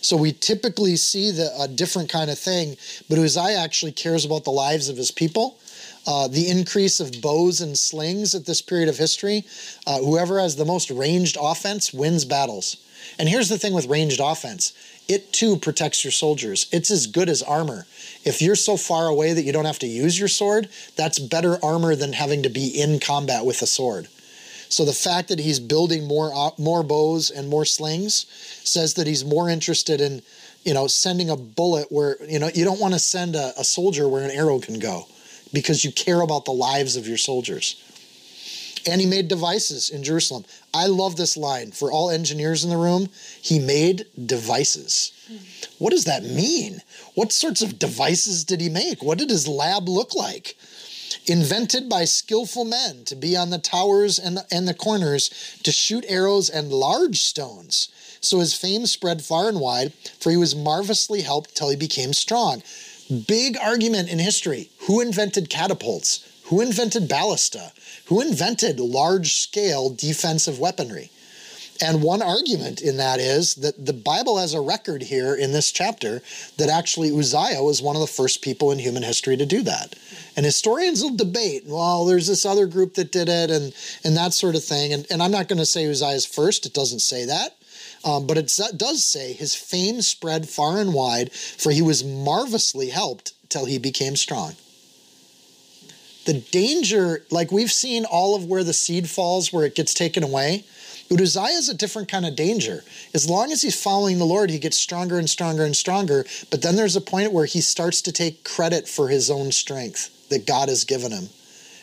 So 0.00 0.16
we 0.16 0.32
typically 0.32 0.96
see 0.96 1.30
the, 1.30 1.50
a 1.60 1.68
different 1.68 2.08
kind 2.08 2.30
of 2.30 2.38
thing, 2.38 2.76
but 3.08 3.18
Uzziah 3.18 3.58
actually 3.58 3.92
cares 3.92 4.24
about 4.24 4.44
the 4.44 4.50
lives 4.50 4.88
of 4.88 4.96
his 4.96 5.10
people. 5.10 5.58
Uh, 6.06 6.28
the 6.28 6.48
increase 6.48 7.00
of 7.00 7.20
bows 7.20 7.60
and 7.60 7.76
slings 7.76 8.34
at 8.34 8.46
this 8.46 8.62
period 8.62 8.88
of 8.88 8.96
history, 8.96 9.44
uh, 9.86 9.98
whoever 9.98 10.40
has 10.40 10.56
the 10.56 10.64
most 10.64 10.90
ranged 10.90 11.36
offense 11.38 11.92
wins 11.92 12.24
battles. 12.24 12.78
And 13.18 13.28
here's 13.28 13.50
the 13.50 13.58
thing 13.58 13.74
with 13.74 13.86
ranged 13.86 14.20
offense 14.20 14.72
it 15.08 15.32
too 15.32 15.56
protects 15.56 16.04
your 16.04 16.12
soldiers. 16.12 16.68
It's 16.70 16.90
as 16.90 17.06
good 17.06 17.28
as 17.28 17.42
armor. 17.42 17.86
If 18.24 18.42
you're 18.42 18.56
so 18.56 18.76
far 18.76 19.06
away 19.06 19.32
that 19.32 19.42
you 19.42 19.52
don't 19.52 19.64
have 19.64 19.78
to 19.80 19.86
use 19.86 20.18
your 20.18 20.28
sword, 20.28 20.68
that's 20.96 21.18
better 21.18 21.58
armor 21.64 21.96
than 21.96 22.12
having 22.12 22.42
to 22.42 22.50
be 22.50 22.68
in 22.68 23.00
combat 23.00 23.44
with 23.46 23.62
a 23.62 23.66
sword. 23.66 24.08
So 24.68 24.84
the 24.84 24.92
fact 24.92 25.28
that 25.28 25.38
he's 25.38 25.60
building 25.60 26.06
more 26.06 26.52
more 26.58 26.82
bows 26.82 27.30
and 27.30 27.48
more 27.48 27.64
slings 27.64 28.26
says 28.64 28.94
that 28.94 29.06
he's 29.06 29.24
more 29.24 29.48
interested 29.48 30.00
in, 30.00 30.20
you 30.62 30.74
know, 30.74 30.86
sending 30.86 31.30
a 31.30 31.36
bullet 31.36 31.90
where 31.90 32.16
you 32.28 32.38
know 32.38 32.50
you 32.54 32.64
don't 32.64 32.80
want 32.80 32.92
to 32.92 33.00
send 33.00 33.34
a, 33.34 33.58
a 33.58 33.64
soldier 33.64 34.06
where 34.08 34.22
an 34.22 34.30
arrow 34.30 34.58
can 34.58 34.78
go, 34.78 35.06
because 35.54 35.84
you 35.84 35.92
care 35.92 36.20
about 36.20 36.44
the 36.44 36.52
lives 36.52 36.96
of 36.96 37.08
your 37.08 37.16
soldiers. 37.16 37.82
And 38.86 39.00
he 39.00 39.06
made 39.06 39.28
devices 39.28 39.90
in 39.90 40.02
Jerusalem. 40.02 40.44
I 40.72 40.86
love 40.86 41.16
this 41.16 41.36
line 41.36 41.72
for 41.72 41.90
all 41.90 42.10
engineers 42.10 42.64
in 42.64 42.70
the 42.70 42.76
room. 42.76 43.08
He 43.40 43.58
made 43.58 44.06
devices. 44.26 45.12
What 45.78 45.90
does 45.90 46.04
that 46.04 46.22
mean? 46.24 46.82
What 47.14 47.32
sorts 47.32 47.62
of 47.62 47.78
devices 47.78 48.44
did 48.44 48.60
he 48.60 48.68
make? 48.68 49.02
What 49.02 49.18
did 49.18 49.30
his 49.30 49.48
lab 49.48 49.88
look 49.88 50.14
like? 50.14 50.56
invented 51.26 51.88
by 51.88 52.04
skillful 52.04 52.64
men 52.64 53.04
to 53.04 53.14
be 53.14 53.36
on 53.36 53.50
the 53.50 53.58
towers 53.58 54.18
and 54.18 54.36
the, 54.36 54.46
and 54.50 54.66
the 54.66 54.74
corners 54.74 55.58
to 55.62 55.72
shoot 55.72 56.04
arrows 56.08 56.48
and 56.48 56.72
large 56.72 57.20
stones. 57.20 57.88
So 58.20 58.40
his 58.40 58.54
fame 58.54 58.86
spread 58.86 59.22
far 59.22 59.48
and 59.48 59.60
wide, 59.60 59.92
for 60.20 60.30
he 60.30 60.36
was 60.36 60.56
marvelously 60.56 61.22
helped 61.22 61.54
till 61.54 61.70
he 61.70 61.76
became 61.76 62.12
strong. 62.12 62.62
Big 63.26 63.56
argument 63.58 64.10
in 64.10 64.18
history. 64.18 64.70
Who 64.80 65.00
invented 65.00 65.50
catapults? 65.50 66.24
Who 66.48 66.60
invented 66.62 67.08
ballista? 67.08 67.72
Who 68.06 68.20
invented 68.20 68.80
large 68.80 69.34
scale 69.34 69.90
defensive 69.90 70.58
weaponry? 70.58 71.10
And 71.80 72.02
one 72.02 72.22
argument 72.22 72.80
in 72.80 72.96
that 72.96 73.20
is 73.20 73.54
that 73.56 73.84
the 73.84 73.92
Bible 73.92 74.38
has 74.38 74.54
a 74.54 74.60
record 74.60 75.02
here 75.02 75.34
in 75.34 75.52
this 75.52 75.70
chapter 75.70 76.22
that 76.56 76.68
actually 76.68 77.16
Uzziah 77.16 77.62
was 77.62 77.82
one 77.82 77.94
of 77.94 78.00
the 78.00 78.08
first 78.08 78.42
people 78.42 78.72
in 78.72 78.78
human 78.78 79.02
history 79.02 79.36
to 79.36 79.46
do 79.46 79.62
that. 79.62 79.94
And 80.36 80.44
historians 80.44 81.02
will 81.02 81.14
debate, 81.14 81.64
well, 81.66 82.04
there's 82.04 82.26
this 82.26 82.44
other 82.44 82.66
group 82.66 82.94
that 82.94 83.12
did 83.12 83.28
it 83.28 83.50
and, 83.50 83.72
and 84.02 84.16
that 84.16 84.32
sort 84.32 84.56
of 84.56 84.64
thing. 84.64 84.92
And, 84.92 85.06
and 85.10 85.22
I'm 85.22 85.30
not 85.30 85.48
going 85.48 85.58
to 85.58 85.66
say 85.66 85.88
Uzziah's 85.88 86.26
first, 86.26 86.66
it 86.66 86.74
doesn't 86.74 87.00
say 87.00 87.26
that. 87.26 87.56
Um, 88.04 88.26
but 88.26 88.38
it 88.38 88.58
does 88.76 89.04
say 89.04 89.32
his 89.32 89.54
fame 89.54 90.02
spread 90.02 90.48
far 90.48 90.78
and 90.78 90.94
wide, 90.94 91.32
for 91.32 91.70
he 91.72 91.82
was 91.82 92.04
marvelously 92.04 92.88
helped 92.88 93.34
till 93.48 93.66
he 93.66 93.78
became 93.78 94.16
strong. 94.16 94.54
The 96.28 96.40
danger, 96.52 97.24
like 97.30 97.50
we've 97.50 97.72
seen 97.72 98.04
all 98.04 98.36
of 98.36 98.44
where 98.44 98.62
the 98.62 98.74
seed 98.74 99.08
falls, 99.08 99.52
where 99.52 99.64
it 99.64 99.74
gets 99.74 99.94
taken 99.94 100.22
away 100.22 100.64
but 101.08 101.20
Uzziah 101.20 101.56
is 101.56 101.68
a 101.68 101.74
different 101.74 102.08
kind 102.08 102.26
of 102.26 102.36
danger. 102.36 102.84
As 103.14 103.28
long 103.28 103.50
as 103.50 103.62
he's 103.62 103.80
following 103.80 104.18
the 104.18 104.26
Lord, 104.26 104.50
he 104.50 104.58
gets 104.58 104.76
stronger 104.76 105.18
and 105.18 105.28
stronger 105.28 105.64
and 105.64 105.74
stronger. 105.74 106.26
But 106.50 106.62
then 106.62 106.76
there's 106.76 106.96
a 106.96 107.00
point 107.00 107.32
where 107.32 107.46
he 107.46 107.60
starts 107.60 108.02
to 108.02 108.12
take 108.12 108.44
credit 108.44 108.86
for 108.86 109.08
his 109.08 109.30
own 109.30 109.52
strength 109.52 110.28
that 110.28 110.46
God 110.46 110.68
has 110.68 110.84
given 110.84 111.12
him. 111.12 111.30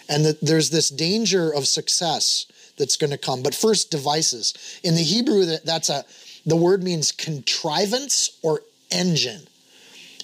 And 0.08 0.26
that 0.26 0.42
there's 0.42 0.70
this 0.70 0.90
danger 0.90 1.52
of 1.52 1.68
success 1.68 2.46
that's 2.78 2.98
going 2.98 3.10
to 3.10 3.18
come. 3.18 3.42
But 3.42 3.56
first, 3.56 3.90
devices. 3.90 4.54
In 4.84 4.94
the 4.94 5.02
Hebrew, 5.02 5.46
that's 5.64 5.90
a 5.90 6.06
the 6.46 6.56
word 6.56 6.84
means 6.84 7.12
contrivance 7.12 8.38
or 8.44 8.62
engine. 8.92 9.48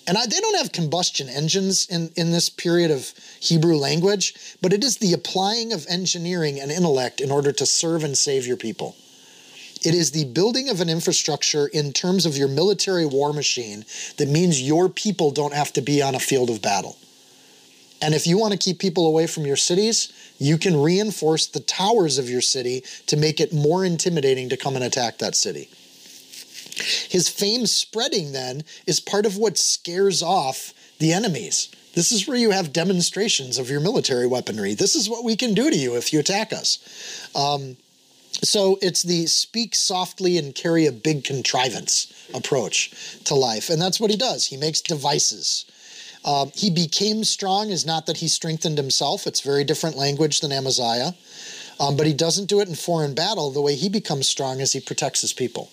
And 0.08 0.18
I, 0.18 0.26
they 0.26 0.40
don't 0.40 0.58
have 0.58 0.72
combustion 0.72 1.30
engines 1.30 1.88
in, 1.88 2.12
in 2.16 2.32
this 2.32 2.50
period 2.50 2.92
of 2.92 3.14
Hebrew 3.40 3.76
language, 3.76 4.58
but 4.62 4.74
it 4.74 4.84
is 4.84 4.98
the 4.98 5.14
applying 5.14 5.74
of 5.74 5.86
engineering 5.88 6.60
and 6.60 6.72
intellect 6.72 7.22
in 7.22 7.32
order 7.32 7.52
to 7.52 7.66
serve 7.66 8.04
and 8.04 8.18
save 8.18 8.48
your 8.48 8.58
people. 8.58 8.96
It 9.84 9.96
is 9.96 10.12
the 10.12 10.26
building 10.26 10.70
of 10.70 10.80
an 10.80 10.90
infrastructure 10.90 11.68
in 11.68 11.92
terms 11.92 12.26
of 12.26 12.38
your 12.38 12.48
military 12.48 13.06
war 13.06 13.34
machine 13.34 13.86
that 14.18 14.28
means 14.28 14.62
your 14.62 14.90
people 14.90 15.32
don't 15.32 15.54
have 15.54 15.74
to 15.74 15.82
be 15.82 16.02
on 16.02 16.14
a 16.14 16.20
field 16.20 16.50
of 16.50 16.62
battle. 16.62 16.98
And 18.02 18.16
if 18.16 18.26
you 18.26 18.38
want 18.38 18.52
to 18.54 18.60
keep 18.60 18.80
people 18.80 19.06
away 19.06 19.28
from 19.28 19.46
your 19.46 19.56
cities, 19.56 20.12
you 20.40 20.58
can 20.58 20.82
reinforce 20.82 21.48
the 21.48 21.60
towers 21.60 22.18
of 22.18 22.30
your 22.30 22.42
city 22.42 22.84
to 23.08 23.18
make 23.18 23.40
it 23.40 23.54
more 23.54 23.86
intimidating 23.86 24.50
to 24.50 24.58
come 24.58 24.76
and 24.76 24.84
attack 24.84 25.20
that 25.20 25.36
city. 25.36 25.70
His 26.82 27.30
fame 27.30 27.66
spreading 27.66 28.32
then 28.32 28.64
is 28.86 29.00
part 29.00 29.26
of 29.26 29.38
what 29.38 29.58
scares 29.58 30.22
off 30.22 30.74
the 31.00 31.14
enemies. 31.14 31.70
This 31.94 32.12
is 32.12 32.28
where 32.28 32.38
you 32.38 32.52
have 32.52 32.72
demonstrations 32.72 33.58
of 33.58 33.70
your 33.70 33.82
military 33.82 34.28
weaponry. 34.28 34.74
This 34.74 34.96
is 34.96 35.10
what 35.10 35.26
we 35.26 35.36
can 35.36 35.54
do 35.54 35.70
to 35.70 35.76
you 35.76 35.96
if 35.96 36.14
you 36.14 36.20
attack 36.20 36.54
us. 36.54 36.80
Um, 37.36 37.76
so 38.44 38.80
it's 38.82 39.04
the 39.04 39.28
speak 39.28 39.76
softly 39.76 40.38
and 40.38 40.56
carry 40.56 40.86
a 40.86 40.92
big 40.92 41.24
contrivance 41.24 42.30
approach 42.34 43.20
to 43.26 43.36
life. 43.36 43.70
And 43.70 43.82
that's 43.82 44.00
what 44.00 44.10
he 44.10 44.18
does. 44.18 44.48
He 44.48 44.58
makes 44.58 44.82
devices. 44.82 45.66
Uh, 46.24 46.46
he 46.54 46.70
became 46.70 47.24
strong 47.24 47.70
is 47.70 47.86
not 47.86 48.06
that 48.06 48.18
he 48.18 48.28
strengthened 48.28 48.78
himself. 48.78 49.28
It's 49.28 49.42
very 49.42 49.64
different 49.64 49.98
language 49.98 50.40
than 50.40 50.52
Amaziah. 50.52 51.14
Um, 51.80 51.98
but 51.98 52.06
he 52.06 52.14
doesn't 52.14 52.46
do 52.46 52.62
it 52.62 52.70
in 52.70 52.76
foreign 52.76 53.16
battle. 53.16 53.50
The 53.52 53.62
way 53.62 53.76
he 53.76 53.90
becomes 53.90 54.30
strong 54.30 54.60
is 54.60 54.72
he 54.72 54.80
protects 54.80 55.22
his 55.22 55.34
people. 55.34 55.72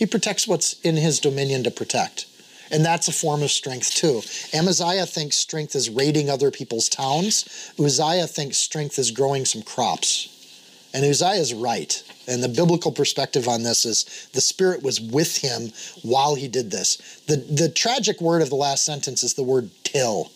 He 0.00 0.06
protects 0.06 0.48
what's 0.48 0.80
in 0.80 0.96
his 0.96 1.20
dominion 1.20 1.62
to 1.64 1.70
protect. 1.70 2.24
And 2.70 2.82
that's 2.82 3.06
a 3.06 3.12
form 3.12 3.42
of 3.42 3.50
strength 3.50 3.94
too. 3.94 4.22
Amaziah 4.54 5.04
thinks 5.04 5.36
strength 5.36 5.76
is 5.76 5.90
raiding 5.90 6.30
other 6.30 6.50
people's 6.50 6.88
towns. 6.88 7.44
Uzziah 7.78 8.26
thinks 8.26 8.56
strength 8.56 8.98
is 8.98 9.10
growing 9.10 9.44
some 9.44 9.60
crops. 9.60 10.88
And 10.94 11.04
Uzziah 11.04 11.42
is 11.42 11.52
right. 11.52 12.02
And 12.26 12.42
the 12.42 12.48
biblical 12.48 12.92
perspective 12.92 13.46
on 13.46 13.62
this 13.62 13.84
is 13.84 14.30
the 14.32 14.40
Spirit 14.40 14.82
was 14.82 15.02
with 15.02 15.36
him 15.36 15.70
while 16.00 16.34
he 16.34 16.48
did 16.48 16.70
this. 16.70 16.96
The, 17.26 17.36
the 17.36 17.68
tragic 17.68 18.22
word 18.22 18.40
of 18.40 18.48
the 18.48 18.56
last 18.56 18.86
sentence 18.86 19.22
is 19.22 19.34
the 19.34 19.42
word 19.42 19.68
till. 19.84 20.32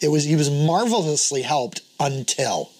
It 0.00 0.08
was 0.08 0.24
he 0.24 0.34
was 0.34 0.50
marvelously 0.50 1.42
helped 1.42 1.82
until. 2.00 2.70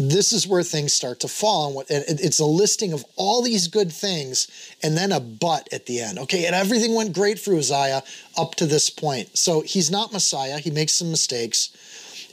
This 0.00 0.32
is 0.32 0.46
where 0.46 0.62
things 0.62 0.92
start 0.92 1.20
to 1.20 1.28
fall. 1.28 1.66
And, 1.66 1.74
what, 1.74 1.86
it's 1.90 2.38
a 2.38 2.44
listing 2.44 2.92
of 2.92 3.04
all 3.16 3.42
these 3.42 3.68
good 3.68 3.92
things 3.92 4.48
and 4.82 4.96
then 4.96 5.12
a 5.12 5.20
but 5.20 5.68
at 5.72 5.86
the 5.86 6.00
end. 6.00 6.18
Okay, 6.18 6.46
and 6.46 6.54
everything 6.54 6.94
went 6.94 7.12
great 7.12 7.38
for 7.38 7.54
Uzziah 7.54 8.02
up 8.38 8.54
to 8.56 8.66
this 8.66 8.90
point. 8.90 9.36
So 9.36 9.60
he's 9.62 9.90
not 9.90 10.12
Messiah. 10.12 10.58
He 10.58 10.70
makes 10.70 10.94
some 10.94 11.10
mistakes. 11.10 11.70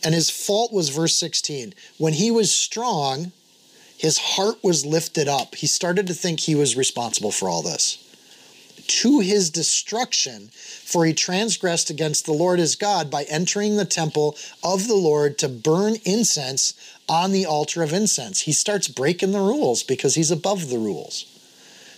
And 0.04 0.14
his 0.14 0.30
fault 0.30 0.72
was 0.72 0.90
verse 0.90 1.16
16. 1.16 1.74
When 1.98 2.14
he 2.14 2.32
was 2.32 2.52
strong, 2.52 3.32
his 3.98 4.18
heart 4.20 4.64
was 4.64 4.86
lifted 4.86 5.28
up. 5.28 5.56
He 5.56 5.68
started 5.68 6.08
to 6.08 6.14
think 6.14 6.40
he 6.40 6.56
was 6.56 6.78
responsible 6.78 7.32
for 7.32 7.50
all 7.50 7.64
this. 7.64 8.04
To 9.02 9.20
his 9.20 9.50
destruction, 9.50 10.50
for 10.54 11.06
he 11.06 11.14
transgressed 11.14 11.90
against 11.90 12.26
the 12.26 12.32
Lord 12.32 12.60
his 12.60 12.76
God 12.76 13.12
by 13.12 13.24
entering 13.24 13.76
the 13.76 13.86
temple 13.86 14.38
of 14.64 14.88
the 14.88 14.96
Lord 14.96 15.38
to 15.40 15.50
burn 15.50 15.96
incense 16.06 16.74
on 17.10 17.32
the 17.32 17.46
altar 17.46 17.84
of 17.84 17.94
incense. 17.94 18.42
He 18.42 18.52
starts 18.52 18.88
breaking 18.88 19.32
the 19.32 19.40
rules 19.40 19.84
because 19.84 20.16
he's 20.16 20.32
above 20.32 20.70
the 20.70 20.80
rules. 20.80 21.26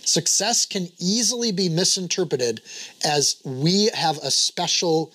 Success 0.02 0.66
can 0.66 0.88
easily 0.98 1.52
be 1.52 1.68
misinterpreted 1.68 2.60
as 3.04 3.40
we 3.44 3.90
have 3.94 4.18
a 4.18 4.30
special, 4.30 5.12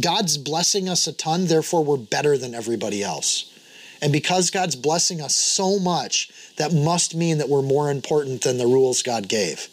God's 0.00 0.36
blessing 0.36 0.88
us 0.88 1.06
a 1.06 1.12
ton, 1.12 1.46
therefore 1.46 1.84
we're 1.84 1.96
better 1.96 2.36
than 2.36 2.54
everybody 2.54 3.02
else. 3.02 3.50
And 4.02 4.12
because 4.12 4.50
God's 4.50 4.76
blessing 4.76 5.20
us 5.20 5.34
so 5.34 5.78
much, 5.78 6.30
that 6.56 6.72
must 6.72 7.14
mean 7.14 7.38
that 7.38 7.48
we're 7.48 7.62
more 7.62 7.90
important 7.90 8.42
than 8.42 8.58
the 8.58 8.66
rules 8.66 9.02
God 9.02 9.28
gave. 9.28 9.68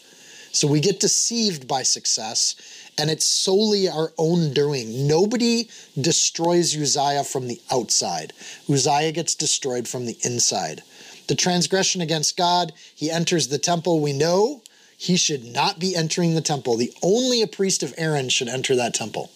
So 0.53 0.67
we 0.67 0.79
get 0.79 0.99
deceived 0.99 1.67
by 1.67 1.83
success, 1.83 2.55
and 3.01 3.09
it's 3.09 3.25
solely 3.25 3.89
our 3.89 4.13
own 4.19 4.53
doing. 4.53 5.07
Nobody 5.07 5.67
destroys 5.99 6.77
Uzziah 6.77 7.23
from 7.23 7.47
the 7.47 7.59
outside, 7.71 8.31
Uzziah 8.69 9.11
gets 9.11 9.33
destroyed 9.33 9.87
from 9.87 10.05
the 10.05 10.17
inside. 10.21 10.83
The 11.27 11.33
transgression 11.33 12.01
against 12.01 12.37
God, 12.37 12.73
he 12.93 13.09
enters 13.09 13.47
the 13.47 13.57
temple. 13.57 14.01
We 14.01 14.13
know 14.13 14.61
he 14.97 15.17
should 15.17 15.43
not 15.43 15.79
be 15.79 15.95
entering 15.95 16.35
the 16.35 16.41
temple. 16.41 16.77
The 16.77 16.93
only 17.01 17.41
a 17.41 17.47
priest 17.47 17.81
of 17.81 17.95
Aaron 17.97 18.29
should 18.29 18.47
enter 18.47 18.75
that 18.75 18.93
temple. 18.93 19.31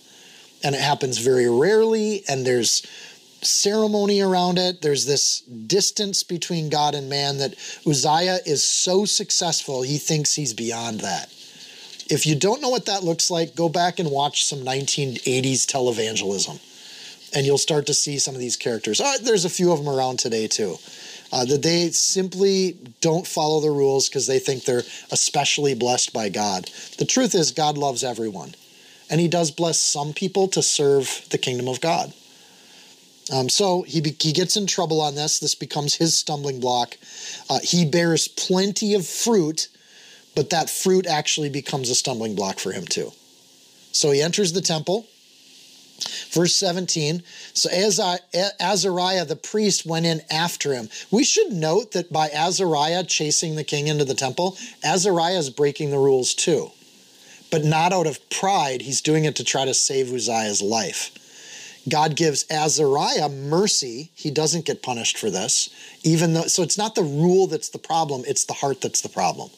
And 0.64 0.76
it 0.76 0.82
happens 0.82 1.18
very 1.18 1.50
rarely, 1.50 2.24
and 2.28 2.46
there's 2.46 2.86
ceremony 3.42 4.22
around 4.22 4.60
it. 4.60 4.84
There's 4.84 5.06
this 5.06 5.40
distance 5.42 6.22
between 6.22 6.70
God 6.70 6.94
and 6.94 7.10
man 7.10 7.40
that 7.40 7.56
Uzziah 7.88 8.40
is 8.46 8.64
so 8.64 9.06
successful, 9.06 9.82
he 9.82 9.98
thinks 9.98 10.36
he's 10.36 10.54
beyond 10.54 11.00
that. 11.00 11.32
If 12.08 12.26
you 12.26 12.36
don't 12.36 12.62
know 12.62 12.70
what 12.70 12.86
that 12.86 13.04
looks 13.04 13.32
like, 13.32 13.56
go 13.56 13.68
back 13.68 14.00
and 14.00 14.12
watch 14.12 14.46
some 14.46 14.60
1980s 14.60 15.66
televangelism, 15.66 16.60
and 17.36 17.46
you'll 17.46 17.58
start 17.58 17.88
to 17.88 17.94
see 17.94 18.20
some 18.20 18.36
of 18.36 18.40
these 18.40 18.58
characters. 18.58 19.02
Oh, 19.04 19.18
there's 19.22 19.46
a 19.46 19.50
few 19.50 19.72
of 19.72 19.84
them 19.84 19.94
around 19.94 20.20
today, 20.20 20.48
too. 20.48 20.78
Uh, 21.32 21.44
that 21.46 21.64
they 21.64 21.90
simply 21.90 22.78
don't 23.02 23.26
follow 23.26 23.60
the 23.60 23.72
rules 23.72 24.08
because 24.08 24.28
they 24.28 24.40
think 24.40 24.64
they're 24.64 24.84
especially 25.12 25.74
blessed 25.74 26.14
by 26.14 26.30
God. 26.30 26.70
The 26.98 27.06
truth 27.06 27.34
is, 27.34 27.52
God 27.52 27.78
loves 27.78 28.04
everyone, 28.04 28.54
and 29.10 29.20
He 29.20 29.28
does 29.28 29.50
bless 29.50 29.80
some 29.80 30.14
people 30.14 30.48
to 30.50 30.62
serve 30.62 31.26
the 31.32 31.40
kingdom 31.40 31.68
of 31.68 31.82
God. 31.82 32.14
Um, 33.34 33.50
so 33.50 33.82
he, 33.84 34.02
be, 34.02 34.16
he 34.20 34.32
gets 34.32 34.56
in 34.56 34.68
trouble 34.68 35.02
on 35.02 35.16
this. 35.16 35.40
This 35.40 35.56
becomes 35.56 35.96
his 35.96 36.16
stumbling 36.16 36.60
block. 36.60 36.98
Uh, 37.50 37.60
he 37.64 37.86
bears 37.86 38.28
plenty 38.28 38.94
of 38.94 39.08
fruit, 39.08 39.68
but 40.36 40.50
that 40.50 40.70
fruit 40.70 41.08
actually 41.08 41.50
becomes 41.50 41.90
a 41.90 41.96
stumbling 41.96 42.36
block 42.36 42.60
for 42.60 42.72
him 42.72 42.86
too. 42.86 43.12
So 43.92 44.12
he 44.12 44.22
enters 44.22 44.54
the 44.54 44.62
temple. 44.62 45.08
Verse 46.32 46.54
17. 46.56 47.24
So 47.54 47.70
Azariah 48.60 49.26
the 49.26 49.38
priest 49.38 49.86
went 49.86 50.06
in 50.06 50.22
after 50.30 50.74
him. 50.74 50.90
We 51.10 51.24
should 51.24 51.54
note 51.54 51.94
that 51.94 52.12
by 52.12 52.28
Azariah 52.28 53.06
chasing 53.06 53.56
the 53.56 53.64
king 53.64 53.88
into 53.88 54.04
the 54.04 54.14
temple, 54.14 54.58
Azariah 54.84 55.38
is 55.38 55.50
breaking 55.50 55.92
the 55.92 55.98
rules 55.98 56.34
too. 56.34 56.72
But 57.50 57.64
not 57.64 57.94
out 57.94 58.08
of 58.08 58.30
pride, 58.30 58.82
he's 58.82 59.00
doing 59.00 59.24
it 59.24 59.38
to 59.38 59.46
try 59.46 59.64
to 59.64 59.74
save 59.74 60.12
Uzziah's 60.12 60.62
life. 60.62 61.12
God 61.88 62.18
gives 62.18 62.46
Azariah 62.52 63.30
mercy. 63.30 64.12
He 64.16 64.32
doesn't 64.32 64.66
get 64.66 64.84
punished 64.84 65.18
for 65.18 65.30
this, 65.30 65.70
even 66.04 66.34
though, 66.34 66.48
so 66.48 66.64
it's 66.64 66.78
not 66.78 66.96
the 66.96 67.04
rule 67.04 67.48
that's 67.48 67.70
the 67.70 67.80
problem, 67.80 68.24
it's 68.28 68.44
the 68.44 68.54
heart 68.54 68.82
that's 68.82 69.02
the 69.02 69.10
problem. 69.10 69.50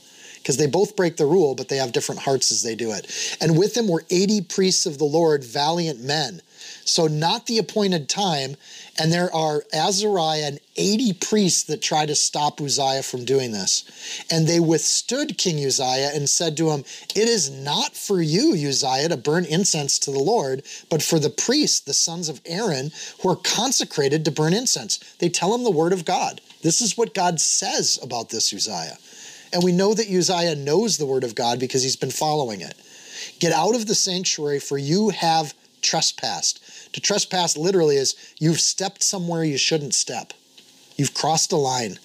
Because 0.48 0.56
they 0.56 0.66
both 0.66 0.95
break 0.95 1.18
the 1.18 1.26
rule, 1.26 1.56
but 1.56 1.68
they 1.68 1.76
have 1.76 1.91
different 1.91 2.22
hearts 2.22 2.54
as 2.54 2.64
they 2.64 2.74
do 2.74 2.93
it. 2.93 3.38
And 3.41 3.58
with 3.58 3.74
them 3.74 3.89
were 3.89 4.06
80 4.10 4.43
priests 4.43 4.86
of 4.86 4.98
the 4.98 5.04
Lord, 5.04 5.43
valiant 5.43 6.02
men 6.02 6.41
so, 6.88 7.08
not 7.08 7.48
the 7.48 7.58
appointed 7.58 8.08
time. 8.08 8.56
And 9.00 9.12
there 9.12 9.34
are 9.36 9.66
Azariah 9.74 10.45
and 10.48 10.60
80 10.76 11.14
priests 11.14 11.64
that 11.64 11.82
try 11.82 12.06
to 12.06 12.16
stop 12.16 12.60
Uzziah 12.62 13.04
from 13.04 13.26
doing 13.26 13.52
this. 13.52 14.24
And 14.32 14.48
they 14.48 14.60
withstood 14.60 15.38
King 15.38 15.64
Uzziah 15.64 16.12
and 16.16 16.30
said 16.30 16.58
to 16.58 16.72
him, 16.72 16.86
It 17.14 17.28
is 17.28 17.50
not 17.52 17.95
for 17.95 18.22
you, 18.22 18.54
Uzziah, 18.54 19.10
to 19.10 19.18
burn 19.18 19.45
incense 19.45 20.00
to 20.00 20.12
the 20.12 20.20
Lord, 20.20 20.64
but 20.89 21.04
for 21.04 21.20
the 21.20 21.30
priests, 21.30 21.82
the 21.82 21.93
sons 21.93 22.30
of 22.30 22.41
Aaron, 22.45 22.91
who 23.22 23.30
are 23.30 23.36
consecrated 23.36 24.26
to 24.26 24.32
burn 24.32 24.54
incense. 24.54 24.98
They 25.20 25.30
tell 25.30 25.54
him 25.54 25.64
the 25.64 25.72
word 25.72 25.93
of 25.93 26.06
God. 26.06 26.41
This 26.64 26.82
is 26.82 26.98
what 26.98 27.14
God 27.14 27.39
says 27.39 28.00
about 28.02 28.30
this 28.30 28.54
Uzziah. 28.54 28.98
And 29.54 29.64
we 29.64 29.72
know 29.72 29.93
that 29.93 30.10
Uzziah 30.10 30.56
knows 30.56 30.98
the 30.98 31.06
word 31.06 31.24
of 31.24 31.36
God 31.36 31.60
because 31.60 31.84
he's 31.84 31.95
been 31.95 32.12
following 32.12 32.62
it. 32.62 32.76
Get 33.39 33.54
out 33.54 33.76
of 33.76 33.88
the 33.88 33.95
sanctuary, 33.95 34.60
for 34.60 34.78
you 34.78 35.10
have 35.10 35.54
trespassed. 35.82 36.93
To 36.93 37.02
trespass 37.02 37.58
literally 37.58 37.98
is 37.98 38.16
you've 38.39 38.60
stepped 38.60 39.04
somewhere 39.04 39.43
you 39.43 39.58
shouldn't 39.58 39.93
step. 39.93 40.34
You've 40.95 41.14
crossed 41.14 41.52
a 41.52 41.58
line. 41.58 42.00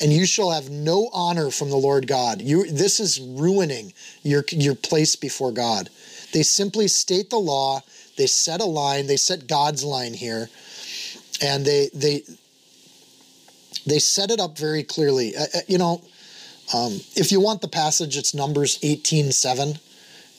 And 0.00 0.12
you 0.12 0.26
shall 0.26 0.50
have 0.50 0.70
no 0.70 1.08
honor 1.12 1.50
from 1.50 1.70
the 1.70 1.76
Lord 1.76 2.08
God. 2.08 2.42
You, 2.42 2.68
this 2.70 2.98
is 2.98 3.20
ruining 3.20 3.92
your, 4.22 4.44
your 4.50 4.74
place 4.74 5.14
before 5.14 5.52
God. 5.52 5.88
They 6.32 6.42
simply 6.42 6.88
state 6.88 7.30
the 7.30 7.38
law, 7.38 7.82
they 8.16 8.26
set 8.26 8.60
a 8.60 8.64
line, 8.64 9.06
they 9.06 9.16
set 9.16 9.46
God's 9.46 9.84
line 9.84 10.14
here, 10.14 10.50
and 11.40 11.64
they 11.64 11.88
they 11.94 12.22
they 13.86 13.98
set 13.98 14.30
it 14.30 14.40
up 14.40 14.58
very 14.58 14.82
clearly. 14.82 15.36
Uh, 15.36 15.44
uh 15.54 15.60
you 15.68 15.78
know, 15.78 16.02
um, 16.74 17.00
if 17.16 17.32
you 17.32 17.40
want 17.40 17.62
the 17.62 17.68
passage, 17.68 18.16
it's 18.16 18.34
Numbers 18.34 18.78
18 18.82 19.32
7. 19.32 19.78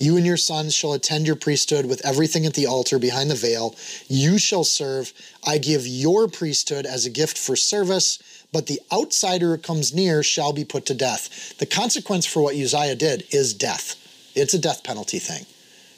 You 0.02 0.16
and 0.16 0.26
your 0.26 0.38
sons 0.38 0.74
shall 0.74 0.94
attend 0.94 1.28
your 1.28 1.36
priesthood 1.36 1.86
with 1.86 2.06
everything 2.06 2.46
at 2.46 2.54
the 2.54 2.68
altar 2.68 3.00
behind 3.00 3.30
the 3.30 3.36
veil. 3.36 3.76
You 4.08 4.38
shall 4.38 4.64
serve. 4.64 5.12
I 5.46 5.58
give 5.58 5.86
your 5.86 6.30
priesthood 6.30 6.86
as 6.86 7.06
a 7.06 7.10
gift 7.10 7.38
for 7.38 7.58
service, 7.58 8.46
but 8.54 8.68
the 8.68 8.80
outsider 8.94 9.50
who 9.50 9.58
comes 9.58 9.94
near 9.94 10.24
shall 10.24 10.54
be 10.54 10.64
put 10.64 10.86
to 10.86 10.94
death. 10.94 11.58
The 11.58 11.66
consequence 11.66 12.26
for 12.26 12.42
what 12.42 12.56
Uzziah 12.56 12.96
did 12.96 13.26
is 13.32 13.54
death. 13.54 13.98
It's 14.36 14.54
a 14.54 14.60
death 14.60 14.86
penalty 14.86 15.20
thing. 15.20 15.46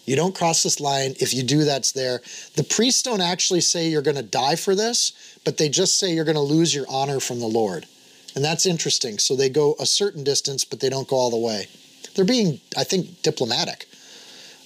You 0.05 0.15
don't 0.15 0.34
cross 0.34 0.63
this 0.63 0.79
line. 0.79 1.13
If 1.19 1.32
you 1.32 1.43
do, 1.43 1.63
that's 1.63 1.91
there. 1.91 2.21
The 2.55 2.63
priests 2.63 3.03
don't 3.03 3.21
actually 3.21 3.61
say 3.61 3.88
you're 3.88 4.01
going 4.01 4.17
to 4.17 4.23
die 4.23 4.55
for 4.55 4.73
this, 4.73 5.39
but 5.45 5.57
they 5.57 5.69
just 5.69 5.99
say 5.99 6.11
you're 6.11 6.25
going 6.25 6.36
to 6.36 6.41
lose 6.41 6.73
your 6.73 6.86
honor 6.89 7.19
from 7.19 7.39
the 7.39 7.45
Lord. 7.45 7.86
And 8.36 8.43
that's 8.43 8.65
interesting. 8.65 9.17
So 9.17 9.36
they 9.36 9.49
go 9.49 9.75
a 9.79 9.86
certain 9.86 10.23
distance, 10.23 10.63
but 10.63 10.79
they 10.79 10.89
don't 10.89 11.07
go 11.07 11.17
all 11.17 11.29
the 11.29 11.38
way. 11.38 11.67
They're 12.15 12.25
being, 12.25 12.59
I 12.77 12.84
think, 12.84 13.21
diplomatic. 13.21 13.88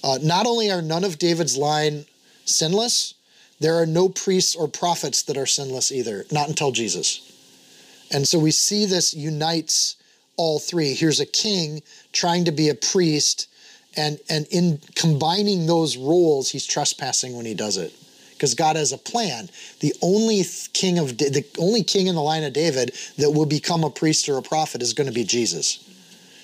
Uh, 0.04 0.18
not 0.22 0.46
only 0.46 0.70
are 0.70 0.82
none 0.82 1.04
of 1.04 1.18
David's 1.18 1.56
line 1.56 2.06
sinless, 2.44 3.14
there 3.58 3.74
are 3.74 3.86
no 3.86 4.08
priests 4.08 4.54
or 4.54 4.68
prophets 4.68 5.22
that 5.22 5.36
are 5.36 5.46
sinless 5.46 5.90
either, 5.90 6.26
not 6.30 6.48
until 6.48 6.70
Jesus. 6.70 7.32
And 8.12 8.26
so 8.28 8.38
we 8.38 8.50
see 8.50 8.84
this 8.84 9.14
unites 9.14 9.96
all 10.36 10.58
three. 10.58 10.94
Here's 10.94 11.20
a 11.20 11.26
king 11.26 11.82
trying 12.12 12.44
to 12.44 12.52
be 12.52 12.68
a 12.68 12.74
priest, 12.74 13.48
and, 13.96 14.20
and 14.28 14.46
in 14.50 14.80
combining 14.94 15.66
those 15.66 15.96
roles, 15.96 16.50
he's 16.50 16.66
trespassing 16.66 17.36
when 17.36 17.46
he 17.46 17.54
does 17.54 17.76
it. 17.76 17.92
Because 18.36 18.54
God 18.54 18.76
has 18.76 18.92
a 18.92 18.98
plan. 18.98 19.48
The 19.80 19.94
only 20.02 20.44
king 20.72 20.98
of 20.98 21.16
the 21.16 21.44
only 21.58 21.82
king 21.82 22.06
in 22.06 22.14
the 22.14 22.22
line 22.22 22.44
of 22.44 22.52
David 22.52 22.94
that 23.16 23.30
will 23.30 23.46
become 23.46 23.82
a 23.82 23.90
priest 23.90 24.28
or 24.28 24.36
a 24.36 24.42
prophet 24.42 24.82
is 24.82 24.92
going 24.92 25.06
to 25.06 25.12
be 25.12 25.24
Jesus. 25.24 25.82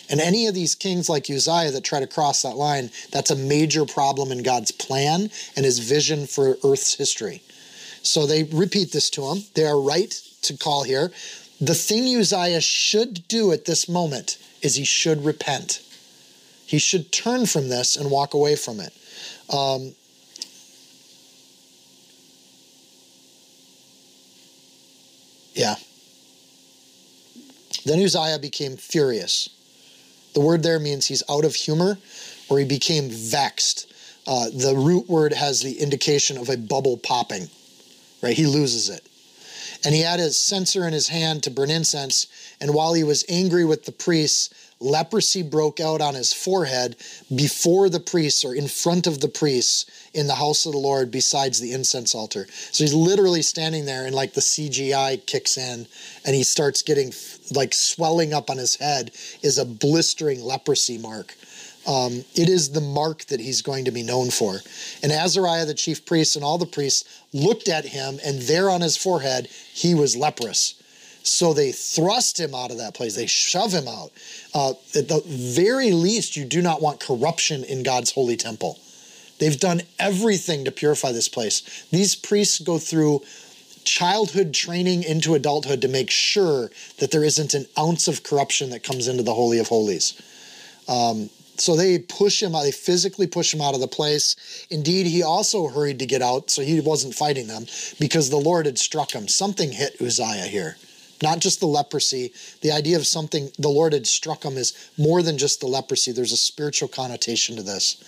And 0.09 0.21
any 0.21 0.47
of 0.47 0.55
these 0.55 0.75
kings 0.75 1.09
like 1.09 1.31
Uzziah 1.31 1.71
that 1.71 1.85
try 1.85 2.01
to 2.01 2.07
cross 2.07 2.43
that 2.43 2.57
line, 2.57 2.91
that's 3.11 3.31
a 3.31 3.37
major 3.37 3.87
problem 3.87 4.31
in 4.33 4.43
God's 4.43 4.71
plan 4.71 5.31
and 5.57 5.65
his 5.65 5.79
vision 5.79 6.27
for 6.27 6.59
Earth's 6.65 6.95
history. 6.95 7.43
So 8.03 8.27
they 8.27 8.43
repeat 8.45 8.93
this 8.93 9.09
to 9.11 9.27
him. 9.29 9.45
They 9.55 9.65
are 9.65 9.81
right 9.81 10.11
to 10.43 10.57
call 10.57 10.83
here. 10.83 11.13
The 11.61 11.75
thing 11.75 12.15
Uzziah 12.17 12.61
should 12.61 13.27
do 13.29 13.53
at 13.53 13.65
this 13.65 13.89
moment 13.89 14.37
is 14.61 14.75
he 14.75 14.85
should 14.85 15.25
repent. 15.25 15.81
He 16.67 16.79
should 16.79 17.13
turn 17.13 17.47
from 17.47 17.69
this 17.69 17.97
and 17.97 18.11
walk 18.11 18.35
away 18.35 18.57
from 18.57 18.81
it. 18.81 18.93
Um, 19.49 19.95
yeah. 25.55 25.77
Then 27.85 28.03
Uzziah 28.03 28.39
became 28.39 28.77
furious. 28.77 29.49
The 30.35 30.41
word 30.41 30.63
there 30.63 30.79
means 30.79 31.07
he's 31.07 31.23
out 31.29 31.45
of 31.45 31.55
humor 31.55 31.99
or 32.49 32.59
he 32.59 32.65
became 32.65 33.11
vexed. 33.11 33.93
Uh, 34.27 34.51
the 34.51 34.75
root 34.77 35.09
word 35.09 35.33
has 35.33 35.63
the 35.63 35.79
indication 35.79 36.39
of 36.39 36.49
a 36.49 36.57
bubble 36.57 36.97
popping, 36.97 37.49
right? 38.23 38.37
He 38.37 38.47
loses 38.47 38.89
it. 38.89 39.05
And 39.85 39.95
he 39.95 40.03
had 40.03 40.21
his 40.21 40.39
censer 40.39 40.87
in 40.87 40.93
his 40.93 41.09
hand 41.09 41.43
to 41.43 41.51
burn 41.51 41.71
incense. 41.71 42.27
And 42.61 42.73
while 42.73 42.95
he 42.95 43.03
was 43.03 43.25
angry 43.29 43.65
with 43.65 43.85
the 43.85 43.93
priests, 43.93 44.62
leprosy 44.83 45.43
broke 45.43 45.81
out 45.81 46.01
on 46.01 46.15
his 46.15 46.33
forehead 46.33 46.97
before 47.35 47.89
the 47.89 48.01
priests 48.01 48.45
or 48.45 48.55
in 48.55 48.69
front 48.69 49.07
of 49.07 49.21
the 49.21 49.29
priests 49.29 50.09
in 50.15 50.27
the 50.27 50.35
house 50.35 50.67
of 50.67 50.73
the 50.73 50.79
Lord 50.79 51.11
besides 51.11 51.61
the 51.61 51.73
incense 51.73 52.15
altar. 52.15 52.47
So 52.51 52.85
he's 52.85 52.95
literally 52.95 53.43
standing 53.43 53.87
there 53.87 54.07
and 54.07 54.15
like 54.15 54.35
the 54.35 54.41
CGI 54.41 55.25
kicks 55.27 55.57
in 55.57 55.87
and 56.25 56.35
he 56.35 56.45
starts 56.45 56.83
getting 56.83 57.13
like 57.55 57.75
swelling 57.75 58.35
up 58.35 58.51
on 58.51 58.59
his 58.59 58.77
head 58.77 59.13
is 59.43 59.59
a 59.59 59.65
blistering 59.65 60.43
leprosy 60.43 60.99
mark. 60.99 61.35
Um, 61.87 62.25
it 62.35 62.49
is 62.49 62.71
the 62.71 62.81
mark 62.81 63.25
that 63.27 63.41
he's 63.41 63.63
going 63.63 63.87
to 63.87 63.91
be 63.91 64.03
known 64.03 64.31
for. 64.31 64.61
And 65.03 65.11
Azariah, 65.11 65.67
the 65.67 65.75
chief 65.75 66.07
priest, 66.07 66.37
and 66.37 66.45
all 66.45 66.59
the 66.59 66.67
priests 66.67 67.23
looked 67.33 67.69
at 67.69 67.85
him, 67.85 68.21
and 68.25 68.41
there 68.43 68.71
on 68.71 68.83
his 68.83 68.97
forehead, 68.97 69.47
he 69.47 69.93
was 69.95 70.17
leprous. 70.17 70.82
So 71.23 71.55
they 71.55 71.73
thrust 71.73 72.39
him 72.39 72.55
out 72.55 72.71
of 72.71 72.79
that 72.79 72.95
place. 72.95 73.15
They 73.15 73.27
shove 73.27 73.73
him 73.73 73.87
out. 73.87 74.11
Uh, 74.55 74.71
at 74.95 75.09
the 75.09 75.23
very 75.27 75.93
least, 75.93 76.37
you 76.37 76.45
do 76.45 76.61
not 76.61 76.83
want 76.83 77.01
corruption 77.01 77.65
in 77.65 77.83
God's 77.83 78.11
holy 78.11 78.37
temple. 78.37 78.79
They've 79.39 79.59
done 79.59 79.83
everything 79.99 80.65
to 80.65 80.73
purify 80.73 81.13
this 81.13 81.29
place. 81.29 81.87
These 81.91 82.15
priests 82.15 82.59
go 82.61 82.79
through 82.79 83.23
childhood 83.85 84.55
training 84.55 85.03
into 85.03 85.35
adulthood 85.35 85.81
to 85.83 85.89
make 85.89 86.11
sure 86.11 86.71
that 86.99 87.11
there 87.11 87.25
isn't 87.25 87.55
an 87.55 87.67
ounce 87.79 88.07
of 88.09 88.23
corruption 88.23 88.71
that 88.71 88.85
comes 88.85 89.09
into 89.09 89.23
the 89.23 89.35
Holy 89.35 89.59
of 89.59 89.69
Holies. 89.69 90.21
Um, 90.89 91.31
so 91.57 91.77
they 91.77 91.99
push 91.99 92.43
him 92.43 92.55
out, 92.55 92.63
they 92.63 92.73
physically 92.73 93.27
push 93.27 93.53
him 93.53 93.61
out 93.61 93.75
of 93.75 93.81
the 93.81 93.89
place. 93.89 94.67
Indeed, 94.71 95.07
he 95.07 95.23
also 95.23 95.69
hurried 95.69 95.99
to 95.99 96.07
get 96.07 96.23
out, 96.23 96.51
so 96.51 96.63
he 96.63 96.81
wasn't 96.81 97.15
fighting 97.15 97.47
them 97.47 97.67
because 98.01 98.31
the 98.31 98.37
Lord 98.37 98.67
had 98.67 98.79
struck 98.79 99.13
him. 99.13 99.29
Something 99.29 99.73
hit 99.73 100.01
Uzziah 100.01 100.47
here 100.47 100.77
not 101.23 101.39
just 101.39 101.61
the 101.61 101.67
leprosy. 101.67 102.33
The 102.61 102.73
idea 102.73 102.97
of 102.97 103.07
something 103.07 103.51
the 103.59 103.69
Lord 103.69 103.93
had 103.93 104.07
struck 104.07 104.45
him 104.45 104.57
is 104.57 104.91
more 104.99 105.23
than 105.23 105.39
just 105.39 105.61
the 105.61 105.67
leprosy. 105.67 106.13
There's 106.13 106.33
a 106.33 106.37
spiritual 106.37 106.89
connotation 106.89 107.57
to 107.57 107.63
this. 107.63 108.03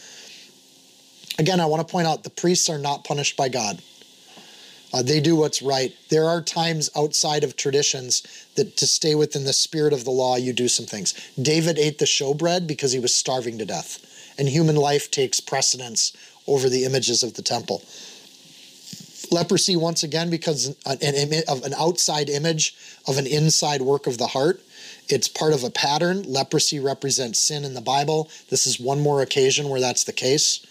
Again, 1.39 1.61
I 1.61 1.67
want 1.67 1.87
to 1.87 1.91
point 1.91 2.07
out 2.07 2.23
the 2.23 2.31
priests 2.31 2.69
are 2.69 2.79
not 2.79 3.05
punished 3.05 3.37
by 3.37 3.49
God. 3.49 3.81
Uh, 4.93 5.03
they 5.03 5.19
do 5.19 5.35
what's 5.35 5.61
right. 5.61 5.93
There 6.09 6.27
are 6.27 6.41
times 6.41 6.89
outside 6.97 7.43
of 7.43 7.57
traditions 7.57 8.23
that 8.55 8.77
to 8.77 8.87
stay 8.87 9.17
within 9.17 9.43
the 9.43 9.53
spirit 9.53 9.93
of 9.93 10.05
the 10.05 10.13
law, 10.13 10.37
you 10.37 10.53
do 10.53 10.69
some 10.69 10.87
things. 10.87 11.15
David 11.41 11.79
ate 11.79 11.99
the 11.99 12.05
showbread 12.05 12.69
because 12.69 12.93
he 12.93 13.01
was 13.01 13.13
starving 13.13 13.59
to 13.59 13.65
death, 13.65 13.99
and 14.39 14.49
human 14.49 14.77
life 14.77 15.11
takes 15.11 15.41
precedence 15.41 16.13
over 16.47 16.69
the 16.69 16.85
images 16.85 17.25
of 17.25 17.35
the 17.35 17.43
temple. 17.43 17.83
Leprosy, 19.35 19.77
once 19.77 20.03
again, 20.03 20.31
because 20.31 20.77
an, 20.87 20.99
an, 21.03 21.43
of 21.49 21.65
an 21.65 21.75
outside 21.75 22.31
image 22.31 22.75
of 23.07 23.19
an 23.19 23.27
inside 23.27 23.83
work 23.83 24.07
of 24.07 24.19
the 24.19 24.29
heart. 24.29 24.61
It's 25.09 25.29
part 25.29 25.53
of 25.53 25.65
a 25.65 25.71
pattern. 25.71 26.23
Leprosy 26.27 26.81
represents 26.81 27.39
sin 27.39 27.65
in 27.65 27.75
the 27.75 27.81
Bible. 27.81 28.31
This 28.49 28.67
is 28.67 28.81
one 28.81 29.01
more 29.01 29.21
occasion 29.21 29.69
where 29.69 29.81
that's 29.81 30.05
the 30.05 30.13
case. 30.13 30.65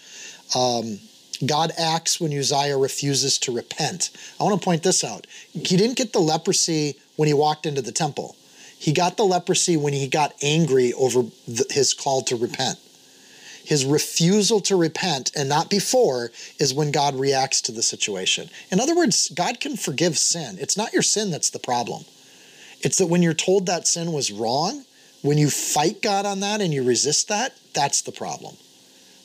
Um, 0.56 0.98
God 1.44 1.72
acts 1.78 2.20
when 2.20 2.36
Uzziah 2.36 2.78
refuses 2.78 3.38
to 3.38 3.52
repent. 3.52 4.10
I 4.40 4.44
want 4.44 4.60
to 4.60 4.64
point 4.64 4.82
this 4.82 5.04
out. 5.04 5.26
He 5.52 5.76
didn't 5.76 5.96
get 5.96 6.12
the 6.12 6.20
leprosy 6.20 6.96
when 7.16 7.28
he 7.28 7.34
walked 7.34 7.66
into 7.66 7.82
the 7.82 7.92
temple. 7.92 8.36
He 8.78 8.92
got 8.92 9.16
the 9.16 9.24
leprosy 9.24 9.76
when 9.76 9.92
he 9.92 10.08
got 10.08 10.34
angry 10.42 10.92
over 10.94 11.22
the, 11.46 11.66
his 11.70 11.94
call 11.94 12.22
to 12.22 12.36
repent. 12.36 12.78
His 13.64 13.84
refusal 13.84 14.60
to 14.60 14.76
repent 14.76 15.32
and 15.34 15.48
not 15.48 15.70
before 15.70 16.30
is 16.58 16.74
when 16.74 16.92
God 16.92 17.14
reacts 17.14 17.62
to 17.62 17.72
the 17.72 17.82
situation. 17.82 18.50
In 18.70 18.78
other 18.78 18.94
words, 18.94 19.30
God 19.30 19.58
can 19.60 19.76
forgive 19.76 20.18
sin. 20.18 20.58
It's 20.60 20.76
not 20.76 20.92
your 20.92 21.02
sin 21.02 21.30
that's 21.30 21.50
the 21.50 21.58
problem. 21.58 22.04
It's 22.82 22.98
that 22.98 23.06
when 23.06 23.22
you're 23.22 23.32
told 23.32 23.66
that 23.66 23.86
sin 23.86 24.12
was 24.12 24.30
wrong, 24.30 24.84
when 25.22 25.38
you 25.38 25.48
fight 25.48 26.02
God 26.02 26.26
on 26.26 26.40
that 26.40 26.60
and 26.60 26.74
you 26.74 26.84
resist 26.84 27.28
that, 27.28 27.54
that's 27.72 28.02
the 28.02 28.12
problem. 28.12 28.56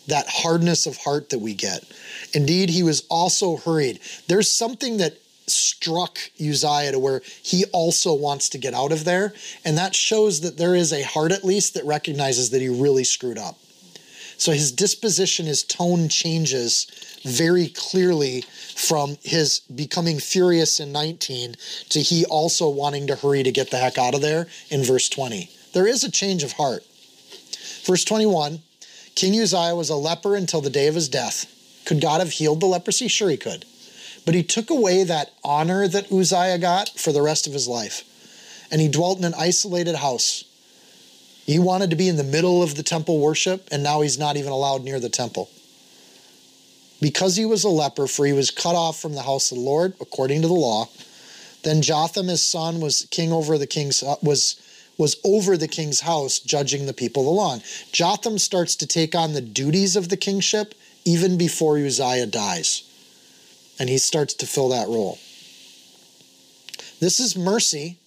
That 0.08 0.28
hardness 0.30 0.86
of 0.86 0.96
heart 0.98 1.30
that 1.32 1.40
we 1.40 1.54
get. 1.54 1.84
Indeed, 2.34 2.70
he 2.70 2.84
was 2.84 3.06
also 3.10 3.58
hurried. 3.58 4.00
There's 4.28 4.50
something 4.50 4.98
that 4.98 5.18
struck 5.48 6.18
Uzziah 6.40 6.94
to 6.94 7.00
where 7.00 7.22
he 7.44 7.66
also 7.74 8.14
wants 8.14 8.50
to 8.50 8.58
get 8.58 8.74
out 8.74 8.92
of 8.92 9.04
there. 9.04 9.34
And 9.66 9.78
that 9.78 9.94
shows 9.94 10.42
that 10.42 10.58
there 10.58 10.76
is 10.76 10.94
a 10.94 11.04
heart, 11.04 11.32
at 11.32 11.44
least, 11.44 11.74
that 11.74 11.86
recognizes 11.86 12.52
that 12.52 12.62
he 12.62 12.70
really 12.70 13.04
screwed 13.04 13.38
up. 13.38 13.58
So 14.40 14.54
his 14.54 14.72
disposition, 14.72 15.48
his 15.48 15.64
tone 15.64 16.08
changes 16.08 16.88
very 17.26 17.68
clearly 17.68 18.46
from 18.74 19.18
his 19.22 19.60
becoming 19.60 20.18
furious 20.18 20.80
in 20.80 20.94
19 20.94 21.56
to 21.90 22.00
he 22.00 22.26
also 22.26 22.70
wanting 22.70 23.08
to 23.08 23.18
hurry 23.18 23.44
to 23.44 23.52
get 23.52 23.70
the 23.70 23.78
heck 23.78 23.98
out 23.98 24.16
of 24.16 24.22
there 24.22 24.48
in 24.70 24.82
verse 24.82 25.10
20. 25.10 25.50
There 25.74 25.86
is 25.86 26.06
a 26.06 26.12
change 26.12 26.44
of 26.44 26.54
heart. 26.54 26.86
Verse 27.84 28.06
21 28.06 28.62
King 29.16 29.42
Uzziah 29.42 29.76
was 29.76 29.90
a 29.90 29.96
leper 29.96 30.38
until 30.38 30.62
the 30.62 30.70
day 30.70 30.88
of 30.88 30.96
his 30.96 31.10
death. 31.10 31.46
Could 31.86 32.00
God 32.00 32.22
have 32.22 32.32
healed 32.32 32.62
the 32.62 32.66
leprosy? 32.66 33.10
Sure, 33.10 33.30
he 33.30 33.36
could. 33.36 33.66
But 34.26 34.36
he 34.36 34.44
took 34.44 34.70
away 34.70 35.04
that 35.04 35.32
honor 35.44 35.86
that 35.90 36.10
Uzziah 36.10 36.60
got 36.60 36.88
for 36.90 37.12
the 37.12 37.22
rest 37.22 37.46
of 37.46 37.52
his 37.52 37.68
life. 37.68 38.06
And 38.72 38.80
he 38.80 38.88
dwelt 38.88 39.20
in 39.20 39.26
an 39.26 39.34
isolated 39.38 39.96
house 39.96 40.46
he 41.50 41.58
wanted 41.58 41.90
to 41.90 41.96
be 41.96 42.08
in 42.08 42.16
the 42.16 42.24
middle 42.24 42.62
of 42.62 42.76
the 42.76 42.84
temple 42.84 43.18
worship, 43.20 43.68
and 43.72 43.82
now 43.82 44.02
he's 44.02 44.20
not 44.20 44.38
even 44.38 44.52
allowed 44.52 44.84
near 44.84 45.00
the 45.00 45.10
temple. 45.10 45.50
Because 47.02 47.38
he 47.38 47.44
was 47.44 47.64
a 47.64 47.70
leper, 47.70 48.06
for 48.06 48.28
he 48.28 48.34
was 48.34 48.52
cut 48.52 48.76
off 48.76 49.02
from 49.02 49.16
the 49.16 49.24
house 49.24 49.52
of 49.52 49.58
the 49.58 49.64
Lord, 49.64 49.96
according 50.00 50.44
to 50.44 50.48
the 50.48 50.54
law. 50.54 50.90
Then 51.64 51.82
Jotham, 51.82 52.28
his 52.28 52.44
son, 52.44 52.80
was 52.80 53.08
king 53.10 53.32
over 53.32 53.58
the 53.58 53.66
king's 53.66 54.04
was 54.22 54.62
was 55.00 55.20
over 55.26 55.58
the 55.58 55.68
king's 55.68 56.02
house, 56.02 56.38
judging 56.38 56.86
the 56.86 56.94
people 56.94 57.28
along. 57.28 57.64
Jotham 57.92 58.38
starts 58.38 58.76
to 58.76 58.86
take 58.86 59.16
on 59.16 59.34
the 59.34 59.42
duties 59.42 59.96
of 59.96 60.10
the 60.10 60.18
kingship 60.18 60.76
even 61.04 61.36
before 61.36 61.80
Uzziah 61.80 62.28
dies, 62.28 62.84
and 63.80 63.90
he 63.90 63.98
starts 63.98 64.36
to 64.36 64.46
fill 64.46 64.70
that 64.70 64.88
role. 64.88 65.18
This 67.00 67.20
is 67.20 67.36
mercy. 67.36 67.98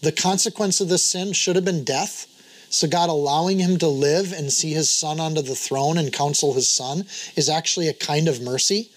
The 0.00 0.12
consequence 0.12 0.80
of 0.80 0.88
this 0.88 1.04
sin 1.04 1.34
should 1.34 1.56
have 1.56 1.64
been 1.66 1.84
death 1.84 2.26
so, 2.68 2.88
God 2.88 3.08
allowing 3.08 3.58
him 3.58 3.78
to 3.78 3.88
live 3.88 4.32
and 4.32 4.52
see 4.52 4.72
his 4.72 4.90
son 4.90 5.20
onto 5.20 5.42
the 5.42 5.54
throne 5.54 5.98
and 5.98 6.12
counsel 6.12 6.54
his 6.54 6.68
son 6.68 7.06
is 7.36 7.48
actually 7.48 7.88
a 7.88 7.94
kind 7.94 8.28
of 8.28 8.40
mercy. 8.40 8.90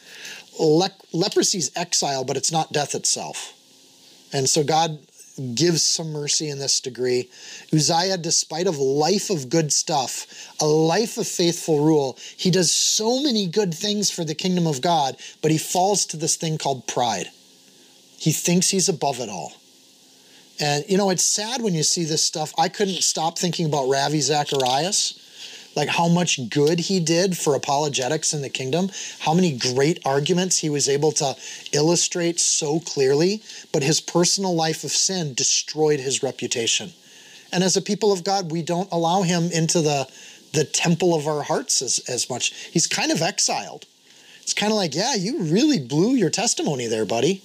Le- 0.59 0.89
leprosy 1.13 1.59
is 1.59 1.71
exile, 1.75 2.23
but 2.23 2.35
it's 2.35 2.51
not 2.51 2.73
death 2.73 2.95
itself. 2.95 3.53
And 4.33 4.49
so, 4.49 4.63
God 4.63 4.99
gives 5.53 5.83
some 5.83 6.11
mercy 6.11 6.49
in 6.49 6.59
this 6.59 6.79
degree. 6.79 7.29
Uzziah, 7.73 8.17
despite 8.17 8.67
of 8.67 8.77
life 8.77 9.29
of 9.29 9.49
good 9.49 9.71
stuff, 9.71 10.25
a 10.59 10.65
life 10.65 11.17
of 11.17 11.27
faithful 11.27 11.83
rule, 11.83 12.17
he 12.35 12.51
does 12.51 12.71
so 12.71 13.21
many 13.21 13.47
good 13.47 13.73
things 13.73 14.11
for 14.11 14.25
the 14.25 14.35
kingdom 14.35 14.67
of 14.67 14.81
God, 14.81 15.15
but 15.41 15.51
he 15.51 15.57
falls 15.57 16.05
to 16.07 16.17
this 16.17 16.35
thing 16.35 16.57
called 16.57 16.87
pride. 16.87 17.27
He 18.17 18.31
thinks 18.33 18.69
he's 18.69 18.89
above 18.89 19.19
it 19.19 19.29
all. 19.29 19.53
And 20.59 20.83
you 20.89 20.97
know, 20.97 21.09
it's 21.09 21.23
sad 21.23 21.61
when 21.61 21.73
you 21.73 21.83
see 21.83 22.03
this 22.03 22.23
stuff. 22.23 22.53
I 22.57 22.67
couldn't 22.67 23.01
stop 23.01 23.37
thinking 23.37 23.65
about 23.65 23.87
Ravi 23.89 24.19
Zacharias, 24.19 25.71
like 25.75 25.87
how 25.87 26.09
much 26.09 26.49
good 26.49 26.79
he 26.79 26.99
did 26.99 27.37
for 27.37 27.55
apologetics 27.55 28.33
in 28.33 28.41
the 28.41 28.49
kingdom, 28.49 28.89
how 29.19 29.33
many 29.33 29.57
great 29.57 29.99
arguments 30.05 30.57
he 30.57 30.69
was 30.69 30.89
able 30.89 31.13
to 31.13 31.35
illustrate 31.71 32.39
so 32.39 32.81
clearly, 32.81 33.41
but 33.71 33.83
his 33.83 34.01
personal 34.01 34.53
life 34.53 34.83
of 34.83 34.91
sin 34.91 35.33
destroyed 35.33 36.01
his 36.01 36.21
reputation. 36.21 36.91
And 37.53 37.63
as 37.63 37.77
a 37.77 37.81
people 37.81 38.11
of 38.11 38.23
God, 38.23 38.51
we 38.51 38.61
don't 38.61 38.91
allow 38.91 39.21
him 39.21 39.51
into 39.51 39.81
the 39.81 40.07
the 40.51 40.63
temple 40.63 41.13
of 41.13 41.27
our 41.27 41.43
hearts 41.43 41.79
as, 41.79 41.99
as 42.09 42.27
much. 42.27 42.55
He's 42.71 42.87
kind 42.87 43.11
of 43.11 43.21
exiled. 43.21 43.85
It's 44.41 44.55
kind 44.55 44.71
of 44.71 44.77
like, 44.77 44.95
yeah, 44.95 45.13
you 45.13 45.43
really 45.43 45.77
blew 45.77 46.15
your 46.15 46.31
testimony 46.31 46.87
there, 46.87 47.05
buddy 47.05 47.43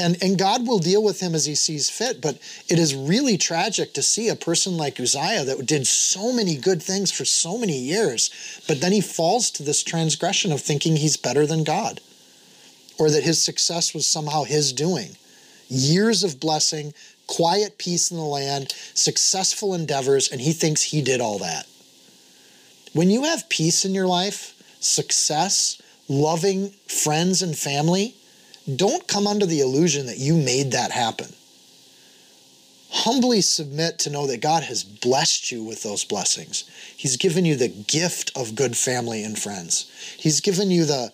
and 0.00 0.16
and 0.22 0.38
God 0.38 0.66
will 0.66 0.78
deal 0.78 1.02
with 1.02 1.20
him 1.20 1.34
as 1.34 1.44
he 1.44 1.54
sees 1.54 1.90
fit. 1.90 2.20
But 2.20 2.38
it 2.68 2.78
is 2.78 2.94
really 2.94 3.36
tragic 3.36 3.92
to 3.94 4.02
see 4.02 4.28
a 4.28 4.34
person 4.34 4.76
like 4.76 4.98
Uzziah 4.98 5.44
that 5.44 5.66
did 5.66 5.86
so 5.86 6.32
many 6.32 6.56
good 6.56 6.82
things 6.82 7.12
for 7.12 7.24
so 7.24 7.58
many 7.58 7.78
years, 7.78 8.62
but 8.66 8.80
then 8.80 8.92
he 8.92 9.00
falls 9.00 9.50
to 9.52 9.62
this 9.62 9.84
transgression 9.84 10.50
of 10.52 10.60
thinking 10.60 10.96
he's 10.96 11.16
better 11.16 11.46
than 11.46 11.64
God, 11.64 12.00
or 12.98 13.10
that 13.10 13.22
his 13.24 13.42
success 13.42 13.94
was 13.94 14.08
somehow 14.08 14.44
his 14.44 14.72
doing. 14.72 15.16
Years 15.68 16.24
of 16.24 16.40
blessing, 16.40 16.94
quiet 17.26 17.78
peace 17.78 18.10
in 18.10 18.16
the 18.16 18.24
land, 18.24 18.72
successful 18.94 19.74
endeavors, 19.74 20.28
and 20.32 20.40
he 20.40 20.52
thinks 20.52 20.82
he 20.82 21.02
did 21.02 21.20
all 21.20 21.38
that. 21.38 21.66
When 22.92 23.10
you 23.10 23.24
have 23.24 23.48
peace 23.48 23.84
in 23.84 23.94
your 23.94 24.08
life, 24.08 24.54
success, 24.80 25.80
loving 26.08 26.70
friends 26.88 27.40
and 27.40 27.56
family, 27.56 28.16
don't 28.76 29.06
come 29.08 29.26
under 29.26 29.46
the 29.46 29.60
illusion 29.60 30.06
that 30.06 30.18
you 30.18 30.36
made 30.36 30.72
that 30.72 30.90
happen. 30.90 31.32
Humbly 32.92 33.40
submit 33.40 34.00
to 34.00 34.10
know 34.10 34.26
that 34.26 34.40
God 34.40 34.64
has 34.64 34.82
blessed 34.82 35.52
you 35.52 35.62
with 35.62 35.82
those 35.82 36.04
blessings. 36.04 36.64
He's 36.96 37.16
given 37.16 37.44
you 37.44 37.54
the 37.54 37.68
gift 37.68 38.32
of 38.36 38.56
good 38.56 38.76
family 38.76 39.22
and 39.22 39.38
friends. 39.38 39.90
He's 40.18 40.40
given 40.40 40.70
you 40.70 40.84
the 40.84 41.12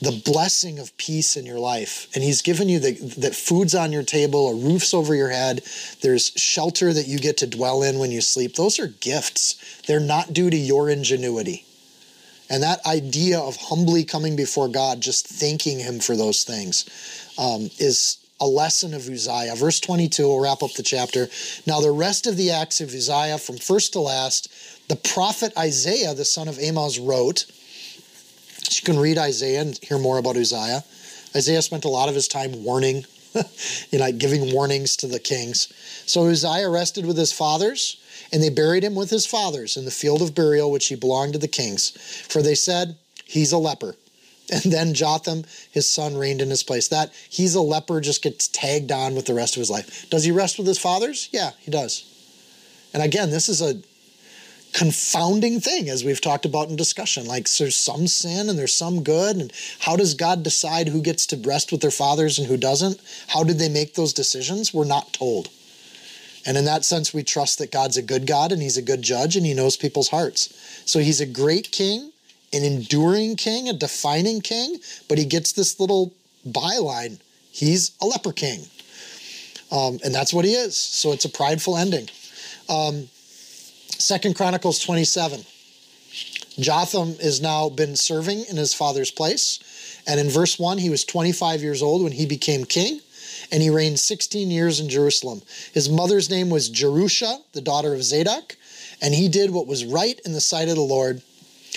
the 0.00 0.22
blessing 0.24 0.78
of 0.78 0.96
peace 0.98 1.36
in 1.36 1.46
your 1.46 1.58
life. 1.58 2.08
And 2.14 2.22
he's 2.22 2.42
given 2.42 2.68
you 2.68 2.78
the, 2.78 2.92
that 3.18 3.34
food's 3.34 3.74
on 3.74 3.92
your 3.92 4.02
table, 4.02 4.50
a 4.50 4.54
roof's 4.54 4.92
over 4.92 5.14
your 5.14 5.30
head, 5.30 5.62
there's 6.02 6.32
shelter 6.36 6.92
that 6.92 7.08
you 7.08 7.18
get 7.18 7.38
to 7.38 7.46
dwell 7.46 7.82
in 7.82 7.98
when 7.98 8.10
you 8.10 8.20
sleep. 8.20 8.54
Those 8.56 8.78
are 8.78 8.88
gifts. 8.88 9.82
They're 9.86 10.00
not 10.00 10.32
due 10.32 10.50
to 10.50 10.56
your 10.56 10.90
ingenuity. 10.90 11.65
And 12.48 12.62
that 12.62 12.84
idea 12.86 13.38
of 13.40 13.56
humbly 13.56 14.04
coming 14.04 14.36
before 14.36 14.68
God, 14.68 15.00
just 15.00 15.26
thanking 15.26 15.80
Him 15.80 16.00
for 16.00 16.16
those 16.16 16.44
things, 16.44 16.84
um, 17.38 17.70
is 17.78 18.18
a 18.40 18.46
lesson 18.46 18.94
of 18.94 19.08
Uzziah. 19.08 19.54
Verse 19.56 19.80
22, 19.80 20.22
we'll 20.22 20.40
wrap 20.40 20.62
up 20.62 20.72
the 20.74 20.82
chapter. 20.82 21.28
Now, 21.66 21.80
the 21.80 21.90
rest 21.90 22.26
of 22.26 22.36
the 22.36 22.50
acts 22.50 22.80
of 22.80 22.88
Uzziah, 22.88 23.38
from 23.38 23.56
first 23.56 23.94
to 23.94 24.00
last, 24.00 24.88
the 24.88 24.96
prophet 24.96 25.52
Isaiah, 25.58 26.14
the 26.14 26.24
son 26.24 26.46
of 26.46 26.58
Amos, 26.60 26.98
wrote 26.98 27.46
you 28.74 28.82
can 28.82 28.98
read 28.98 29.18
Isaiah 29.18 29.60
and 29.60 29.78
hear 29.78 29.98
more 29.98 30.18
about 30.18 30.36
Uzziah. 30.36 30.84
Isaiah 31.34 31.62
spent 31.62 31.84
a 31.84 31.88
lot 31.88 32.08
of 32.08 32.14
his 32.14 32.28
time 32.28 32.64
warning, 32.64 33.04
you 33.90 33.98
know, 33.98 34.12
giving 34.12 34.52
warnings 34.52 34.96
to 34.98 35.06
the 35.06 35.20
kings. 35.20 35.72
So 36.06 36.26
Uzziah 36.26 36.68
rested 36.68 37.06
with 37.06 37.16
his 37.16 37.32
fathers, 37.32 37.96
and 38.32 38.42
they 38.42 38.50
buried 38.50 38.84
him 38.84 38.94
with 38.94 39.10
his 39.10 39.26
fathers 39.26 39.76
in 39.76 39.84
the 39.84 39.90
field 39.90 40.22
of 40.22 40.34
burial 40.34 40.70
which 40.70 40.88
he 40.88 40.94
belonged 40.94 41.32
to 41.34 41.38
the 41.38 41.48
kings. 41.48 41.90
For 42.28 42.42
they 42.42 42.54
said, 42.54 42.96
He's 43.24 43.52
a 43.52 43.58
leper. 43.58 43.96
And 44.52 44.72
then 44.72 44.94
Jotham, 44.94 45.44
his 45.72 45.88
son, 45.88 46.16
reigned 46.16 46.40
in 46.40 46.50
his 46.50 46.62
place. 46.62 46.86
That 46.88 47.12
he's 47.28 47.56
a 47.56 47.60
leper 47.60 48.00
just 48.00 48.22
gets 48.22 48.46
tagged 48.46 48.92
on 48.92 49.16
with 49.16 49.26
the 49.26 49.34
rest 49.34 49.56
of 49.56 49.60
his 49.60 49.70
life. 49.70 50.08
Does 50.08 50.22
he 50.22 50.30
rest 50.30 50.56
with 50.56 50.68
his 50.68 50.78
fathers? 50.78 51.28
Yeah, 51.32 51.50
he 51.58 51.70
does. 51.72 52.04
And 52.94 53.02
again, 53.02 53.30
this 53.30 53.48
is 53.48 53.60
a 53.60 53.74
confounding 54.72 55.58
thing 55.60 55.88
as 55.88 56.04
we've 56.04 56.20
talked 56.20 56.44
about 56.44 56.68
in 56.68 56.76
discussion 56.76 57.24
like 57.26 57.48
there's 57.52 57.76
some 57.76 58.06
sin 58.06 58.50
and 58.50 58.58
there's 58.58 58.74
some 58.74 59.02
good 59.02 59.36
and 59.36 59.50
how 59.78 59.96
does 59.96 60.12
god 60.12 60.42
decide 60.42 60.88
who 60.88 61.00
gets 61.00 61.24
to 61.24 61.36
rest 61.38 61.72
with 61.72 61.80
their 61.80 61.90
fathers 61.90 62.38
and 62.38 62.46
who 62.46 62.58
doesn't 62.58 63.00
how 63.28 63.42
did 63.42 63.58
they 63.58 63.70
make 63.70 63.94
those 63.94 64.12
decisions 64.12 64.74
we're 64.74 64.84
not 64.84 65.14
told 65.14 65.48
and 66.46 66.56
in 66.56 66.64
that 66.64 66.84
sense 66.84 67.12
we 67.12 67.22
trust 67.22 67.58
that 67.58 67.72
god's 67.72 67.96
a 67.96 68.02
good 68.02 68.26
god 68.26 68.52
and 68.52 68.62
he's 68.62 68.76
a 68.76 68.82
good 68.82 69.02
judge 69.02 69.36
and 69.36 69.44
he 69.44 69.54
knows 69.54 69.76
people's 69.76 70.08
hearts. 70.08 70.82
So 70.86 71.00
he's 71.00 71.20
a 71.20 71.26
great 71.26 71.70
king 71.72 72.12
an 72.52 72.62
enduring 72.62 73.36
king 73.36 73.68
a 73.68 73.72
defining 73.72 74.40
king 74.40 74.78
but 75.08 75.18
he 75.18 75.24
gets 75.24 75.52
this 75.52 75.80
little 75.80 76.14
byline. 76.48 77.18
He's 77.50 77.92
a 78.00 78.06
leper 78.06 78.32
king. 78.32 78.60
Um, 79.72 79.98
and 80.04 80.14
that's 80.14 80.32
what 80.32 80.44
he 80.44 80.52
is. 80.52 80.76
So 80.76 81.12
it's 81.12 81.24
a 81.24 81.28
prideful 81.28 81.76
ending. 81.76 82.08
Um, 82.68 83.08
Second 83.98 84.36
Chronicles 84.36 84.78
27. 84.80 85.44
Jotham 86.58 87.16
has 87.16 87.40
now 87.40 87.68
been 87.68 87.96
serving 87.96 88.44
in 88.44 88.56
his 88.56 88.72
father's 88.72 89.10
place. 89.10 89.58
And 90.06 90.20
in 90.20 90.28
verse 90.28 90.58
1, 90.58 90.78
he 90.78 90.90
was 90.90 91.04
25 91.04 91.62
years 91.62 91.82
old 91.82 92.02
when 92.02 92.12
he 92.12 92.26
became 92.26 92.64
king, 92.64 93.00
and 93.50 93.62
he 93.62 93.70
reigned 93.70 94.00
16 94.00 94.50
years 94.50 94.80
in 94.80 94.88
Jerusalem. 94.88 95.42
His 95.72 95.88
mother's 95.88 96.30
name 96.30 96.50
was 96.50 96.68
Jerusha, 96.68 97.38
the 97.52 97.60
daughter 97.60 97.94
of 97.94 98.02
Zadok, 98.02 98.56
and 99.00 99.14
he 99.14 99.28
did 99.28 99.50
what 99.50 99.66
was 99.66 99.84
right 99.84 100.18
in 100.24 100.32
the 100.32 100.40
sight 100.40 100.68
of 100.68 100.76
the 100.76 100.80
Lord, 100.80 101.22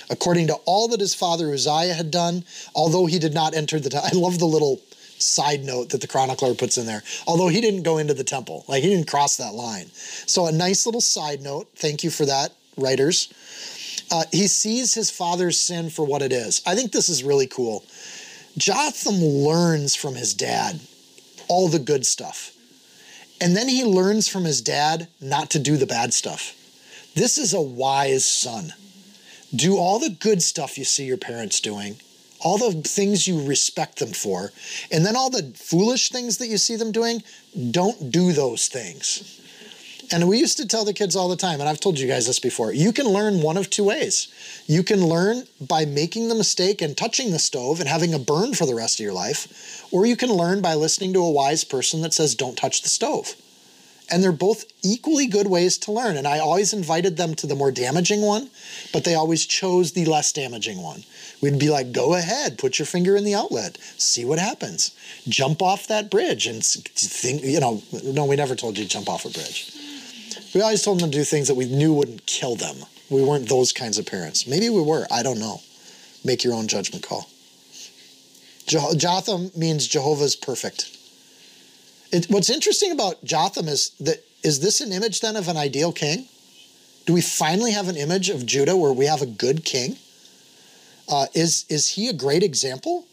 according 0.10 0.47
to 0.47 0.55
all 0.66 0.88
that 0.89 0.99
his 0.99 1.16
father 1.16 1.53
Uzziah 1.53 1.93
had 1.93 2.12
done, 2.12 2.43
although 2.74 3.05
he 3.05 3.20
did 3.20 3.34
not 3.34 3.53
enter 3.53 3.80
the. 3.80 3.95
I 4.03 4.16
love 4.18 4.39
the 4.39 4.45
little 4.45 4.82
side 5.22 5.64
note 5.64 5.89
that 5.89 6.01
the 6.01 6.07
chronicler 6.07 6.53
puts 6.53 6.78
in 6.78 6.86
there. 6.86 7.03
Although 7.28 7.49
he 7.49 7.62
didn't 7.62 7.84
go 7.84 7.97
into 7.97 8.14
the 8.14 8.24
temple, 8.24 8.64
like 8.68 8.84
he 8.84 8.89
didn't 8.89 9.10
cross 9.10 9.38
that 9.38 9.53
line. 9.53 9.88
So 9.93 10.47
a 10.47 10.51
nice 10.51 10.86
little 10.86 11.01
side 11.01 11.41
note. 11.41 11.68
Thank 11.76 12.03
you 12.03 12.10
for 12.10 12.26
that, 12.26 12.53
writers. 12.78 13.34
Uh, 14.12 14.24
he 14.32 14.47
sees 14.47 14.93
his 14.93 15.12
father's 15.12 15.60
sin 15.60 15.89
for 15.89 16.05
what 16.05 16.22
it 16.22 16.32
is. 16.32 16.62
I 16.66 16.76
think 16.76 16.91
this 16.91 17.10
is 17.10 17.24
really 17.24 17.47
cool. 17.47 17.84
Jotham 18.57 19.16
learns 19.16 19.95
from 19.95 20.16
his 20.16 20.34
dad 20.34 20.80
all 21.49 21.67
the 21.67 21.79
good 21.79 22.05
stuff. 22.05 22.55
And 23.41 23.55
then 23.55 23.67
he 23.67 23.83
learns 23.83 24.29
from 24.29 24.45
his 24.45 24.61
dad 24.61 25.07
not 25.19 25.49
to 25.51 25.59
do 25.59 25.75
the 25.75 25.85
bad 25.85 26.13
stuff. 26.13 26.55
This 27.15 27.37
is 27.37 27.53
a 27.53 27.61
wise 27.61 28.23
son. 28.23 28.73
Do 29.53 29.77
all 29.77 29.99
the 29.99 30.09
good 30.09 30.41
stuff 30.41 30.77
you 30.77 30.85
see 30.85 31.05
your 31.05 31.17
parents 31.17 31.59
doing 31.59 31.97
all 32.39 32.57
the 32.57 32.81
things 32.87 33.27
you 33.27 33.45
respect 33.45 33.99
them 33.99 34.13
for, 34.13 34.51
and 34.91 35.05
then 35.05 35.15
all 35.15 35.29
the 35.29 35.51
foolish 35.55 36.09
things 36.09 36.37
that 36.37 36.47
you 36.47 36.57
see 36.57 36.75
them 36.75 36.91
doing, 36.91 37.21
don't 37.71 38.11
do 38.11 38.31
those 38.31 38.67
things. 38.67 39.38
And 40.12 40.28
we 40.28 40.39
used 40.39 40.57
to 40.57 40.68
tell 40.68 40.86
the 40.86 40.93
kids 40.93 41.16
all 41.16 41.30
the 41.30 41.36
time, 41.36 41.60
and 41.60 41.70
I've 41.70 41.80
told 41.80 41.99
you 41.99 42.07
guys 42.07 42.26
this 42.26 42.39
before 42.39 42.74
you 42.74 42.91
can 42.91 43.05
learn 43.05 43.43
one 43.43 43.57
of 43.57 43.70
two 43.70 43.84
ways. 43.84 44.28
You 44.66 44.82
can 44.82 45.05
learn 45.05 45.43
by 45.62 45.86
making 45.86 46.30
the 46.30 46.36
mistake 46.36 46.82
and 46.82 46.97
touching 46.97 47.32
the 47.32 47.38
stove 47.38 47.80
and 47.80 47.88
having 47.88 48.14
a 48.14 48.20
burn 48.20 48.55
for 48.55 48.66
the 48.66 48.74
rest 48.74 48.99
of 48.99 49.03
your 49.03 49.14
life, 49.14 49.86
or 49.91 50.07
you 50.07 50.16
can 50.16 50.30
learn 50.30 50.62
by 50.62 50.74
listening 50.74 51.14
to 51.14 51.20
a 51.20 51.32
wise 51.32 51.64
person 51.64 52.01
that 52.01 52.14
says, 52.14 52.34
don't 52.34 52.57
touch 52.57 52.82
the 52.82 52.89
stove. 52.89 53.36
And 54.12 54.24
they're 54.24 54.32
both 54.32 54.66
equally 54.82 55.28
good 55.28 55.45
ways 55.45 55.78
to 55.80 55.91
learn. 55.91 56.18
And 56.18 56.28
I 56.28 56.39
always 56.39 56.74
invited 56.74 57.18
them 57.18 57.36
to 57.36 57.45
the 57.45 57.53
more 57.53 57.72
damaging 57.72 58.22
one, 58.22 58.49
but 58.91 59.03
they 59.03 59.14
always 59.14 59.45
chose 59.45 59.91
the 59.91 60.05
less 60.05 60.32
damaging 60.32 60.82
one. 60.82 61.03
We'd 61.41 61.60
be 61.60 61.70
like, 61.70 61.91
go 61.91 62.16
ahead, 62.16 62.57
put 62.57 62.80
your 62.80 62.88
finger 62.88 63.16
in 63.16 63.24
the 63.24 63.36
outlet, 63.36 63.78
see 63.97 64.26
what 64.26 64.39
happens. 64.39 64.97
Jump 65.28 65.62
off 65.62 65.86
that 65.86 66.10
bridge 66.10 66.47
and 66.47 66.66
think, 66.66 67.43
you 67.43 67.60
know, 67.60 67.84
no, 68.03 68.26
we 68.26 68.36
never 68.36 68.55
told 68.55 68.80
you 68.80 68.86
to 68.86 68.89
jump 68.89 69.07
off 69.07 69.26
a 69.26 69.30
bridge. 69.30 69.78
We 70.53 70.61
always 70.61 70.81
told 70.81 70.99
them 70.99 71.11
to 71.11 71.17
do 71.17 71.23
things 71.23 71.47
that 71.47 71.55
we 71.55 71.65
knew 71.65 71.93
wouldn't 71.93 72.25
kill 72.25 72.55
them. 72.55 72.77
We 73.09 73.23
weren't 73.23 73.49
those 73.49 73.71
kinds 73.71 73.97
of 73.97 74.05
parents. 74.05 74.47
Maybe 74.47 74.69
we 74.69 74.81
were, 74.81 75.05
I 75.11 75.23
don't 75.23 75.39
know. 75.39 75.61
Make 76.23 76.43
your 76.43 76.53
own 76.53 76.67
judgment 76.67 77.03
call. 77.03 77.29
Jotham 78.67 79.51
means 79.55 79.87
Jehovah's 79.87 80.35
perfect. 80.35 80.95
It, 82.11 82.27
what's 82.29 82.49
interesting 82.49 82.91
about 82.91 83.23
Jotham 83.23 83.67
is 83.67 83.91
that 83.99 84.23
is 84.43 84.59
this 84.61 84.79
an 84.79 84.91
image 84.91 85.21
then 85.21 85.35
of 85.35 85.47
an 85.47 85.57
ideal 85.57 85.91
king? 85.91 86.27
Do 87.05 87.13
we 87.13 87.21
finally 87.21 87.71
have 87.71 87.87
an 87.87 87.97
image 87.97 88.29
of 88.29 88.45
Judah 88.45 88.77
where 88.77 88.93
we 88.93 89.05
have 89.05 89.21
a 89.21 89.25
good 89.25 89.65
king? 89.65 89.97
Uh, 91.07 91.25
is 91.33 91.65
is 91.69 91.89
he 91.89 92.07
a 92.07 92.13
great 92.13 92.43
example? 92.43 93.07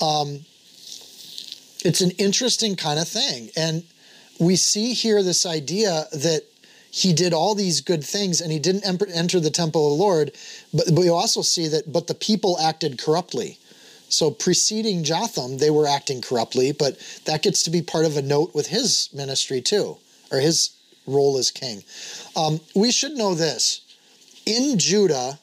Um, 0.00 0.40
it's 1.84 2.00
an 2.00 2.10
interesting 2.12 2.74
kind 2.74 2.98
of 2.98 3.06
thing, 3.06 3.50
and 3.56 3.84
we 4.40 4.56
see 4.56 4.92
here 4.92 5.22
this 5.22 5.46
idea 5.46 6.06
that 6.12 6.42
he 6.90 7.12
did 7.12 7.32
all 7.32 7.54
these 7.54 7.80
good 7.80 8.04
things 8.04 8.40
and 8.40 8.50
he 8.50 8.58
didn't 8.58 8.86
enter 8.86 9.40
the 9.40 9.50
temple 9.50 9.92
of 9.92 9.98
the 9.98 10.02
Lord, 10.02 10.32
but, 10.72 10.86
but 10.86 11.00
we 11.00 11.08
also 11.08 11.42
see 11.42 11.68
that 11.68 11.92
but 11.92 12.06
the 12.06 12.14
people 12.14 12.58
acted 12.58 12.98
corruptly. 12.98 13.58
So 14.08 14.30
preceding 14.30 15.04
Jotham, 15.04 15.58
they 15.58 15.70
were 15.70 15.86
acting 15.86 16.22
corruptly, 16.22 16.72
but 16.72 16.98
that 17.26 17.42
gets 17.42 17.62
to 17.64 17.70
be 17.70 17.82
part 17.82 18.06
of 18.06 18.16
a 18.16 18.22
note 18.22 18.54
with 18.54 18.68
his 18.68 19.10
ministry 19.12 19.60
too, 19.60 19.98
or 20.32 20.38
his 20.38 20.70
role 21.06 21.36
as 21.36 21.50
king. 21.50 21.82
Um, 22.34 22.60
we 22.74 22.90
should 22.90 23.12
know 23.12 23.34
this. 23.34 23.82
In 24.46 24.78
Judah, 24.78 25.38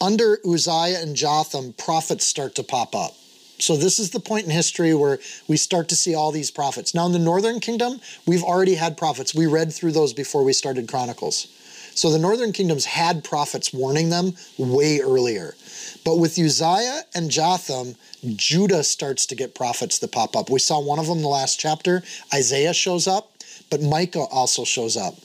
under 0.00 0.38
Uzziah 0.44 1.00
and 1.00 1.14
Jotham, 1.14 1.72
prophets 1.72 2.26
start 2.26 2.56
to 2.56 2.64
pop 2.64 2.94
up. 2.94 3.14
So 3.58 3.76
this 3.76 3.98
is 3.98 4.10
the 4.10 4.20
point 4.20 4.44
in 4.44 4.50
history 4.50 4.94
where 4.94 5.18
we 5.48 5.56
start 5.56 5.88
to 5.88 5.96
see 5.96 6.14
all 6.14 6.30
these 6.30 6.50
prophets. 6.50 6.94
Now 6.94 7.06
in 7.06 7.12
the 7.12 7.18
northern 7.18 7.60
kingdom, 7.60 8.00
we've 8.26 8.44
already 8.44 8.76
had 8.76 8.96
prophets. 8.96 9.34
We 9.34 9.46
read 9.46 9.72
through 9.72 9.92
those 9.92 10.12
before 10.12 10.44
we 10.44 10.52
started 10.52 10.88
Chronicles. 10.88 11.48
So 11.94 12.10
the 12.10 12.18
northern 12.18 12.52
kingdoms 12.52 12.84
had 12.84 13.24
prophets 13.24 13.72
warning 13.72 14.10
them 14.10 14.34
way 14.56 15.00
earlier. 15.00 15.56
But 16.04 16.18
with 16.18 16.38
Uzziah 16.38 17.02
and 17.12 17.28
Jotham, 17.28 17.96
Judah 18.36 18.84
starts 18.84 19.26
to 19.26 19.34
get 19.34 19.56
prophets 19.56 19.98
that 19.98 20.12
pop 20.12 20.36
up. 20.36 20.48
We 20.48 20.60
saw 20.60 20.80
one 20.80 21.00
of 21.00 21.08
them 21.08 21.16
in 21.16 21.22
the 21.22 21.28
last 21.28 21.58
chapter. 21.58 22.04
Isaiah 22.32 22.72
shows 22.72 23.08
up, 23.08 23.32
but 23.68 23.82
Micah 23.82 24.26
also 24.30 24.64
shows 24.64 24.96
up. 24.96 25.16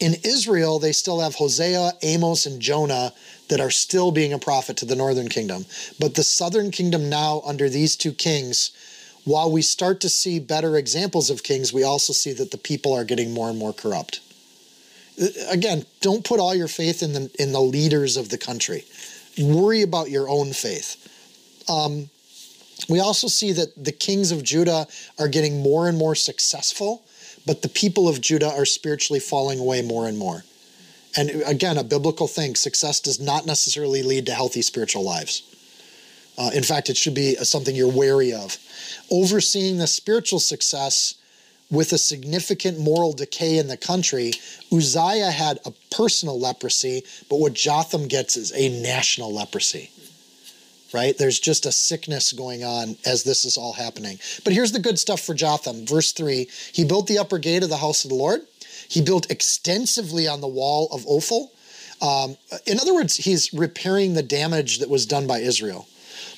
In 0.00 0.14
Israel, 0.24 0.78
they 0.78 0.92
still 0.92 1.20
have 1.20 1.34
Hosea, 1.34 1.92
Amos, 2.02 2.46
and 2.46 2.60
Jonah 2.62 3.12
that 3.48 3.60
are 3.60 3.70
still 3.70 4.10
being 4.10 4.32
a 4.32 4.38
prophet 4.38 4.76
to 4.78 4.84
the 4.84 4.96
northern 4.96 5.28
kingdom. 5.28 5.66
But 6.00 6.14
the 6.14 6.24
southern 6.24 6.70
kingdom 6.70 7.08
now, 7.08 7.42
under 7.44 7.68
these 7.68 7.96
two 7.96 8.12
kings, 8.12 8.72
while 9.24 9.50
we 9.50 9.62
start 9.62 10.00
to 10.00 10.08
see 10.08 10.38
better 10.38 10.76
examples 10.76 11.30
of 11.30 11.42
kings, 11.42 11.72
we 11.72 11.82
also 11.82 12.12
see 12.12 12.32
that 12.34 12.52
the 12.52 12.58
people 12.58 12.92
are 12.92 13.04
getting 13.04 13.32
more 13.32 13.48
and 13.48 13.58
more 13.58 13.72
corrupt. 13.72 14.20
Again, 15.48 15.84
don't 16.00 16.24
put 16.24 16.38
all 16.38 16.54
your 16.54 16.68
faith 16.68 17.02
in 17.02 17.12
the 17.12 17.30
in 17.38 17.52
the 17.52 17.60
leaders 17.60 18.16
of 18.16 18.28
the 18.28 18.38
country. 18.38 18.84
Worry 19.38 19.82
about 19.82 20.10
your 20.10 20.28
own 20.28 20.52
faith. 20.52 20.96
Um, 21.68 22.10
we 22.88 23.00
also 23.00 23.26
see 23.26 23.52
that 23.52 23.82
the 23.82 23.92
kings 23.92 24.30
of 24.30 24.42
Judah 24.42 24.86
are 25.18 25.28
getting 25.28 25.62
more 25.62 25.88
and 25.88 25.96
more 25.96 26.14
successful, 26.14 27.02
but 27.46 27.62
the 27.62 27.68
people 27.68 28.08
of 28.08 28.20
Judah 28.20 28.50
are 28.50 28.66
spiritually 28.66 29.20
falling 29.20 29.58
away 29.58 29.82
more 29.82 30.06
and 30.06 30.18
more. 30.18 30.44
And 31.16 31.30
again, 31.46 31.78
a 31.78 31.84
biblical 31.84 32.28
thing 32.28 32.54
success 32.54 33.00
does 33.00 33.18
not 33.18 33.46
necessarily 33.46 34.02
lead 34.02 34.26
to 34.26 34.34
healthy 34.34 34.62
spiritual 34.62 35.02
lives. 35.02 35.42
Uh, 36.38 36.50
in 36.54 36.62
fact, 36.62 36.90
it 36.90 36.96
should 36.96 37.14
be 37.14 37.34
something 37.36 37.74
you're 37.74 37.90
wary 37.90 38.32
of. 38.32 38.58
Overseeing 39.10 39.78
the 39.78 39.86
spiritual 39.86 40.40
success 40.40 41.14
with 41.70 41.92
a 41.92 41.98
significant 41.98 42.78
moral 42.78 43.12
decay 43.12 43.58
in 43.58 43.68
the 43.68 43.76
country, 43.76 44.32
Uzziah 44.72 45.30
had 45.30 45.58
a 45.64 45.72
personal 45.90 46.38
leprosy, 46.38 47.02
but 47.28 47.40
what 47.40 47.54
Jotham 47.54 48.06
gets 48.06 48.36
is 48.36 48.52
a 48.54 48.68
national 48.82 49.32
leprosy. 49.32 49.90
right? 50.92 51.16
There's 51.18 51.40
just 51.40 51.66
a 51.66 51.72
sickness 51.72 52.32
going 52.32 52.62
on 52.62 52.96
as 53.04 53.24
this 53.24 53.44
is 53.44 53.56
all 53.56 53.72
happening. 53.72 54.18
But 54.44 54.52
here's 54.52 54.72
the 54.72 54.78
good 54.78 54.98
stuff 54.98 55.20
for 55.20 55.34
Jotham. 55.34 55.86
Verse 55.86 56.12
3 56.12 56.46
He 56.72 56.84
built 56.84 57.06
the 57.06 57.18
upper 57.18 57.38
gate 57.38 57.62
of 57.62 57.70
the 57.70 57.78
house 57.78 58.04
of 58.04 58.10
the 58.10 58.16
Lord, 58.16 58.42
he 58.88 59.00
built 59.02 59.30
extensively 59.30 60.26
on 60.26 60.40
the 60.40 60.48
wall 60.48 60.88
of 60.92 61.04
Ophel. 61.06 61.52
Um, 62.00 62.36
in 62.66 62.78
other 62.78 62.94
words, 62.94 63.16
he's 63.16 63.52
repairing 63.52 64.14
the 64.14 64.22
damage 64.22 64.78
that 64.78 64.90
was 64.90 65.06
done 65.06 65.26
by 65.26 65.38
Israel. 65.38 65.88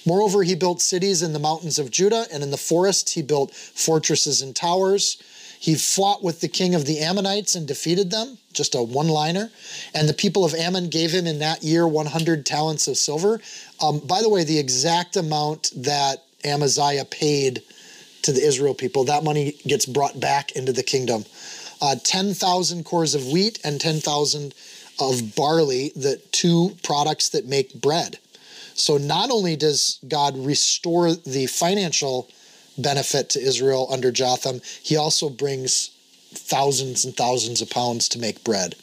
Moreover, 0.07 0.43
he 0.43 0.55
built 0.55 0.81
cities 0.81 1.23
in 1.23 1.33
the 1.33 1.39
mountains 1.39 1.79
of 1.79 1.91
Judah, 1.91 2.27
and 2.33 2.43
in 2.43 2.51
the 2.51 2.57
forests 2.57 3.13
he 3.13 3.23
built 3.23 3.55
fortresses 3.55 4.41
and 4.41 4.55
towers. 4.55 5.23
He 5.61 5.75
fought 5.75 6.23
with 6.23 6.41
the 6.41 6.49
king 6.49 6.75
of 6.75 6.87
the 6.87 7.01
Ammonites 7.01 7.57
and 7.57 7.67
defeated 7.67 8.11
them, 8.11 8.39
just 8.53 8.77
a 8.77 8.83
one 8.83 9.09
liner. 9.09 9.51
And 9.93 10.09
the 10.09 10.15
people 10.15 10.45
of 10.45 10.55
Ammon 10.55 10.89
gave 10.89 11.11
him 11.11 11.27
in 11.27 11.41
that 11.41 11.65
year 11.65 11.87
100 11.87 12.47
talents 12.47 12.87
of 12.87 12.97
silver. 12.97 13.41
Um, 13.83 13.99
by 13.99 14.23
the 14.23 14.29
way, 14.29 14.45
the 14.45 14.59
exact 14.59 15.17
amount 15.17 15.73
that 15.77 16.25
Amaziah 16.45 17.05
paid 17.05 17.63
to 18.23 18.33
the 18.33 18.41
Israel 18.41 18.75
people, 18.75 19.05
that 19.05 19.25
money 19.25 19.57
gets 19.67 19.85
brought 19.85 20.21
back 20.21 20.53
into 20.53 20.73
the 20.73 20.83
kingdom. 20.83 21.25
Uh, 21.81 21.97
10,000 22.03 22.85
kors 22.85 23.15
of 23.15 23.27
wheat 23.27 23.61
and 23.65 23.81
10,000 23.81 24.55
of 25.01 25.35
barley, 25.37 25.93
the 25.95 26.17
two 26.33 26.77
products 26.83 27.29
that 27.29 27.47
make 27.47 27.81
bread. 27.81 28.19
So 28.75 28.97
not 28.97 29.31
only 29.31 29.57
does 29.57 29.99
God 30.07 30.37
restore 30.37 31.15
the 31.15 31.47
financial 31.47 32.29
benefit 32.77 33.31
to 33.31 33.41
Israel 33.41 33.89
under 33.91 34.13
Jotham, 34.13 34.61
he 34.83 34.97
also 34.97 35.29
brings 35.29 35.91
thousands 36.33 37.05
and 37.05 37.17
thousands 37.17 37.61
of 37.61 37.71
pounds 37.71 38.09
to 38.11 38.19
make 38.19 38.45
bread. 38.45 38.77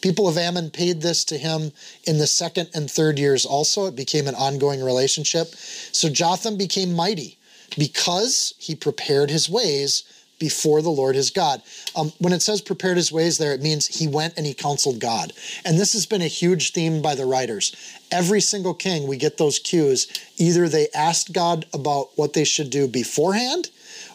People 0.00 0.28
of 0.28 0.38
Ammon 0.38 0.70
paid 0.70 1.02
this 1.02 1.24
to 1.24 1.38
him 1.38 1.72
in 2.04 2.18
the 2.18 2.26
second 2.26 2.70
and 2.74 2.90
third 2.90 3.18
years 3.18 3.44
also. 3.44 3.86
It 3.86 3.96
became 3.96 4.26
an 4.26 4.34
ongoing 4.34 4.82
relationship. 4.82 5.48
So 5.92 6.08
Jotham 6.08 6.56
became 6.56 6.94
mighty 6.94 7.38
because 7.76 8.54
he 8.58 8.74
prepared 8.74 9.30
his 9.30 9.48
ways 9.48 10.04
before 10.38 10.82
the 10.82 10.90
Lord 10.90 11.14
his 11.14 11.30
God. 11.30 11.62
Um, 11.96 12.12
when 12.18 12.32
it 12.32 12.42
says 12.42 12.60
prepared 12.60 12.96
his 12.96 13.12
ways 13.12 13.38
there, 13.38 13.52
it 13.52 13.62
means 13.62 13.86
he 13.86 14.08
went 14.08 14.34
and 14.36 14.46
he 14.46 14.54
counseled 14.54 15.00
God. 15.00 15.32
And 15.64 15.78
this 15.78 15.92
has 15.92 16.06
been 16.06 16.22
a 16.22 16.28
huge 16.28 16.72
theme 16.72 17.02
by 17.02 17.14
the 17.14 17.26
writers. 17.26 17.74
Every 18.10 18.40
single 18.40 18.74
king, 18.74 19.06
we 19.06 19.16
get 19.16 19.38
those 19.38 19.58
cues. 19.58 20.06
Either 20.36 20.68
they 20.68 20.88
asked 20.94 21.32
God 21.32 21.66
about 21.72 22.10
what 22.16 22.32
they 22.32 22.44
should 22.44 22.70
do 22.70 22.88
beforehand, 22.88 23.70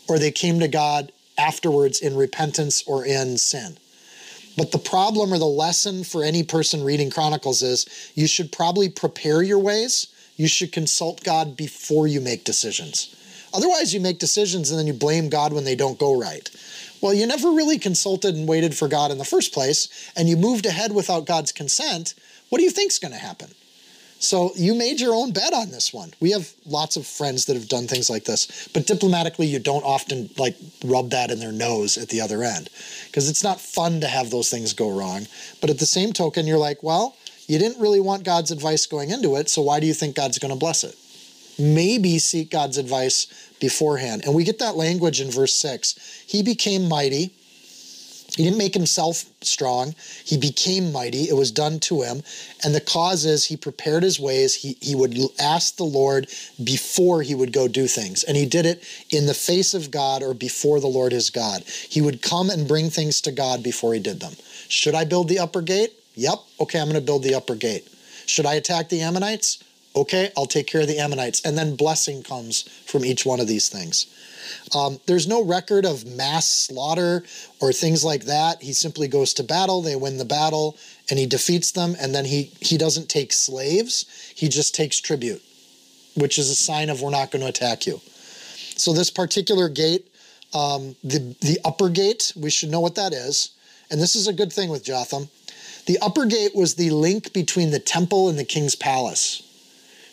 or 0.07 0.17
they 0.17 0.31
came 0.31 0.59
to 0.59 0.67
God 0.67 1.11
afterwards 1.37 1.99
in 1.99 2.15
repentance 2.15 2.83
or 2.87 3.05
in 3.05 3.37
sin. 3.37 3.77
But 4.55 4.71
the 4.71 4.77
problem 4.77 5.33
or 5.33 5.39
the 5.39 5.45
lesson 5.45 6.03
for 6.03 6.23
any 6.23 6.43
person 6.43 6.83
reading 6.83 7.09
Chronicles 7.09 7.61
is 7.61 8.11
you 8.13 8.27
should 8.27 8.51
probably 8.51 8.89
prepare 8.89 9.41
your 9.41 9.59
ways. 9.59 10.07
You 10.35 10.47
should 10.47 10.71
consult 10.71 11.23
God 11.23 11.57
before 11.57 12.07
you 12.07 12.21
make 12.21 12.43
decisions. 12.43 13.15
Otherwise, 13.53 13.93
you 13.93 13.99
make 13.99 14.19
decisions 14.19 14.71
and 14.71 14.79
then 14.79 14.87
you 14.87 14.93
blame 14.93 15.29
God 15.29 15.53
when 15.53 15.63
they 15.63 15.75
don't 15.75 15.99
go 15.99 16.19
right. 16.19 16.49
Well, 17.01 17.13
you 17.13 17.27
never 17.27 17.51
really 17.51 17.77
consulted 17.77 18.35
and 18.35 18.47
waited 18.47 18.75
for 18.75 18.87
God 18.87 19.11
in 19.11 19.17
the 19.17 19.25
first 19.25 19.53
place, 19.53 20.11
and 20.15 20.29
you 20.29 20.37
moved 20.37 20.65
ahead 20.65 20.93
without 20.93 21.25
God's 21.25 21.51
consent. 21.51 22.13
What 22.49 22.59
do 22.59 22.63
you 22.63 22.71
think's 22.71 22.97
going 22.97 23.13
to 23.13 23.19
happen? 23.19 23.49
So 24.19 24.51
you 24.55 24.73
made 24.73 25.01
your 25.01 25.13
own 25.13 25.33
bet 25.33 25.51
on 25.51 25.71
this 25.71 25.93
one. 25.93 26.13
We 26.21 26.31
have 26.31 26.49
lots 26.65 26.95
of 26.95 27.05
friends 27.05 27.43
that 27.45 27.57
have 27.57 27.67
done 27.67 27.87
things 27.87 28.09
like 28.09 28.23
this, 28.23 28.69
but 28.73 28.87
diplomatically, 28.87 29.47
you 29.47 29.59
don't 29.59 29.83
often 29.83 30.29
like 30.37 30.55
rub 30.85 31.09
that 31.09 31.29
in 31.29 31.39
their 31.39 31.51
nose 31.51 31.97
at 31.97 32.07
the 32.07 32.21
other 32.21 32.41
end 32.41 32.69
because 33.07 33.29
it's 33.29 33.43
not 33.43 33.59
fun 33.59 33.99
to 33.99 34.07
have 34.07 34.29
those 34.29 34.49
things 34.49 34.71
go 34.71 34.89
wrong. 34.89 35.27
But 35.59 35.69
at 35.69 35.79
the 35.79 35.85
same 35.85 36.13
token, 36.13 36.47
you're 36.47 36.57
like, 36.57 36.81
well, 36.81 37.17
you 37.47 37.59
didn't 37.59 37.81
really 37.81 37.99
want 37.99 38.23
God's 38.23 38.51
advice 38.51 38.85
going 38.85 39.09
into 39.09 39.35
it, 39.35 39.49
so 39.49 39.61
why 39.61 39.81
do 39.81 39.87
you 39.87 39.93
think 39.93 40.15
God's 40.15 40.39
going 40.39 40.53
to 40.53 40.59
bless 40.59 40.85
it? 40.85 40.95
Maybe 41.57 42.19
seek 42.19 42.49
God's 42.49 42.77
advice 42.77 43.27
beforehand. 43.59 44.23
And 44.25 44.33
we 44.33 44.43
get 44.43 44.59
that 44.59 44.75
language 44.75 45.21
in 45.21 45.31
verse 45.31 45.53
6. 45.53 46.23
He 46.27 46.43
became 46.43 46.87
mighty. 46.87 47.31
He 48.35 48.43
didn't 48.43 48.57
make 48.57 48.73
himself 48.73 49.25
strong. 49.41 49.93
He 50.25 50.37
became 50.37 50.91
mighty. 50.91 51.29
It 51.29 51.35
was 51.35 51.51
done 51.51 51.79
to 51.81 52.01
him. 52.01 52.23
And 52.63 52.73
the 52.73 52.81
cause 52.81 53.25
is 53.25 53.45
he 53.45 53.55
prepared 53.55 54.01
his 54.01 54.19
ways. 54.19 54.55
He, 54.55 54.75
he 54.81 54.95
would 54.95 55.15
ask 55.39 55.75
the 55.75 55.83
Lord 55.83 56.27
before 56.63 57.21
he 57.21 57.35
would 57.35 57.53
go 57.53 57.67
do 57.67 57.87
things. 57.87 58.23
And 58.23 58.35
he 58.35 58.47
did 58.47 58.65
it 58.65 58.83
in 59.11 59.27
the 59.27 59.35
face 59.35 59.75
of 59.75 59.91
God 59.91 60.23
or 60.23 60.33
before 60.33 60.79
the 60.79 60.87
Lord 60.87 61.11
his 61.11 61.29
God. 61.29 61.61
He 61.63 62.01
would 62.01 62.23
come 62.23 62.49
and 62.49 62.67
bring 62.67 62.89
things 62.89 63.21
to 63.21 63.31
God 63.31 63.61
before 63.61 63.93
he 63.93 63.99
did 63.99 64.19
them. 64.19 64.33
Should 64.67 64.95
I 64.95 65.05
build 65.05 65.29
the 65.29 65.39
upper 65.39 65.61
gate? 65.61 65.93
Yep. 66.15 66.39
Okay, 66.59 66.79
I'm 66.79 66.87
going 66.87 66.99
to 66.99 67.05
build 67.05 67.23
the 67.23 67.35
upper 67.35 67.55
gate. 67.55 67.87
Should 68.25 68.47
I 68.47 68.55
attack 68.55 68.89
the 68.89 69.01
Ammonites? 69.01 69.63
Okay, 69.95 70.31
I'll 70.35 70.47
take 70.47 70.67
care 70.67 70.81
of 70.81 70.87
the 70.87 70.97
Ammonites. 70.97 71.41
And 71.45 71.57
then 71.57 71.75
blessing 71.75 72.23
comes 72.23 72.63
from 72.85 73.05
each 73.05 73.25
one 73.25 73.39
of 73.39 73.47
these 73.47 73.69
things. 73.69 74.07
Um, 74.75 74.99
there's 75.05 75.27
no 75.27 75.43
record 75.43 75.85
of 75.85 76.05
mass 76.05 76.49
slaughter 76.49 77.23
or 77.61 77.71
things 77.71 78.03
like 78.03 78.25
that. 78.25 78.61
He 78.61 78.73
simply 78.73 79.07
goes 79.07 79.33
to 79.35 79.43
battle, 79.43 79.81
they 79.81 79.95
win 79.95 80.17
the 80.17 80.25
battle, 80.25 80.77
and 81.09 81.19
he 81.19 81.25
defeats 81.25 81.71
them. 81.71 81.95
And 81.99 82.13
then 82.13 82.25
he, 82.25 82.51
he 82.59 82.77
doesn't 82.77 83.09
take 83.09 83.31
slaves, 83.31 84.05
he 84.35 84.49
just 84.49 84.73
takes 84.73 84.99
tribute, 84.99 85.41
which 86.15 86.39
is 86.39 86.49
a 86.49 86.55
sign 86.55 86.89
of 86.89 87.01
we're 87.01 87.11
not 87.11 87.31
going 87.31 87.41
to 87.41 87.49
attack 87.49 87.85
you. 87.85 88.01
So, 88.75 88.91
this 88.91 89.11
particular 89.11 89.69
gate, 89.69 90.07
um, 90.53 90.95
the, 91.03 91.35
the 91.41 91.59
upper 91.63 91.89
gate, 91.89 92.33
we 92.35 92.49
should 92.49 92.69
know 92.69 92.79
what 92.79 92.95
that 92.95 93.13
is. 93.13 93.51
And 93.91 94.01
this 94.01 94.15
is 94.15 94.27
a 94.27 94.33
good 94.33 94.51
thing 94.51 94.69
with 94.69 94.83
Jotham. 94.83 95.29
The 95.85 95.99
upper 96.01 96.25
gate 96.25 96.55
was 96.55 96.75
the 96.75 96.89
link 96.89 97.33
between 97.33 97.69
the 97.69 97.79
temple 97.79 98.29
and 98.29 98.39
the 98.39 98.43
king's 98.43 98.73
palace. 98.73 99.43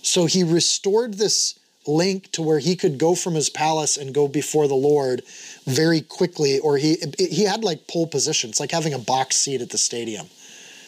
So 0.03 0.27
he 0.27 0.43
restored 0.43 1.15
this 1.15 1.59
link 1.87 2.31
to 2.33 2.43
where 2.43 2.59
he 2.59 2.77
could 2.77 2.99
go 2.99 3.15
from 3.15 3.35
his 3.35 3.51
palace 3.51 3.97
and 3.97 4.15
go 4.15 4.29
before 4.29 4.69
the 4.69 4.75
Lord 4.75 5.23
very 5.67 6.01
quickly, 6.01 6.59
or 6.59 6.77
he 6.77 6.97
he 7.19 7.45
had 7.45 7.65
like 7.65 7.87
pole 7.87 8.07
position. 8.07 8.51
It's 8.51 8.61
like 8.61 8.71
having 8.71 8.95
a 8.95 8.99
box 8.99 9.37
seat 9.37 9.61
at 9.61 9.71
the 9.71 9.79
stadium, 9.79 10.27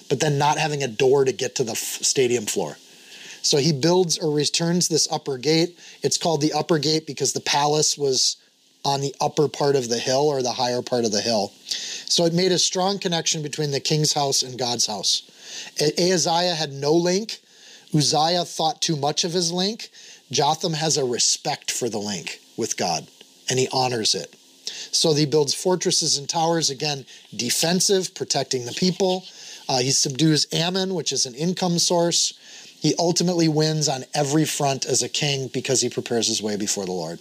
but 0.09 0.21
then 0.21 0.39
not 0.39 0.59
having 0.59 0.83
a 0.83 0.89
door 0.89 1.25
to 1.25 1.33
get 1.33 1.55
to 1.57 1.65
the 1.65 1.73
f- 1.73 1.79
stadium 1.79 2.47
floor. 2.47 2.77
So 3.43 3.57
he 3.57 3.73
builds 3.73 4.19
or 4.19 4.31
returns 4.31 4.89
this 4.89 5.09
upper 5.11 5.37
gate. 5.37 5.77
It's 6.03 6.17
called 6.17 6.41
the 6.41 6.53
upper 6.53 6.79
gate 6.79 7.07
because 7.07 7.33
the 7.33 7.41
palace 7.41 7.99
was 7.99 8.37
on 8.85 9.01
the 9.01 9.15
upper 9.21 9.49
part 9.49 9.77
of 9.77 9.89
the 9.89 9.99
hill 9.99 10.29
or 10.29 10.43
the 10.43 10.53
higher 10.53 10.83
part 10.83 11.05
of 11.05 11.13
the 11.13 11.21
hill. 11.21 11.53
So 11.67 12.25
it 12.25 12.35
made 12.35 12.53
a 12.53 12.59
strong 12.59 12.99
connection 12.99 13.43
between 13.43 13.71
the 13.71 13.81
king's 13.81 14.13
house 14.13 14.43
and 14.43 14.59
God's 14.59 14.87
house. 14.87 15.23
Ahaziah 15.81 16.55
had 16.55 16.73
no 16.73 16.93
link 16.93 17.41
Uzziah 17.95 18.45
thought 18.45 18.81
too 18.81 18.97
much 18.97 19.25
of 19.25 19.33
his 19.33 19.53
link. 19.53 19.91
Jotham 20.31 20.73
has 20.73 20.97
a 20.97 21.05
respect 21.05 21.71
for 21.71 21.89
the 21.89 21.99
link 21.99 22.41
with 22.57 22.77
God, 22.77 23.07
and 23.49 23.59
he 23.59 23.69
honors 23.73 24.15
it. 24.15 24.35
So 24.65 25.15
he 25.15 25.27
builds 25.27 25.55
fortresses 25.55 26.17
and 26.17 26.29
towers, 26.29 26.71
again, 26.71 27.05
defensive, 27.35 28.15
protecting 28.15 28.65
the 28.65 28.73
people. 28.73 29.25
Uh, 29.69 29.79
he 29.79 29.91
subdues 29.91 30.47
Ammon, 30.53 30.95
which 30.95 31.13
is 31.13 31.27
an 31.27 31.35
income 31.35 31.79
source. 31.79 32.35
He 32.81 32.95
ultimately 32.99 33.49
wins 33.49 33.89
on 33.89 34.05
every 34.15 34.45
front 34.45 34.87
as 34.87 35.03
a 35.03 35.09
king 35.09 35.49
because 35.49 35.81
he 35.81 35.89
prepares 35.89 36.27
his 36.27 36.43
way 36.43 36.57
before 36.57 36.85
the 36.85 36.93
Lord. 36.93 37.21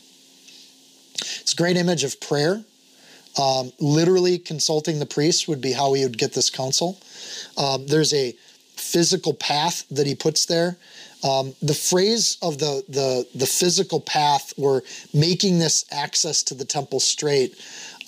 It's 1.16 1.54
a 1.54 1.56
great 1.56 1.78
image 1.78 2.04
of 2.04 2.20
prayer. 2.20 2.64
Um, 3.40 3.72
literally 3.80 4.38
consulting 4.38 5.00
the 5.00 5.06
priests 5.06 5.48
would 5.48 5.62
be 5.62 5.72
how 5.72 5.94
he 5.94 6.04
would 6.04 6.18
get 6.18 6.34
this 6.34 6.50
counsel. 6.50 7.00
Um, 7.58 7.88
there's 7.88 8.14
a 8.14 8.36
physical 8.82 9.34
path 9.34 9.86
that 9.90 10.08
he 10.08 10.16
puts 10.16 10.46
there. 10.46 10.78
Um, 11.24 11.54
the 11.62 11.74
phrase 11.74 12.38
of 12.42 12.58
the, 12.58 12.84
the 12.90 13.28
the 13.36 13.46
physical 13.46 14.02
path 14.02 14.54
or 14.58 14.84
making 15.14 15.60
this 15.60 15.86
access 15.92 16.42
to 16.44 16.56
the 16.56 16.66
temple 16.66 17.00
straight. 17.00 17.56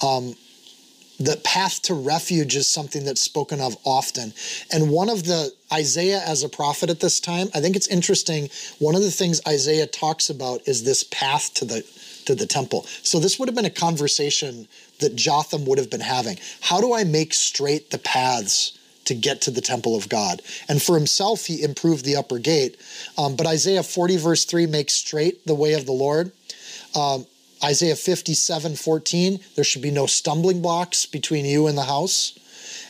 Um, 0.02 0.36
the 1.20 1.40
path 1.44 1.84
to 1.84 1.94
refuge 1.94 2.56
is 2.56 2.68
something 2.68 3.06
that's 3.06 3.22
spoken 3.22 3.62
of 3.62 3.78
often. 3.86 4.34
And 4.72 4.90
one 4.90 5.10
of 5.10 5.26
the 5.26 5.54
isaiah 5.72 6.22
as 6.26 6.44
a 6.44 6.50
prophet 6.50 6.90
at 6.92 7.00
this 7.00 7.20
time 7.20 7.48
i 7.56 7.60
think 7.60 7.76
it's 7.76 7.88
interesting 7.88 8.48
one 8.78 8.94
of 8.94 9.02
the 9.02 9.10
things 9.10 9.42
isaiah 9.48 9.88
talks 9.88 10.30
about 10.30 10.62
is 10.68 10.84
this 10.84 11.04
path 11.06 11.52
to 11.56 11.66
the 11.66 11.82
to 12.26 12.36
the 12.36 12.46
temple. 12.46 12.84
So 13.02 13.20
this 13.20 13.38
would 13.38 13.50
have 13.50 13.56
been 13.56 13.66
a 13.66 13.70
conversation 13.70 14.68
that 15.00 15.16
jotham 15.16 15.66
would 15.66 15.78
have 15.78 15.90
been 15.90 16.02
having. 16.02 16.38
How 16.62 16.80
do 16.82 16.94
i 16.94 17.04
make 17.04 17.34
straight 17.34 17.92
the 17.92 17.98
paths 18.00 18.78
to 19.06 19.14
get 19.14 19.42
to 19.42 19.52
the 19.52 19.62
temple 19.62 19.96
of 19.96 20.10
God. 20.10 20.42
And 20.68 20.82
for 20.82 20.96
himself, 20.96 21.46
he 21.46 21.62
improved 21.62 22.06
the 22.06 22.16
upper 22.16 22.40
gate. 22.40 22.78
Um, 23.18 23.36
but 23.36 23.48
Isaiah 23.48 23.84
40, 23.84 24.18
verse 24.18 24.46
3 24.46 24.66
makes 24.68 24.94
straight 24.94 25.46
the 25.46 25.56
way 25.56 25.74
of 25.74 25.86
the 25.86 25.92
Lord. 25.92 26.32
Um, 26.96 27.26
Isaiah 27.64 27.96
57, 27.96 28.76
14, 28.76 29.40
there 29.56 29.64
should 29.64 29.82
be 29.82 29.92
no 29.92 30.06
stumbling 30.06 30.62
blocks 30.62 31.06
between 31.06 31.46
you 31.46 31.68
and 31.68 31.78
the 31.78 31.84
house. 31.84 32.38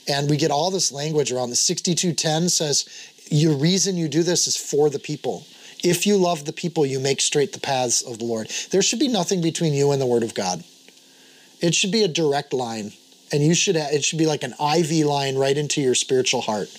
And 0.07 0.29
we 0.29 0.37
get 0.37 0.51
all 0.51 0.71
this 0.71 0.91
language 0.91 1.31
around 1.31 1.49
the 1.49 1.55
6210 1.55 2.49
says, 2.49 2.89
Your 3.29 3.55
reason 3.55 3.97
you 3.97 4.07
do 4.07 4.23
this 4.23 4.47
is 4.47 4.57
for 4.57 4.89
the 4.89 4.99
people. 4.99 5.45
If 5.83 6.07
you 6.07 6.17
love 6.17 6.45
the 6.45 6.53
people, 6.53 6.85
you 6.85 6.99
make 6.99 7.21
straight 7.21 7.53
the 7.53 7.59
paths 7.59 8.01
of 8.01 8.19
the 8.19 8.25
Lord. 8.25 8.49
There 8.71 8.81
should 8.81 8.99
be 8.99 9.07
nothing 9.07 9.41
between 9.41 9.73
you 9.73 9.91
and 9.91 10.01
the 10.01 10.05
word 10.05 10.23
of 10.23 10.33
God. 10.33 10.63
It 11.61 11.75
should 11.75 11.91
be 11.91 12.03
a 12.03 12.07
direct 12.07 12.53
line 12.53 12.93
and 13.33 13.43
you 13.43 13.53
should 13.53 13.75
it 13.75 14.05
should 14.05 14.19
be 14.19 14.27
like 14.27 14.43
an 14.43 14.53
IV 14.53 15.05
line 15.05 15.35
right 15.35 15.57
into 15.57 15.81
your 15.81 15.95
spiritual 15.95 16.41
heart 16.41 16.69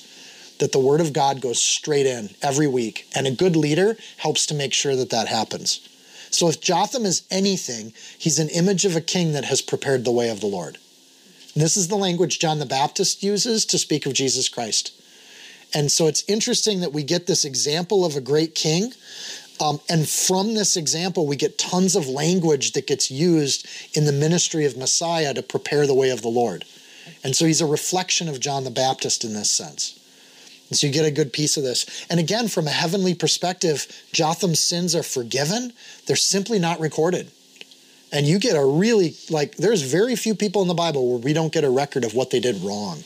that 0.60 0.72
the 0.72 0.78
word 0.78 1.00
of 1.00 1.12
God 1.12 1.40
goes 1.40 1.60
straight 1.60 2.06
in 2.06 2.30
every 2.40 2.66
week. 2.66 3.08
And 3.14 3.26
a 3.26 3.32
good 3.32 3.56
leader 3.56 3.96
helps 4.18 4.46
to 4.46 4.54
make 4.54 4.72
sure 4.72 4.96
that 4.96 5.10
that 5.10 5.28
happens. 5.28 5.86
So 6.30 6.48
if 6.48 6.60
Jotham 6.60 7.04
is 7.04 7.26
anything, 7.30 7.92
he's 8.18 8.38
an 8.38 8.48
image 8.48 8.84
of 8.84 8.96
a 8.96 9.00
king 9.00 9.32
that 9.32 9.44
has 9.44 9.60
prepared 9.60 10.04
the 10.04 10.12
way 10.12 10.30
of 10.30 10.40
the 10.40 10.46
Lord. 10.46 10.78
And 11.54 11.62
this 11.62 11.76
is 11.76 11.88
the 11.88 11.96
language 11.96 12.38
John 12.38 12.58
the 12.58 12.66
Baptist 12.66 13.22
uses 13.22 13.64
to 13.66 13.78
speak 13.78 14.06
of 14.06 14.14
Jesus 14.14 14.48
Christ. 14.48 14.92
And 15.72 15.90
so 15.90 16.06
it's 16.06 16.24
interesting 16.28 16.80
that 16.80 16.92
we 16.92 17.02
get 17.02 17.26
this 17.26 17.44
example 17.44 18.04
of 18.04 18.16
a 18.16 18.20
great 18.20 18.54
king. 18.54 18.92
Um, 19.60 19.80
and 19.88 20.08
from 20.08 20.54
this 20.54 20.76
example, 20.76 21.26
we 21.26 21.36
get 21.36 21.58
tons 21.58 21.94
of 21.94 22.08
language 22.08 22.72
that 22.72 22.86
gets 22.86 23.10
used 23.10 23.66
in 23.94 24.04
the 24.04 24.12
ministry 24.12 24.64
of 24.64 24.76
Messiah 24.76 25.32
to 25.32 25.42
prepare 25.42 25.86
the 25.86 25.94
way 25.94 26.10
of 26.10 26.22
the 26.22 26.28
Lord. 26.28 26.64
And 27.22 27.36
so 27.36 27.46
he's 27.46 27.60
a 27.60 27.66
reflection 27.66 28.28
of 28.28 28.40
John 28.40 28.64
the 28.64 28.70
Baptist 28.70 29.24
in 29.24 29.32
this 29.32 29.50
sense. 29.50 29.98
And 30.68 30.78
so 30.78 30.86
you 30.86 30.92
get 30.92 31.06
a 31.06 31.10
good 31.10 31.32
piece 31.32 31.56
of 31.56 31.62
this. 31.62 32.06
And 32.10 32.18
again, 32.18 32.48
from 32.48 32.66
a 32.66 32.70
heavenly 32.70 33.14
perspective, 33.14 33.86
Jotham's 34.12 34.60
sins 34.60 34.94
are 34.94 35.02
forgiven, 35.02 35.72
they're 36.06 36.16
simply 36.16 36.58
not 36.58 36.80
recorded. 36.80 37.30
And 38.12 38.26
you 38.26 38.38
get 38.38 38.56
a 38.56 38.64
really, 38.64 39.14
like, 39.28 39.56
there's 39.56 39.82
very 39.82 40.14
few 40.14 40.34
people 40.34 40.62
in 40.62 40.68
the 40.68 40.74
Bible 40.74 41.08
where 41.08 41.18
we 41.18 41.32
don't 41.32 41.52
get 41.52 41.64
a 41.64 41.70
record 41.70 42.04
of 42.04 42.14
what 42.14 42.30
they 42.30 42.40
did 42.40 42.62
wrong. 42.62 43.02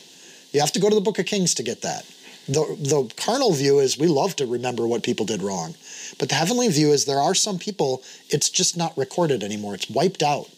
You 0.51 0.59
have 0.59 0.71
to 0.73 0.79
go 0.79 0.89
to 0.89 0.95
the 0.95 1.01
book 1.01 1.19
of 1.19 1.25
Kings 1.25 1.53
to 1.55 1.63
get 1.63 1.81
that. 1.81 2.05
The, 2.47 2.77
the 2.79 3.13
carnal 3.17 3.53
view 3.53 3.79
is 3.79 3.97
we 3.97 4.07
love 4.07 4.35
to 4.37 4.45
remember 4.45 4.87
what 4.87 5.03
people 5.03 5.25
did 5.25 5.41
wrong. 5.41 5.75
But 6.17 6.29
the 6.29 6.35
heavenly 6.35 6.67
view 6.69 6.91
is 6.91 7.05
there 7.05 7.19
are 7.19 7.35
some 7.35 7.59
people, 7.59 8.03
it's 8.29 8.49
just 8.49 8.77
not 8.77 8.97
recorded 8.97 9.43
anymore. 9.43 9.75
It's 9.75 9.89
wiped 9.89 10.23
out. 10.23 10.49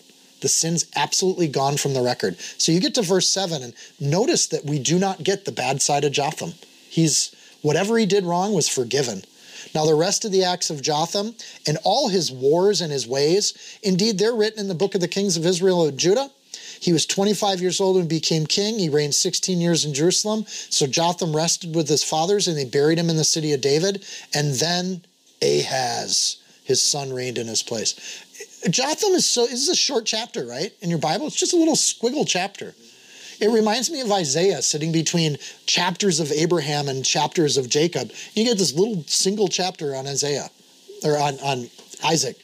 The 0.41 0.47
sin's 0.47 0.85
absolutely 0.95 1.47
gone 1.47 1.77
from 1.77 1.93
the 1.93 2.01
record. 2.01 2.39
So 2.39 2.71
you 2.71 2.79
get 2.79 2.95
to 2.95 3.01
verse 3.01 3.29
7 3.29 3.61
and 3.61 3.73
notice 3.99 4.47
that 4.47 4.65
we 4.65 4.79
do 4.79 4.97
not 4.97 5.23
get 5.23 5.45
the 5.45 5.51
bad 5.51 5.81
side 5.81 6.03
of 6.03 6.11
Jotham. 6.11 6.53
He's 6.89 7.35
whatever 7.61 7.97
he 7.97 8.05
did 8.05 8.25
wrong 8.25 8.53
was 8.53 8.67
forgiven. 8.67 9.23
Now, 9.75 9.85
the 9.85 9.95
rest 9.95 10.25
of 10.25 10.31
the 10.31 10.43
acts 10.43 10.69
of 10.69 10.81
Jotham 10.81 11.35
and 11.67 11.77
all 11.83 12.09
his 12.09 12.31
wars 12.31 12.81
and 12.81 12.91
his 12.91 13.07
ways, 13.07 13.77
indeed, 13.83 14.17
they're 14.17 14.33
written 14.33 14.59
in 14.59 14.67
the 14.67 14.75
book 14.75 14.95
of 14.95 15.01
the 15.01 15.07
kings 15.07 15.37
of 15.37 15.45
Israel 15.45 15.85
and 15.85 15.97
Judah. 15.97 16.29
He 16.79 16.91
was 16.91 17.05
25 17.05 17.61
years 17.61 17.79
old 17.79 17.97
and 17.97 18.09
became 18.09 18.47
king. 18.47 18.79
He 18.79 18.89
reigned 18.89 19.13
16 19.13 19.61
years 19.61 19.85
in 19.85 19.93
Jerusalem. 19.93 20.45
So 20.47 20.87
Jotham 20.87 21.35
rested 21.35 21.75
with 21.75 21.87
his 21.87 22.03
fathers 22.03 22.47
and 22.47 22.57
they 22.57 22.65
buried 22.65 22.97
him 22.97 23.09
in 23.09 23.17
the 23.17 23.23
city 23.23 23.53
of 23.53 23.61
David. 23.61 24.03
And 24.33 24.55
then 24.55 25.03
Ahaz, 25.41 26.37
his 26.63 26.81
son, 26.81 27.13
reigned 27.13 27.37
in 27.37 27.47
his 27.47 27.63
place. 27.63 27.95
Jotham 28.69 29.13
is 29.13 29.25
so, 29.27 29.47
this 29.47 29.61
is 29.61 29.69
a 29.69 29.75
short 29.75 30.05
chapter, 30.05 30.45
right? 30.45 30.71
In 30.81 30.89
your 30.89 30.99
Bible, 30.99 31.27
it's 31.27 31.35
just 31.35 31.53
a 31.53 31.57
little 31.57 31.75
squiggle 31.75 32.25
chapter. 32.27 32.73
It 33.39 33.49
reminds 33.49 33.89
me 33.89 34.01
of 34.01 34.11
Isaiah 34.11 34.61
sitting 34.61 34.91
between 34.91 35.37
chapters 35.65 36.19
of 36.19 36.31
Abraham 36.31 36.87
and 36.87 37.03
chapters 37.03 37.57
of 37.57 37.69
Jacob. 37.69 38.11
You 38.35 38.45
get 38.45 38.59
this 38.59 38.73
little 38.73 39.03
single 39.07 39.47
chapter 39.47 39.95
on 39.95 40.05
Isaiah 40.05 40.49
or 41.03 41.17
on, 41.17 41.39
on 41.39 41.69
Isaac. 42.05 42.37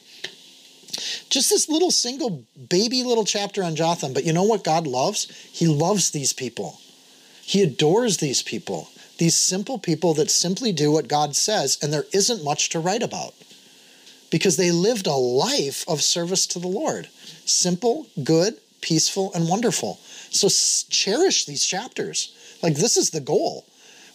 Just 1.30 1.50
this 1.50 1.68
little 1.68 1.92
single 1.92 2.42
baby 2.68 3.04
little 3.04 3.24
chapter 3.24 3.62
on 3.62 3.76
Jotham. 3.76 4.12
But 4.12 4.24
you 4.24 4.32
know 4.32 4.42
what 4.42 4.64
God 4.64 4.88
loves? 4.88 5.30
He 5.52 5.68
loves 5.68 6.10
these 6.10 6.32
people. 6.32 6.80
He 7.42 7.62
adores 7.62 8.16
these 8.16 8.42
people. 8.42 8.88
These 9.18 9.36
simple 9.36 9.78
people 9.78 10.14
that 10.14 10.30
simply 10.30 10.72
do 10.72 10.92
what 10.92 11.08
God 11.08 11.34
says, 11.36 11.78
and 11.82 11.92
there 11.92 12.06
isn't 12.12 12.44
much 12.44 12.70
to 12.70 12.80
write 12.80 13.02
about 13.02 13.34
because 14.30 14.56
they 14.56 14.70
lived 14.70 15.06
a 15.06 15.12
life 15.12 15.84
of 15.88 16.02
service 16.02 16.46
to 16.48 16.58
the 16.58 16.68
Lord. 16.68 17.08
Simple, 17.44 18.06
good, 18.22 18.58
peaceful, 18.80 19.32
and 19.34 19.48
wonderful. 19.48 19.98
So 20.30 20.48
cherish 20.88 21.44
these 21.44 21.64
chapters. 21.64 22.32
Like 22.62 22.76
this 22.76 22.96
is 22.96 23.10
the 23.10 23.20
goal. 23.20 23.64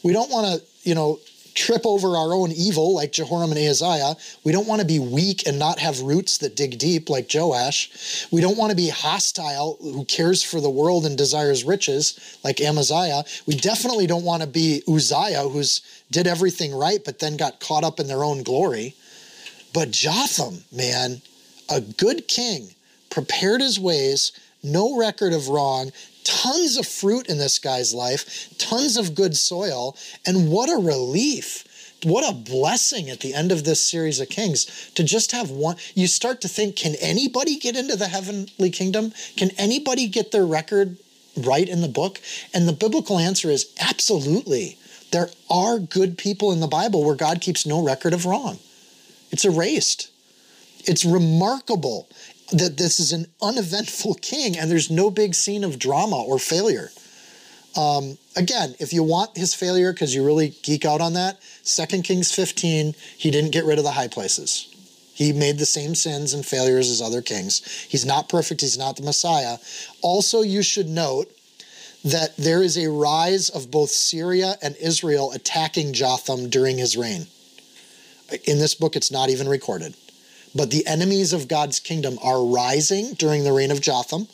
We 0.04 0.14
don't 0.14 0.32
want 0.32 0.60
to, 0.62 0.68
you 0.84 0.96
know, 0.96 1.20
trip 1.54 1.86
over 1.86 2.16
our 2.16 2.34
own 2.34 2.52
evil 2.52 2.94
like 2.94 3.12
Jehoram 3.12 3.52
and 3.52 3.60
Ahaziah. 3.60 4.16
We 4.44 4.52
don't 4.52 4.68
want 4.68 4.82
to 4.82 4.88
be 4.88 5.00
weak 5.00 5.46
and 5.48 5.60
not 5.60 5.80
have 5.80 6.02
roots 6.02 6.38
that 6.40 6.56
dig 6.56 6.78
deep 6.78 7.10
like 7.10 7.30
Joash. 7.34 8.28
We 8.32 8.42
don't 8.42 8.58
want 8.58 8.72
to 8.72 8.76
be 8.76 8.90
hostile 8.90 9.78
who 9.82 10.06
cares 10.06 10.44
for 10.44 10.60
the 10.60 10.70
world 10.70 11.06
and 11.06 11.18
desires 11.18 11.64
riches 11.64 12.38
like 12.44 12.62
Amaziah. 12.62 13.24
We 13.46 13.56
definitely 13.56 14.08
don't 14.08 14.26
want 14.26 14.42
to 14.42 14.48
be 14.48 14.84
Uzziah 14.88 15.50
who's 15.50 15.82
did 16.12 16.28
everything 16.28 16.74
right 16.74 17.04
but 17.04 17.20
then 17.20 17.38
got 17.38 17.60
caught 17.60 17.84
up 17.84 18.00
in 18.00 18.08
their 18.08 18.24
own 18.24 18.44
glory. 18.44 18.96
But 19.74 19.92
Jotham, 19.92 20.64
man, 20.72 21.22
a 21.70 21.82
good 21.82 22.28
king, 22.28 22.76
prepared 23.10 23.62
his 23.62 23.80
ways, 23.80 24.32
no 24.62 24.96
record 24.96 25.34
of 25.34 25.50
wrong, 25.50 25.92
tons 26.24 26.78
of 26.78 26.88
fruit 26.88 27.28
in 27.28 27.38
this 27.38 27.60
guy's 27.60 27.94
life, 27.94 28.50
tons 28.58 28.98
of 28.98 29.16
good 29.16 29.36
soil, 29.36 29.96
and 30.26 30.50
what 30.52 30.70
a 30.70 30.76
relief. 30.76 31.66
What 32.04 32.30
a 32.30 32.36
blessing 32.36 33.10
at 33.10 33.22
the 33.22 33.34
end 33.34 33.52
of 33.52 33.64
this 33.64 33.82
series 33.84 34.20
of 34.20 34.28
Kings 34.28 34.92
to 34.96 35.04
just 35.04 35.32
have 35.32 35.50
one. 35.50 35.78
You 35.96 36.08
start 36.08 36.42
to 36.42 36.50
think, 36.50 36.76
can 36.76 36.96
anybody 37.00 37.58
get 37.58 37.78
into 37.78 37.96
the 37.96 38.10
heavenly 38.10 38.70
kingdom? 38.72 39.14
Can 39.38 39.52
anybody 39.58 40.08
get 40.08 40.32
their 40.32 40.46
record 40.46 40.98
right 41.38 41.68
in 41.68 41.82
the 41.82 41.88
book? 41.88 42.20
And 42.54 42.68
the 42.68 42.74
biblical 42.74 43.20
answer 43.20 43.50
is 43.50 43.74
absolutely. 43.80 44.78
There 45.12 45.30
are 45.50 45.80
good 45.80 46.18
people 46.18 46.52
in 46.52 46.60
the 46.60 46.68
Bible 46.68 47.06
where 47.06 47.16
God 47.16 47.40
keeps 47.40 47.66
no 47.66 47.82
record 47.82 48.14
of 48.14 48.26
wrong. 48.26 48.60
It's 49.32 49.46
erased. 49.46 50.12
It's 50.86 51.06
remarkable 51.06 52.10
that 52.52 52.78
this 52.78 53.00
is 53.00 53.12
an 53.12 53.28
uneventful 53.42 54.16
king 54.16 54.58
and 54.58 54.70
there's 54.70 54.92
no 54.92 55.10
big 55.10 55.34
scene 55.34 55.64
of 55.64 55.80
drama 55.80 56.22
or 56.22 56.40
failure. 56.40 56.90
Um, 57.76 58.18
again, 58.36 58.76
if 58.80 58.94
you 58.94 59.02
want 59.04 59.36
his 59.36 59.56
failure 59.56 59.92
because 59.94 60.14
you 60.14 60.24
really 60.24 60.50
geek 60.62 60.86
out 60.86 61.02
on 61.02 61.14
that, 61.14 61.40
2 61.66 62.02
Kings 62.04 62.34
15, 62.34 62.94
he 63.18 63.32
didn't 63.32 63.52
get 63.52 63.66
rid 63.66 63.80
of 63.80 63.84
the 63.84 63.92
high 63.92 64.08
places. 64.08 64.70
He 65.14 65.32
made 65.32 65.58
the 65.58 65.66
same 65.66 65.96
sins 65.96 66.34
and 66.34 66.46
failures 66.46 66.90
as 66.90 67.02
other 67.02 67.22
kings. 67.22 67.66
He's 67.90 68.06
not 68.06 68.30
perfect, 68.30 68.62
he's 68.62 68.78
not 68.78 68.96
the 68.96 69.04
Messiah. 69.04 69.58
Also, 70.02 70.42
you 70.42 70.64
should 70.64 70.88
note 70.88 71.32
that 72.04 72.36
there 72.36 72.62
is 72.62 72.78
a 72.78 72.90
rise 72.90 73.50
of 73.50 73.72
both 73.72 73.90
Syria 73.90 74.56
and 74.62 74.76
Israel 74.78 75.32
attacking 75.32 75.94
Jotham 75.94 76.50
during 76.50 76.78
his 76.78 76.98
reign. 76.98 77.28
In 78.46 78.60
this 78.60 78.76
book, 78.76 78.96
it's 78.96 79.12
not 79.12 79.30
even 79.30 79.48
recorded. 79.48 79.96
But 80.56 80.72
the 80.72 80.86
enemies 80.86 81.34
of 81.34 81.48
God's 81.48 81.80
kingdom 81.80 82.18
are 82.22 82.44
rising 82.44 83.14
during 83.14 83.44
the 83.44 83.54
reign 83.54 83.72
of 83.72 83.82
Jotham. 83.82 84.28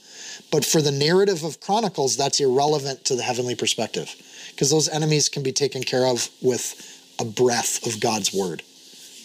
But 0.51 0.65
for 0.65 0.81
the 0.81 0.91
narrative 0.91 1.43
of 1.43 1.61
Chronicles, 1.61 2.17
that's 2.17 2.39
irrelevant 2.39 3.05
to 3.05 3.15
the 3.15 3.23
heavenly 3.23 3.55
perspective 3.55 4.15
because 4.51 4.71
those 4.71 4.89
enemies 4.89 5.29
can 5.29 5.43
be 5.43 5.51
taken 5.51 5.83
care 5.83 6.05
of 6.05 6.29
with 6.41 7.15
a 7.19 7.25
breath 7.25 7.85
of 7.85 7.99
God's 7.99 8.33
word. 8.33 8.61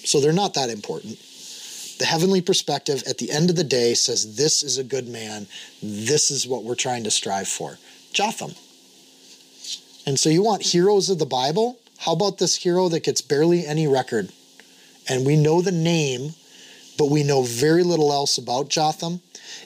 So 0.05 0.21
they're 0.21 0.33
not 0.33 0.55
that 0.55 0.71
important. 0.71 1.19
The 1.99 2.05
heavenly 2.05 2.41
perspective 2.41 3.03
at 3.09 3.19
the 3.19 3.31
end 3.31 3.51
of 3.51 3.57
the 3.57 3.65
day 3.65 3.95
says, 3.95 4.37
This 4.37 4.63
is 4.63 4.79
a 4.79 4.85
good 4.85 5.09
man. 5.09 5.47
This 5.83 6.31
is 6.31 6.47
what 6.47 6.65
we're 6.65 6.75
trying 6.75 7.05
to 7.05 7.11
strive 7.11 7.49
for. 7.49 7.79
Jotham. 8.13 8.53
And 10.07 10.19
so 10.19 10.29
you 10.29 10.43
want 10.43 10.63
heroes 10.63 11.09
of 11.09 11.19
the 11.19 11.27
Bible? 11.27 11.79
How 11.99 12.13
about 12.13 12.39
this 12.39 12.57
hero 12.57 12.89
that 12.91 13.05
gets 13.05 13.23
barely 13.23 13.67
any 13.67 13.87
record? 13.87 14.31
And 15.09 15.25
we 15.25 15.37
know 15.37 15.63
the 15.63 15.73
name 15.73 16.35
but 16.99 17.11
we 17.11 17.23
know 17.23 17.43
very 17.43 17.83
little 17.83 18.13
else 18.13 18.39
about 18.39 18.69
Jotham. 18.69 19.21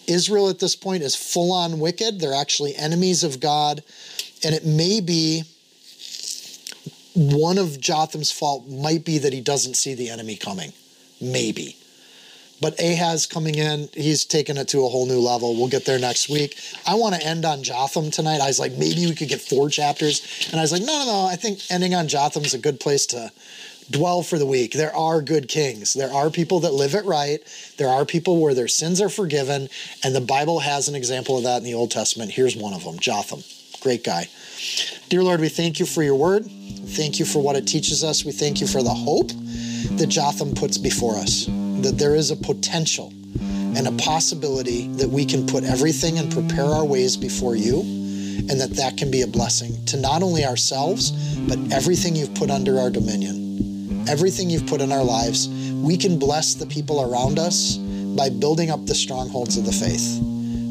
Israel 0.07 0.49
at 0.49 0.59
this 0.59 0.76
point 0.76 1.03
is 1.03 1.14
full 1.14 1.53
on 1.53 1.81
wicked. 1.81 2.20
They're 2.20 2.35
actually 2.35 2.74
enemies 2.74 3.24
of 3.24 3.41
God. 3.41 3.83
And 4.45 4.55
it 4.55 4.64
may 4.64 5.01
be 5.01 5.45
one 7.14 7.59
of 7.59 7.81
Jotham's 7.81 8.31
fault 8.31 8.68
might 8.68 9.05
be 9.05 9.18
that 9.18 9.33
he 9.33 9.41
doesn't 9.41 9.74
see 9.74 9.95
the 9.95 10.11
enemy 10.11 10.37
coming. 10.37 10.72
Maybe. 11.20 11.76
But 12.61 12.81
Ahaz 12.81 13.26
coming 13.26 13.55
in, 13.55 13.89
he's 13.95 14.24
taken 14.24 14.57
it 14.57 14.68
to 14.68 14.85
a 14.85 14.89
whole 14.89 15.07
new 15.07 15.20
level. 15.20 15.55
We'll 15.55 15.68
get 15.68 15.85
there 15.85 15.99
next 15.99 16.29
week. 16.29 16.59
I 16.87 16.95
want 16.95 17.14
to 17.14 17.24
end 17.24 17.45
on 17.45 17.62
Jotham 17.62 18.11
tonight. 18.11 18.41
I 18.41 18.49
was 18.49 18.59
like, 18.59 18.72
maybe 18.72 19.07
we 19.07 19.14
could 19.14 19.29
get 19.29 19.41
four 19.41 19.68
chapters. 19.68 20.49
And 20.51 20.59
I 20.59 20.62
was 20.62 20.72
like, 20.72 20.83
no, 20.83 20.99
no, 20.99 21.05
no. 21.05 21.26
I 21.26 21.37
think 21.37 21.61
ending 21.70 21.95
on 21.95 22.09
Jotham 22.09 22.45
is 22.45 22.55
a 22.55 22.59
good 22.59 22.81
place 22.81 23.07
to 23.07 23.31
dwell 23.91 24.22
for 24.22 24.39
the 24.39 24.47
week. 24.47 24.72
There 24.72 24.95
are 24.95 25.22
good 25.22 25.49
kings. 25.49 25.95
There 25.95 26.12
are 26.12 26.30
people 26.30 26.61
that 26.61 26.74
live 26.74 26.95
it 26.95 27.05
right. 27.05 27.41
There 27.76 27.89
are 27.89 28.05
people 28.05 28.41
where 28.41 28.55
their 28.55 28.68
sins 28.68 29.01
are 29.01 29.09
forgiven. 29.09 29.68
And 30.05 30.14
the 30.14 30.20
Bible 30.20 30.61
has 30.61 30.89
an 30.89 30.95
example 30.95 31.36
of 31.36 31.45
that 31.45 31.59
in 31.59 31.64
the 31.64 31.74
Old 31.74 31.91
Testament. 31.91 32.32
Here's 32.32 32.57
one 32.57 32.74
of 32.74 32.84
them 32.84 32.99
Jotham. 32.99 33.43
Great 33.80 34.05
guy. 34.05 34.28
Dear 35.09 35.22
Lord, 35.22 35.41
we 35.41 35.49
thank 35.49 35.78
you 35.78 35.86
for 35.86 36.03
your 36.03 36.16
word. 36.16 36.45
Thank 36.47 37.18
you 37.18 37.24
for 37.24 37.41
what 37.41 37.57
it 37.57 37.66
teaches 37.66 38.03
us. 38.03 38.24
We 38.24 38.32
thank 38.32 38.61
you 38.61 38.66
for 38.66 38.82
the 38.82 38.91
hope 38.91 39.28
that 39.99 40.09
Jotham 40.09 40.55
puts 40.55 40.78
before 40.78 41.16
us, 41.16 41.47
that 41.47 41.97
there 41.97 42.14
is 42.14 42.30
a 42.30 42.36
potential 42.36 43.12
and 43.41 43.86
a 43.86 43.93
possibility 44.03 44.89
that 44.95 45.09
we 45.09 45.24
can 45.24 45.47
put 45.47 45.62
everything 45.62 46.18
and 46.18 46.32
prepare 46.32 46.64
our 46.64 46.84
ways 46.84 47.16
before 47.16 47.55
you, 47.55 47.80
and 47.80 48.61
that 48.61 48.70
that 48.70 48.97
can 48.97 49.11
be 49.11 49.22
a 49.22 49.26
blessing 49.26 49.84
to 49.86 49.97
not 49.97 50.22
only 50.22 50.45
ourselves, 50.45 51.12
but 51.47 51.59
everything 51.72 52.16
you've 52.16 52.34
put 52.34 52.51
under 52.51 52.78
our 52.78 52.91
dominion 52.91 53.38
everything 54.09 54.50
you've 54.50 54.66
put 54.66 54.80
in 54.80 54.90
our 54.92 55.04
lives, 55.04 55.48
we 55.48 55.96
can 55.96 56.18
bless 56.18 56.54
the 56.54 56.66
people 56.66 57.12
around 57.12 57.38
us 57.38 57.76
by 57.76 58.28
building 58.28 58.70
up 58.70 58.84
the 58.86 58.94
strongholds 58.94 59.56
of 59.56 59.64
the 59.64 59.72
faith, 59.72 60.18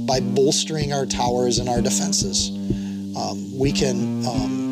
by 0.08 0.20
bolstering 0.20 0.92
our 0.92 1.06
towers 1.06 1.60
and 1.60 1.70
our 1.70 1.82
defenses. 1.82 2.50
Um, 3.16 3.58
we 3.58 3.72
can 3.72 4.26
um, 4.26 4.68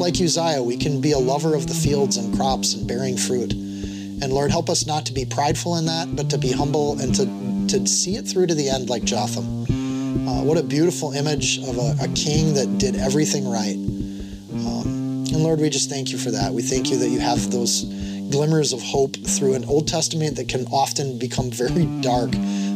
like 0.00 0.14
Uzziah, 0.18 0.62
we 0.62 0.78
can 0.78 1.00
be 1.00 1.12
a 1.12 1.18
lover 1.18 1.54
of 1.54 1.68
the 1.68 1.74
fields 1.74 2.16
and 2.16 2.34
crops 2.34 2.74
and 2.74 2.88
bearing 2.88 3.16
fruit. 3.16 3.52
And 3.52 4.32
Lord, 4.32 4.50
help 4.50 4.70
us 4.70 4.86
not 4.86 5.06
to 5.06 5.12
be 5.12 5.26
prideful 5.26 5.76
in 5.76 5.86
that, 5.86 6.16
but 6.16 6.30
to 6.30 6.38
be 6.38 6.50
humble 6.50 6.98
and 6.98 7.14
to, 7.14 7.26
to 7.78 7.86
see 7.86 8.16
it 8.16 8.26
through 8.26 8.46
to 8.46 8.54
the 8.54 8.68
end 8.68 8.88
like 8.88 9.04
Jotham. 9.04 9.64
Uh, 10.26 10.42
what 10.42 10.56
a 10.56 10.62
beautiful 10.62 11.12
image 11.12 11.58
of 11.58 11.76
a, 11.76 11.96
a, 12.02 12.08
king 12.14 12.54
that 12.54 12.78
did 12.78 12.96
everything 12.96 13.48
right. 13.48 13.76
Um, 13.76 15.24
and 15.28 15.42
Lord, 15.42 15.60
we 15.60 15.70
just 15.70 15.88
thank 15.88 16.10
you 16.10 16.18
for 16.18 16.30
that. 16.30 16.52
We 16.52 16.62
thank 16.62 16.90
you 16.90 16.98
that 16.98 17.08
you 17.08 17.20
have 17.20 17.50
those 17.50 17.84
glimmers 18.30 18.72
of 18.72 18.80
hope 18.82 19.16
through 19.16 19.54
an 19.54 19.64
Old 19.64 19.88
Testament 19.88 20.36
that 20.36 20.48
can 20.48 20.66
often 20.66 21.18
become 21.18 21.50
very 21.50 21.86
dark 22.00 22.30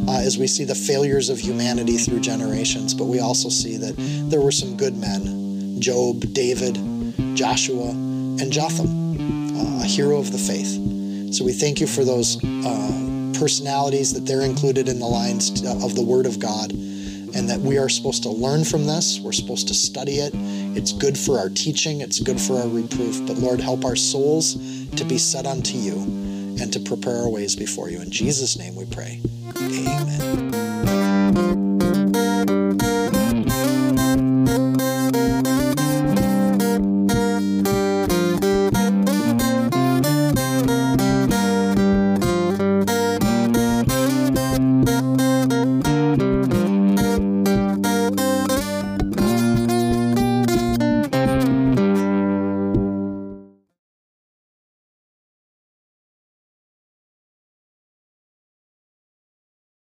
uh, 0.08 0.20
as 0.20 0.36
we 0.36 0.46
see 0.46 0.64
the 0.64 0.74
failures 0.74 1.30
of 1.30 1.38
humanity 1.38 1.96
through 1.96 2.20
generations. 2.20 2.94
But 2.94 3.04
we 3.04 3.20
also 3.20 3.48
see 3.48 3.76
that 3.78 3.94
there 4.30 4.40
were 4.40 4.52
some 4.52 4.76
good 4.76 4.96
men 4.96 5.80
Job, 5.80 6.32
David, 6.32 6.78
Joshua, 7.36 7.90
and 7.90 8.50
Jotham, 8.52 9.56
uh, 9.56 9.82
a 9.82 9.86
hero 9.86 10.18
of 10.18 10.32
the 10.32 10.38
faith. 10.38 11.34
So 11.34 11.44
we 11.44 11.52
thank 11.52 11.80
you 11.80 11.86
for 11.86 12.04
those 12.04 12.42
uh, 12.42 13.32
personalities 13.38 14.14
that 14.14 14.24
they're 14.24 14.42
included 14.42 14.88
in 14.88 14.98
the 15.00 15.06
lines 15.06 15.50
of 15.82 15.94
the 15.94 16.02
Word 16.02 16.26
of 16.26 16.38
God, 16.38 16.72
and 16.72 17.50
that 17.50 17.58
we 17.58 17.76
are 17.76 17.88
supposed 17.88 18.22
to 18.22 18.30
learn 18.30 18.64
from 18.64 18.86
this. 18.86 19.18
We're 19.18 19.32
supposed 19.32 19.68
to 19.68 19.74
study 19.74 20.18
it. 20.18 20.32
It's 20.76 20.92
good 20.92 21.18
for 21.18 21.38
our 21.38 21.48
teaching, 21.48 22.00
it's 22.00 22.20
good 22.20 22.40
for 22.40 22.58
our 22.58 22.68
reproof. 22.68 23.26
But 23.26 23.36
Lord, 23.36 23.60
help 23.60 23.84
our 23.84 23.96
souls 23.96 24.54
to 24.96 25.04
be 25.04 25.18
set 25.18 25.46
unto 25.46 25.76
you 25.76 25.96
and 26.60 26.72
to 26.72 26.80
prepare 26.80 27.22
our 27.22 27.28
ways 27.28 27.56
before 27.56 27.90
you. 27.90 28.00
In 28.00 28.10
Jesus' 28.10 28.58
name 28.58 28.74
we 28.76 28.84
pray. 28.86 29.20
Amen. 29.56 30.43